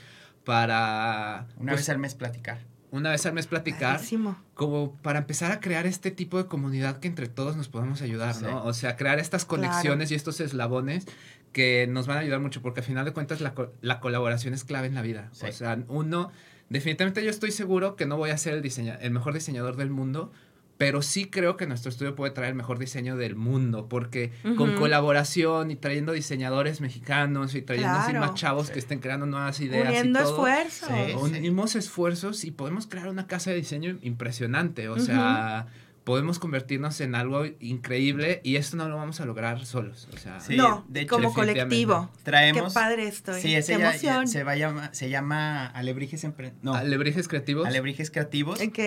para 0.53 1.47
Una 1.57 1.71
pues, 1.73 1.82
vez 1.82 1.89
al 1.89 1.99
mes 1.99 2.15
platicar. 2.15 2.59
una 2.91 3.11
vez 3.11 3.25
al 3.25 3.34
mes 3.34 3.45
platicar 3.47 3.93
Padrísimo. 3.97 4.38
como 4.55 4.93
para 5.01 5.19
empezar 5.19 5.51
a 5.51 5.59
crear 5.59 5.86
este 5.86 6.11
tipo 6.11 6.38
de 6.38 6.45
comunidad 6.47 6.99
que 6.99 7.07
entre 7.07 7.27
todos 7.27 7.55
nos 7.55 7.69
podemos 7.69 8.01
ayudar, 8.01 8.34
Sí. 8.34 8.43
¿no? 8.45 8.63
O 8.65 8.73
sea, 8.73 8.95
crear 8.95 9.19
estas 9.19 9.45
conexiones 9.45 10.11
y 10.11 10.15
estos 10.15 10.39
eslabones 10.39 11.05
que 11.53 11.88
nos 11.88 12.07
van 12.07 12.17
a 12.17 12.19
ayudar 12.21 12.39
mucho, 12.39 12.61
porque 12.61 12.80
al 12.82 12.86
final 12.86 13.05
de 13.05 13.11
cuentas 13.11 13.41
la, 13.41 13.53
la 13.82 13.99
colaboración 13.99 14.53
es 14.53 14.63
clave 14.63 14.88
en 14.88 14.95
la 14.95 15.01
vida. 15.01 15.30
Sí. 15.34 15.45
O 15.47 15.51
sea, 15.51 15.77
uno, 15.88 16.32
definitivamente 16.69 17.23
yo 17.23 17.30
estoy 17.30 17.51
seguro 17.51 17.95
que 17.95 18.05
no 18.05 18.17
voy 18.17 18.30
a 18.32 18.38
ser 18.38 18.53
el, 18.53 18.61
diseña 18.61 18.95
el 18.95 19.11
mejor 19.11 19.34
diseñador 19.34 19.75
del 19.75 19.89
mundo, 19.89 20.32
pero 20.80 21.01
sí 21.01 21.25
creo 21.25 21.57
que 21.57 21.67
nuestro 21.67 21.89
estudio 21.89 22.15
puede 22.15 22.32
traer 22.32 22.51
el 22.51 22.55
mejor 22.55 22.80
diseño 22.80 23.17
del 23.17 23.36
mundo, 23.36 23.89
porque 23.89 24.32
con 24.55 24.75
colaboración 24.75 25.71
y 25.71 25.75
trayendo 25.75 26.13
diseñadores 26.13 26.80
mexicanos 26.80 27.53
y 27.53 27.61
trayendo 27.61 27.97
así 27.97 28.11
Claro. 28.11 28.25
más 28.27 28.36
chavos 28.39 28.67
Sí. 28.67 28.73
que 28.73 28.80
estén 28.80 28.99
creando 28.99 29.25
nuevas 29.25 29.59
ideas. 29.59 29.86
y 29.86 29.88
Uniendo 29.89 30.19
todo, 30.21 30.47
esfuerzos. 30.47 30.89
Sí. 30.89 31.13
unimos 31.38 31.75
esfuerzos 31.75 32.45
y 32.45 32.51
podemos 32.51 32.88
crear 32.88 33.09
una 33.09 33.27
casa 33.27 33.49
de 33.51 33.57
diseño 33.57 33.97
impresionante. 34.01 34.88
O 34.88 34.97
sea, 34.99 35.67
podemos 36.05 36.39
convertirnos 36.39 37.01
en 37.01 37.13
algo 37.13 37.45
increíble 37.59 38.39
y 38.45 38.55
esto 38.55 38.77
no 38.77 38.88
lo 38.88 38.95
vamos 38.95 39.19
a 39.19 39.25
lograr 39.25 39.65
solos. 39.65 40.07
O 40.13 40.17
sea, 40.17 40.39
Sí, 40.39 40.55
no, 40.55 40.86
de 40.88 41.01
hecho, 41.01 41.09
como 41.15 41.34
colectivo. 41.34 42.09
Traemos. 42.23 42.63
Qué 42.63 42.73
padre 42.73 43.07
estoy. 43.07 43.41
Sí, 43.41 43.53
ese 43.53 43.73
Qué 43.73 43.80
ya- 43.80 43.95
ya 43.97 44.11
emoción. 44.13 44.27
se, 44.30 44.43
va 44.45 44.53
a 44.53 44.55
llama- 44.55 44.93
se 44.93 45.09
llama 45.09 45.67
Alebrijes 45.67 46.23
Empre- 46.23 46.53
No, 46.61 46.73
Alebrijes 46.73 47.27
creativos. 47.27 47.67
Alebrijes 47.67 48.09
Creativos. 48.11 48.59
Ok. 48.61 48.80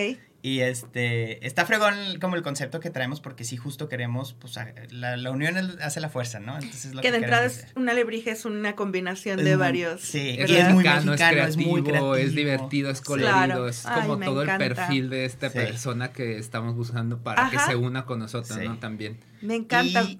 Y 0.45 0.59
este, 0.59 1.47
está 1.47 1.65
fregón 1.65 1.95
como 2.19 2.35
el 2.35 2.41
concepto 2.43 2.81
que 2.81 2.89
traemos 2.89 3.21
porque 3.21 3.45
sí 3.45 3.55
justo 3.55 3.87
queremos, 3.87 4.33
pues 4.33 4.59
la, 4.91 5.15
la 5.15 5.31
unión 5.31 5.55
hace 5.81 6.01
la 6.01 6.09
fuerza, 6.09 6.41
¿no? 6.41 6.55
Entonces 6.55 6.83
es 6.87 6.93
lo 6.93 7.01
Que 7.01 7.11
de 7.11 7.19
entrada 7.19 7.45
es 7.45 7.65
una 7.77 7.93
alebrije 7.93 8.31
es 8.31 8.43
una 8.43 8.75
combinación 8.75 9.39
Es 9.39 9.45
de 9.45 9.51
muy- 9.51 9.59
varios. 9.61 10.01
sí, 10.01 10.35
es 10.37 10.49
y 10.49 10.57
es 10.57 10.65
muy 10.65 10.83
mexicano, 10.83 11.11
mexicano, 11.11 11.41
es 11.43 11.47
es 11.51 11.57
muy 11.57 11.81
creativo, 11.81 12.15
es, 12.17 12.35
divertido, 12.35 12.89
es 12.89 12.99
colorido, 12.99 13.31
Claro. 13.31 13.67
es 13.69 13.83
como 13.83 14.19
todo 14.19 14.41
el 14.41 14.57
perfil 14.57 15.09
de 15.09 15.23
esta 15.23 15.49
Sí. 15.49 15.57
persona 15.59 16.11
que 16.11 16.37
estamos 16.37 16.75
buscando 16.75 17.19
para 17.19 17.49
que 17.49 17.57
se 17.59 17.77
una 17.77 18.03
con 18.05 18.19
nosotros, 18.19 18.59
Sí. 18.59 18.67
¿no? 18.67 18.77
También. 18.79 19.19
Me 19.41 19.55
encanta. 19.55 20.03
Y-. 20.03 20.19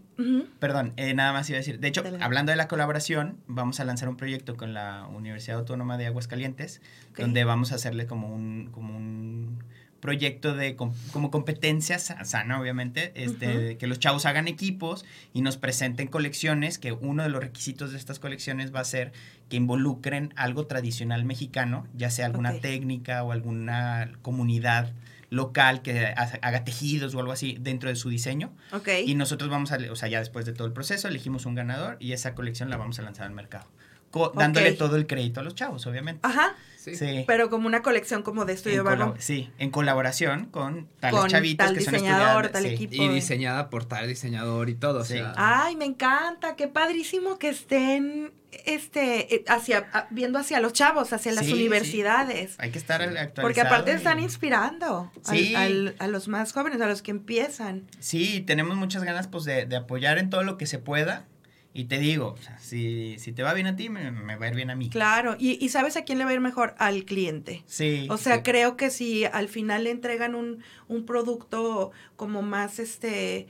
Perdón, 0.60 0.94
eh, 0.96 1.14
nada 1.14 1.34
más 1.34 1.50
iba 1.50 1.58
a 1.58 1.60
decir. 1.60 1.80
De 1.82 1.88
hecho, 1.90 2.02
Dale. 2.02 2.24
hablando 2.24 2.52
de 2.52 2.56
la 2.56 2.70
colaboración, 2.70 3.40
vamos 3.48 3.82
a 3.82 3.84
lanzar 3.84 4.08
un 4.08 4.16
proyecto 4.16 4.56
con 4.56 4.74
la 4.74 5.06
Universidad 5.08 5.58
Autónoma 5.60 5.98
de 5.98 6.06
Aguascalientes, 6.06 6.82
donde 7.18 7.44
vamos 7.44 7.74
a 7.74 7.76
hacerle 7.76 8.06
como 8.06 8.34
un, 8.34 8.70
como 8.72 8.96
un 8.96 9.60
proyecto 10.04 10.54
de 10.54 10.76
com- 10.76 10.94
como 11.14 11.32
competencia 11.32 11.98
sa- 11.98 12.26
sana, 12.26 12.60
obviamente, 12.60 13.14
este, 13.16 13.78
que 13.78 13.88
los 13.88 14.00
chavos 14.00 14.26
hagan 14.26 14.50
equipos 14.50 15.06
y 15.34 15.42
nos 15.42 15.56
presenten 15.56 16.10
colecciones, 16.10 16.78
que 16.78 16.92
uno 16.92 17.24
de 17.24 17.30
los 17.30 17.42
requisitos 17.42 17.94
de 17.94 17.98
estas 17.98 18.20
colecciones 18.20 18.76
va 18.76 18.82
a 18.82 18.84
ser 18.84 19.14
que 19.50 19.56
involucren 19.56 20.34
algo 20.36 20.68
tradicional 20.68 21.24
mexicano, 21.24 21.88
ya 21.96 22.10
sea 22.12 22.26
alguna 22.26 22.52
técnica 22.62 23.24
o 23.24 23.32
alguna 23.32 24.12
comunidad 24.22 24.92
local 25.30 25.82
que 25.82 26.08
ha- 26.08 26.38
haga 26.42 26.66
tejidos 26.66 27.16
o 27.16 27.20
algo 27.22 27.32
así 27.32 27.58
dentro 27.62 27.88
de 27.90 27.96
su 27.96 28.10
diseño. 28.10 28.52
Ok. 28.74 28.90
Y 29.06 29.16
nosotros 29.16 29.50
vamos 29.50 29.72
a, 29.72 29.78
o 29.90 29.96
sea, 29.96 30.10
ya 30.10 30.20
después 30.20 30.46
de 30.46 30.52
todo 30.52 30.68
el 30.68 30.74
proceso, 30.74 31.08
elegimos 31.08 31.46
un 31.46 31.56
ganador 31.56 31.96
y 32.02 32.12
esa 32.12 32.36
colección 32.36 32.70
la 32.70 32.76
vamos 32.76 33.00
a 33.00 33.04
lanzar 33.04 33.26
al 33.28 33.34
mercado. 33.34 33.68
Co- 34.12 34.32
Dándole 34.36 34.74
todo 34.78 34.96
el 34.98 35.08
crédito 35.08 35.40
a 35.40 35.44
los 35.44 35.56
chavos, 35.56 35.88
obviamente. 35.88 36.20
Ajá. 36.22 36.56
Sí. 36.84 36.96
Sí. 36.96 37.24
Pero 37.28 37.50
como 37.50 37.66
una 37.68 37.82
colección 37.82 38.24
como 38.24 38.44
de 38.46 38.54
estudio 38.54 38.80
en 38.80 38.84
barro. 38.86 39.16
sí, 39.20 39.50
en 39.58 39.72
colaboración 39.72 40.48
con 40.48 40.88
tales 41.00 41.20
Con 41.20 41.30
chavitos 41.30 41.66
tal 41.68 41.76
que 41.78 41.82
son 41.84 41.94
diseñador, 41.94 42.46
estudiantes. 42.46 42.52
tal 42.52 42.64
sí. 42.64 42.70
equipo. 42.70 42.94
Y 43.04 43.08
de- 43.08 43.14
diseñada 43.16 43.70
por 43.70 43.86
tal 43.86 44.08
diseñador 44.08 44.70
y 44.70 44.76
todo. 44.76 45.06
Sí. 45.06 45.14
O 45.14 45.18
sea, 45.18 45.34
Ay, 45.38 45.76
me 45.76 45.86
encanta. 45.86 46.56
Qué 46.56 46.68
padrísimo 46.68 47.40
que 47.40 47.50
estén 47.50 48.34
este 48.66 49.34
eh, 49.36 49.44
hacia 49.48 50.08
viendo 50.12 50.38
hacia 50.40 50.60
los 50.60 50.74
chavos, 50.74 51.12
hacia 51.14 51.32
las 51.32 51.46
Sí, 51.46 51.52
sí. 51.54 51.58
universidades. 51.58 52.56
Hay 52.60 52.70
que 52.72 52.78
estar 52.78 53.02
al- 53.02 53.18
actualizado. 53.18 53.42
Porque 53.42 53.62
aparte 53.62 53.92
y- 53.92 53.96
están 53.96 54.20
inspirando 54.20 55.12
al- 55.56 55.96
a 56.00 56.08
los 56.08 56.28
más 56.28 56.54
jóvenes, 56.54 56.80
a 56.82 56.88
los 56.88 57.02
que 57.02 57.12
empiezan. 57.12 57.88
Sí, 58.00 58.42
tenemos 58.42 58.76
muchas 58.78 59.04
ganas 59.04 59.28
pues 59.28 59.44
de, 59.46 59.66
de 59.66 59.76
apoyar 59.76 60.18
en 60.18 60.30
todo 60.30 60.44
lo 60.44 60.58
que 60.58 60.66
se 60.68 60.80
pueda. 60.80 61.26
Y 61.76 61.86
te 61.86 61.98
digo, 61.98 62.28
o 62.28 62.38
sea, 62.38 62.60
si, 62.60 63.18
si 63.18 63.32
te 63.32 63.42
va 63.42 63.54
bien 63.54 63.66
a 63.66 63.76
ti, 63.76 63.90
me, 63.90 64.12
me 64.12 64.36
va 64.36 64.46
a 64.46 64.50
ir 64.50 64.56
bien 64.56 64.70
a 64.70 64.76
mí. 64.76 64.90
Claro. 64.90 65.36
Y, 65.40 65.58
y 65.64 65.70
¿sabes 65.70 65.98
a 65.98 66.04
quién 66.04 66.20
le 66.20 66.24
va 66.26 66.30
a 66.30 66.34
ir 66.36 66.40
mejor? 66.40 66.76
Al 66.78 67.04
cliente. 67.04 67.64
Sí. 67.66 68.08
O 68.12 68.18
sea, 68.18 68.36
sí. 68.38 68.42
creo 68.44 68.78
que 68.78 68.92
si 68.92 69.26
al 69.26 69.50
final 69.50 69.86
le 69.86 69.90
entregan 69.92 70.36
un, 70.36 70.64
un 70.88 71.06
producto 71.06 71.92
como 72.16 72.44
más, 72.44 72.78
este, 72.78 73.48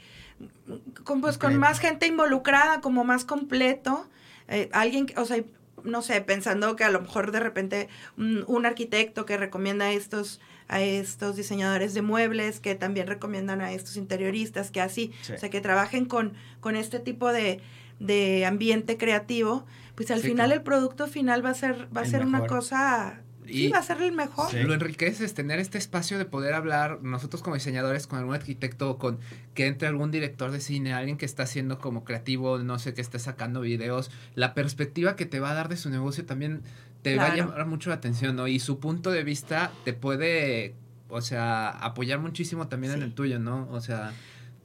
con, 1.04 1.20
pues, 1.22 1.38
con 1.38 1.58
más 1.58 1.80
gente 1.80 2.08
involucrada, 2.08 2.80
como 2.80 3.04
más 3.04 3.26
completo, 3.26 4.10
eh, 4.48 4.70
alguien, 4.72 5.08
o 5.18 5.26
sea, 5.26 5.44
no 5.84 6.02
sé, 6.02 6.22
pensando 6.22 6.78
que 6.78 6.86
a 6.86 6.92
lo 6.92 7.02
mejor 7.02 7.32
de 7.32 7.42
repente 7.42 7.90
un, 8.18 8.46
un 8.48 8.66
arquitecto 8.66 9.26
que 9.26 9.36
recomienda 9.36 9.86
a 9.86 9.92
estos 9.92 10.40
a 10.70 10.82
estos 10.82 11.36
diseñadores 11.36 11.94
de 11.94 12.02
muebles, 12.02 12.62
que 12.62 12.74
también 12.74 13.06
recomiendan 13.06 13.60
a 13.60 13.74
estos 13.74 13.98
interioristas, 13.98 14.72
que 14.72 14.80
así, 14.80 15.12
Sí. 15.22 15.34
o 15.34 15.38
sea, 15.38 15.50
que 15.50 15.60
trabajen 15.60 16.06
con, 16.06 16.34
con 16.62 16.78
este 16.78 17.00
tipo 17.00 17.34
de, 17.34 17.60
de 18.04 18.46
ambiente 18.46 18.98
creativo, 18.98 19.66
pues 19.96 20.12
al 20.12 20.22
Sí, 20.22 20.28
final 20.30 20.48
claro. 20.48 20.60
el 20.60 20.64
producto 20.64 21.08
final 21.08 21.44
va 21.46 21.50
a 21.52 21.54
ser, 21.54 21.88
va 21.96 22.02
a 22.02 22.04
El 22.04 22.10
ser 22.12 22.26
una 22.26 22.46
cosa, 22.48 23.22
sí, 23.46 23.66
Y- 23.68 23.70
va 23.70 23.78
a 23.80 23.84
ser 23.84 24.02
el 24.02 24.12
mejor. 24.12 24.50
Sí. 24.52 24.58
Lo 24.64 24.74
enriquece 24.74 25.24
es 25.26 25.34
tener 25.34 25.60
este 25.60 25.78
espacio 25.78 26.18
de 26.18 26.26
poder 26.26 26.54
hablar 26.54 27.00
nosotros 27.04 27.42
como 27.42 27.56
diseñadores 27.56 28.08
con 28.08 28.20
algún 28.20 28.34
arquitecto, 28.36 28.98
con 28.98 29.20
que 29.54 29.68
entre 29.68 29.88
algún 29.88 30.12
director 30.12 30.52
de 30.52 30.60
cine, 30.62 30.94
alguien 30.94 31.18
que 31.18 31.26
está 31.26 31.44
haciendo 31.44 31.80
como 31.80 32.04
creativo, 32.04 32.58
no 32.60 32.80
sé, 32.80 32.94
que 32.94 33.02
esté 33.02 33.20
sacando 33.20 33.62
videos, 33.62 34.12
la 34.36 34.54
perspectiva 34.54 35.16
que 35.16 35.26
te 35.26 35.40
va 35.40 35.52
a 35.52 35.54
dar 35.54 35.70
de 35.70 35.78
su 35.78 35.90
negocio 35.90 36.26
también 36.26 36.62
te 37.04 37.16
va 37.18 37.26
a 37.28 37.36
llamar 37.36 37.66
mucho 37.66 37.90
la 37.90 37.98
atención, 37.98 38.36
¿no? 38.38 38.48
Y 38.48 38.60
su 38.60 38.80
punto 38.80 39.12
de 39.12 39.24
vista 39.24 39.72
te 39.84 39.92
puede, 39.94 40.74
o 41.10 41.20
sea, 41.22 41.70
apoyar 41.70 42.20
muchísimo 42.20 42.68
también 42.70 42.94
en 42.94 43.00
Sí. 43.00 43.06
el 43.06 43.14
tuyo, 43.14 43.40
¿no? 43.40 43.68
O 43.72 43.82
sea, 43.82 44.14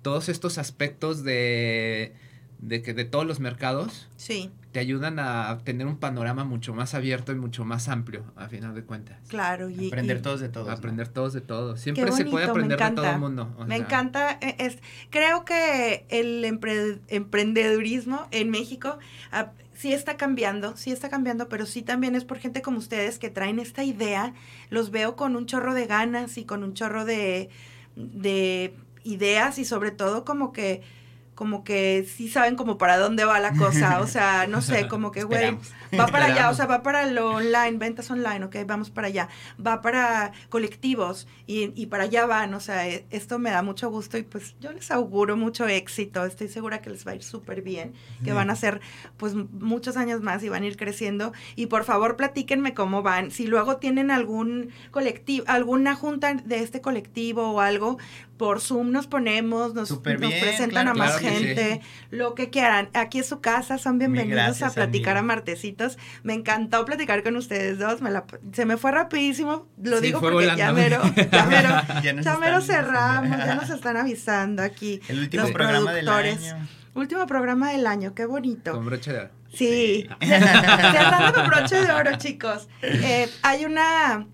todos 0.03 0.29
estos 0.29 0.57
aspectos 0.57 1.25
de 1.25 2.13
de 2.59 2.83
que 2.83 2.93
de 2.93 3.05
todos 3.05 3.25
los 3.25 3.39
mercados 3.41 4.09
Sí, 4.17 4.51
te 4.73 4.81
ayudan 4.81 5.19
a 5.21 5.59
tener 5.65 5.87
un 5.87 5.97
panorama 5.97 6.43
mucho 6.45 6.75
más 6.75 6.93
abierto 6.95 7.31
y 7.33 7.37
mucho 7.37 7.65
más 7.65 7.89
amplio, 7.89 8.25
a 8.37 8.49
final 8.49 8.75
de 8.75 8.83
cuentas. 8.83 9.17
claro. 9.29 9.71
Y, 9.71 9.87
Aprender 9.89 10.19
y- 10.19 10.23
todos 10.23 10.41
de 10.41 10.49
todos. 10.49 10.67
¿no? 10.67 10.73
Aprender 10.73 11.07
todos 11.09 11.33
de 11.33 11.41
todos. 11.41 11.81
Siempre 11.81 12.11
se 12.13 12.25
puede 12.25 12.47
aprender 12.47 12.79
de 12.79 12.91
todo 12.91 13.07
el 13.11 13.19
mundo. 13.19 13.55
o 13.59 13.63
Me 13.65 13.77
sea, 13.77 13.85
encanta. 13.87 14.39
eh, 14.41 14.57
es- 14.59 14.79
creo 15.11 15.45
que 15.45 16.05
el 16.09 16.45
empre- 16.45 16.99
emprendedurismo 17.09 18.27
en 18.33 18.51
México 18.51 18.99
ah, 19.33 19.53
sí 19.75 19.93
está 19.93 20.17
cambiando, 20.17 20.77
sí 20.77 20.91
está 20.91 21.09
cambiando, 21.09 21.49
pero 21.49 21.65
sí 21.65 21.83
también 21.83 22.17
es 22.17 22.25
por 22.25 22.39
gente 22.39 22.61
como 22.63 22.79
ustedes 22.79 23.19
que 23.21 23.31
traen 23.31 23.61
esta 23.61 23.85
idea. 23.85 24.35
Los 24.71 24.91
veo 24.91 25.15
con 25.17 25.37
un 25.37 25.47
chorro 25.47 25.75
de 25.75 25.87
ganas 25.87 26.37
y 26.39 26.45
con 26.45 26.65
un 26.65 26.75
chorro 26.75 27.05
de, 27.05 27.49
de 27.97 28.75
ideas 29.05 29.59
y 29.59 29.65
sobre 29.65 29.91
todo 29.93 30.25
como 30.25 30.53
que 30.53 30.83
como 31.39 31.63
que 31.63 32.05
sí 32.17 32.29
saben 32.29 32.57
como 32.57 32.79
para 32.79 32.99
dónde 32.99 33.25
va 33.25 33.39
la 33.39 33.53
cosa, 33.55 34.01
o 34.01 34.09
sea, 34.09 34.49
no 34.49 34.61
sé, 34.61 34.89
como 34.89 35.13
que, 35.13 35.23
güey, 35.23 35.57
va 35.97 36.09
para 36.09 36.25
allá, 36.25 36.51
o 36.51 36.55
sea, 36.55 36.67
va 36.67 36.83
para 36.83 37.07
lo 37.07 37.31
online, 37.35 37.79
ventas 37.79 38.11
online, 38.11 38.45
ok, 38.45 38.57
vamos 38.67 38.91
para 38.91 39.07
allá, 39.07 39.29
va 39.65 39.81
para 39.81 40.33
colectivos 40.49 41.29
y, 41.47 41.73
y 41.81 41.87
para 41.87 42.03
allá 42.03 42.27
van, 42.27 42.55
o 42.55 42.59
sea, 42.59 42.89
e- 42.89 43.07
esto 43.11 43.39
me 43.39 43.51
da 43.53 43.63
mucho 43.63 43.89
gusto 43.89 44.19
y 44.19 44.25
pues 44.25 44.57
yo 44.59 44.73
les 44.73 44.91
auguro 44.91 45.37
mucho 45.37 45.69
éxito, 45.69 46.25
estoy 46.25 46.49
segura 46.49 46.83
que 46.83 46.91
les 46.91 47.07
va 47.07 47.13
a 47.13 47.15
ir 47.15 47.23
súper 47.23 47.63
bien, 47.63 47.93
que 48.25 48.33
van 48.33 48.51
a 48.51 48.57
ser 48.57 48.81
pues 49.17 49.35
muchos 49.37 49.97
años 49.97 50.21
más 50.23 50.43
y 50.43 50.49
van 50.49 50.65
a 50.65 50.67
ir 50.67 50.77
creciendo. 50.77 51.33
Y 51.55 51.67
por 51.67 51.85
favor 51.85 52.17
platíquenme 52.17 52.75
cómo 52.75 53.03
van, 53.05 53.31
si 53.31 53.47
luego 53.47 53.77
tienen 53.77 54.11
algún 54.11 54.71
colectivo, 54.91 55.45
alguna 55.47 55.95
junta 55.95 56.35
de 56.35 56.59
este 56.65 56.81
colectivo 56.81 57.53
o 57.53 57.61
algo, 57.61 57.99
por 58.39 58.61
Zoom 58.61 58.91
nos 58.93 59.07
ponemos, 59.07 59.75
nos, 59.75 59.89
Súper 59.89 60.19
nos 60.21 60.31
bien, 60.31 60.41
presentan 60.41 60.85
claro, 60.85 60.91
a 60.93 60.95
más 60.95 61.19
claro 61.19 61.37
sí. 61.37 61.45
gente, 61.45 61.81
lo 62.11 62.35
que 62.35 62.49
quieran. 62.49 62.89
Aquí 62.95 63.19
es 63.19 63.27
su 63.29 63.41
casa, 63.41 63.77
son 63.77 63.99
bienvenidos 63.99 64.31
gracias, 64.31 64.71
a 64.71 64.75
platicar 64.75 65.19
amiga. 65.19 65.21
a 65.33 65.37
Martecitos. 65.37 65.99
Me 66.23 66.33
encantó 66.35 66.85
platicar 66.87 67.23
con 67.23 67.37
ustedes 67.37 67.79
dos, 67.79 68.01
me 68.01 68.11
la- 68.11 68.25
se 68.53 68.65
me 68.65 68.77
fue 68.79 68.93
rapidísimo, 68.93 69.67
lo 69.83 69.99
Sí, 69.99 70.07
digo 70.07 70.21
porque 70.21 70.35
volando. 70.35 70.57
ya 70.59 70.73
mero, 70.73 71.03
ya 71.31 71.45
mero, 71.51 71.69
Ya 72.03 72.13
nos 72.15 72.25
ya 72.25 72.39
mero 72.39 72.61
cerramos, 72.63 73.37
ya 73.37 73.55
nos 73.57 73.69
están 73.71 73.97
avisando 73.99 74.63
aquí. 74.63 75.01
El 75.09 75.19
último 75.19 75.43
los 75.43 75.53
programa 75.53 75.93
del 75.93 76.05
productores. 76.07 76.53
año. 76.55 76.69
Último 76.95 77.27
programa 77.27 77.71
del 77.73 77.87
año, 77.87 78.15
qué 78.15 78.25
bonito. 78.27 78.73
Con 78.73 78.87
broche 78.87 79.13
de 79.13 79.19
oro. 79.21 79.31
Sí, 79.53 80.09
cerrando 80.21 81.33
con 81.35 81.47
broche 81.49 81.77
de 81.81 81.93
oro, 81.93 82.17
chicos. 82.19 82.69
Eh, 82.83 83.29
hay 83.43 83.65
una 83.65 84.27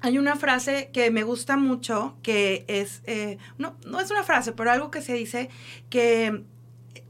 hay 0.00 0.18
una 0.18 0.36
frase 0.36 0.90
que 0.92 1.10
me 1.10 1.22
gusta 1.22 1.56
mucho 1.56 2.16
que 2.22 2.64
es 2.68 3.02
eh, 3.06 3.38
no 3.58 3.76
no 3.86 4.00
es 4.00 4.10
una 4.10 4.22
frase, 4.22 4.52
pero 4.52 4.70
algo 4.70 4.90
que 4.90 5.02
se 5.02 5.14
dice 5.14 5.48
que 5.90 6.44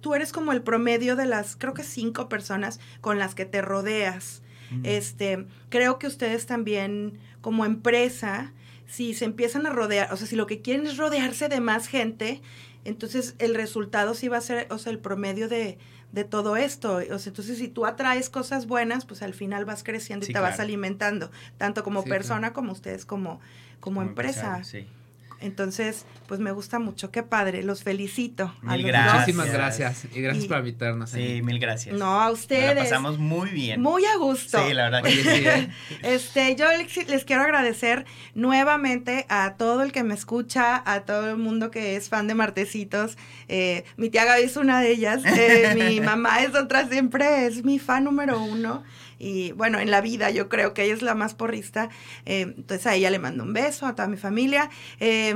tú 0.01 0.14
eres 0.14 0.32
como 0.32 0.53
el 0.53 0.62
promedio 0.62 1.16
de 1.16 1.26
las 1.26 1.57
creo 1.57 1.74
que 1.74 1.82
cinco 1.82 2.28
personas 2.28 2.80
con 3.01 3.18
las 3.18 3.34
que 3.34 3.45
te 3.45 3.62
rodeas. 3.62 4.43
Mm. 4.70 4.80
Este, 4.84 5.47
creo 5.70 5.99
que 5.99 6.07
ustedes 6.07 6.47
también 6.47 7.18
como 7.41 7.64
empresa, 7.64 8.53
si 8.86 9.14
se 9.14 9.24
empiezan 9.24 9.66
a 9.66 9.70
rodear, 9.70 10.12
o 10.12 10.16
sea, 10.16 10.26
si 10.26 10.36
lo 10.36 10.47
que 10.47 10.61
quieren 10.61 10.86
es 10.86 10.97
rodearse 10.97 11.49
de 11.49 11.61
más 11.61 11.86
gente, 11.86 12.43
entonces 12.84 13.34
el 13.39 13.55
resultado 13.55 14.14
sí 14.14 14.28
va 14.28 14.39
a 14.39 14.43
ser, 14.43 14.66
o 14.70 14.78
sea, 14.78 14.93
el 14.93 14.99
promedio 14.99 15.49
de, 15.49 15.78
de 16.12 16.24
todo 16.24 16.56
esto. 16.56 16.96
O 17.12 17.18
sea, 17.18 17.30
entonces 17.30 17.59
si 17.59 17.68
tú 17.68 17.86
atraes 17.86 18.30
cosas 18.30 18.66
buenas, 18.66 19.04
pues 19.04 19.22
al 19.22 19.34
final 19.34 19.64
vas 19.64 19.84
creciendo 19.84 20.26
y 20.26 20.32
te 20.32 20.40
vas 20.40 20.61
alimentando, 20.61 21.30
tanto 21.56 21.82
como 21.84 22.02
Sí, 22.02 22.09
persona 22.09 22.52
como 22.52 22.72
ustedes 22.72 23.04
como, 23.04 23.40
como, 23.80 24.02
empresa. 24.02 24.59
empresario, 24.59 24.64
sí. 24.64 24.97
Entonces, 25.41 26.05
pues 26.26 26.41
me 26.41 26.51
gusta 26.51 26.78
mucho, 26.80 27.11
qué 27.12 27.22
padre, 27.22 27.62
los 27.62 27.82
felicito. 27.84 28.53
a 28.66 28.72
Mil 28.72 28.82
los 28.82 28.89
gracias. 28.91 29.14
Muchísimas 29.14 29.53
gracias. 29.53 30.05
Y 30.12 30.20
gracias 30.20 30.45
Y- 30.45 30.49
por 30.49 30.59
invitarnos. 30.59 31.11
Sí, 31.11 31.41
mil 31.43 31.59
gracias. 31.61 31.97
No, 31.97 32.20
a 32.20 32.28
Nos 32.28 32.41
ustedes. 32.41 32.74
la 32.74 32.82
pasamos 32.82 33.18
muy 33.18 33.51
bien. 33.51 33.80
Muy 33.80 34.05
a 34.05 34.16
gusto. 34.16 34.59
Sí, 34.66 34.74
la 34.74 34.84
verdad 34.91 35.03
que 35.05 35.11
sí. 35.12 35.22
sí, 35.22 35.28
¿eh? 35.47 35.68
Este, 36.03 36.57
yo 36.57 36.66
les, 36.76 37.09
les 37.09 37.24
quiero 37.24 37.43
agradecer 37.43 38.05
nuevamente 38.34 39.26
a 39.28 39.55
todo 39.59 39.82
el 39.82 39.93
que 39.93 40.03
me 40.05 40.14
escucha, 40.14 40.82
a 40.84 41.01
todo 41.05 41.30
el 41.30 41.36
mundo 41.36 41.70
que 41.70 41.97
es 41.97 42.09
fan 42.09 42.26
de 42.26 42.34
Martecitos. 42.34 43.16
Eh, 43.49 43.84
mi 43.97 44.11
tía 44.11 44.24
Gaby 44.24 44.43
es 44.43 44.57
una 44.57 44.80
de 44.80 44.91
ellas, 44.91 45.22
eh, 45.24 45.74
mi 45.76 46.01
mamá 46.01 46.43
es 46.43 46.55
otra, 46.55 46.89
siempre 46.89 47.47
es 47.47 47.64
mi 47.64 47.78
fan 47.78 48.05
número 48.05 48.41
uno. 48.41 48.82
Y 49.20 49.51
bueno, 49.53 49.80
en 49.80 49.91
la 49.91 50.01
vida 50.01 50.30
yo 50.30 50.49
creo 50.49 50.74
que 50.74 50.84
ella 50.84 50.95
es 50.95 51.03
la 51.03 51.16
más 51.16 51.34
porrista. 51.34 51.89
Eh, 52.24 52.43
entonces 52.57 52.86
a 52.86 52.95
ella 52.95 53.11
le 53.11 53.18
mando 53.18 53.43
un 53.43 53.53
beso, 53.53 53.84
a 53.86 53.97
toda 53.97 54.07
mi 54.07 54.16
familia. 54.16 54.70
Eh, 55.01 55.27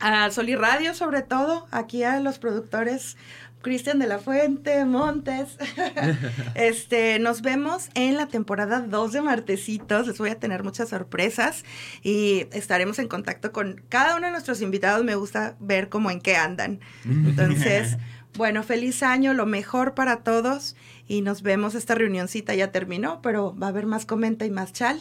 a 0.00 0.30
Sol 0.30 0.48
y 0.48 0.54
Radio 0.56 0.94
sobre 0.94 1.22
todo, 1.22 1.66
aquí 1.70 2.02
a 2.02 2.20
los 2.20 2.38
productores. 2.38 3.16
Cristian 3.62 3.98
de 3.98 4.06
la 4.06 4.18
Fuente, 4.18 4.84
Montes. 4.84 5.56
este, 6.54 7.18
nos 7.18 7.42
vemos 7.42 7.88
en 7.94 8.16
la 8.16 8.28
temporada 8.28 8.80
2 8.80 9.12
de 9.12 9.22
Martecitos. 9.22 10.06
Les 10.06 10.18
voy 10.18 10.30
a 10.30 10.38
tener 10.38 10.62
muchas 10.62 10.90
sorpresas 10.90 11.64
y 12.02 12.46
estaremos 12.52 12.98
en 12.98 13.08
contacto 13.08 13.52
con 13.52 13.82
cada 13.88 14.16
uno 14.16 14.26
de 14.26 14.32
nuestros 14.32 14.62
invitados. 14.62 15.04
Me 15.04 15.16
gusta 15.16 15.56
ver 15.58 15.88
cómo 15.88 16.10
en 16.10 16.20
qué 16.20 16.36
andan. 16.36 16.80
Entonces, 17.04 17.98
bueno, 18.36 18.62
feliz 18.62 19.02
año, 19.02 19.34
lo 19.34 19.46
mejor 19.46 19.94
para 19.94 20.18
todos 20.18 20.76
y 21.08 21.22
nos 21.22 21.42
vemos. 21.42 21.74
Esta 21.74 21.94
reunioncita 21.94 22.54
ya 22.54 22.70
terminó, 22.70 23.20
pero 23.22 23.56
va 23.56 23.66
a 23.66 23.70
haber 23.70 23.86
más 23.86 24.06
comenta 24.06 24.46
y 24.46 24.50
más 24.50 24.72
chal 24.72 25.00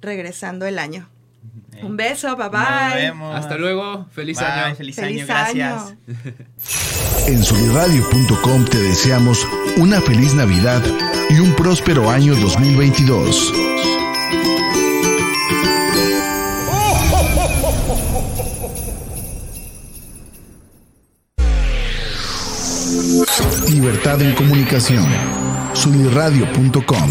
regresando 0.00 0.66
el 0.66 0.78
año. 0.78 1.08
Eh, 1.72 1.84
Un 1.84 1.96
beso, 1.96 2.36
bye 2.36 2.50
Nos 2.50 2.52
bye. 2.52 3.02
vemos. 3.02 3.34
Hasta 3.36 3.56
luego. 3.56 4.06
Feliz 4.12 4.38
Bye, 4.38 4.46
año. 4.46 4.76
Feliz, 4.76 4.96
Feliz 4.96 5.22
año, 5.22 5.26
gracias. 5.26 5.94
En 7.26 7.42
soliradio.com 7.42 8.66
te 8.66 8.76
deseamos 8.82 9.46
una 9.78 9.98
feliz 10.02 10.34
Navidad 10.34 10.82
y 11.30 11.38
un 11.38 11.54
próspero 11.54 12.10
año 12.10 12.34
2022. 12.34 13.50
Libertad 23.70 24.20
en 24.22 24.34
comunicación. 24.34 25.04
Soliradio.com. 25.72 27.10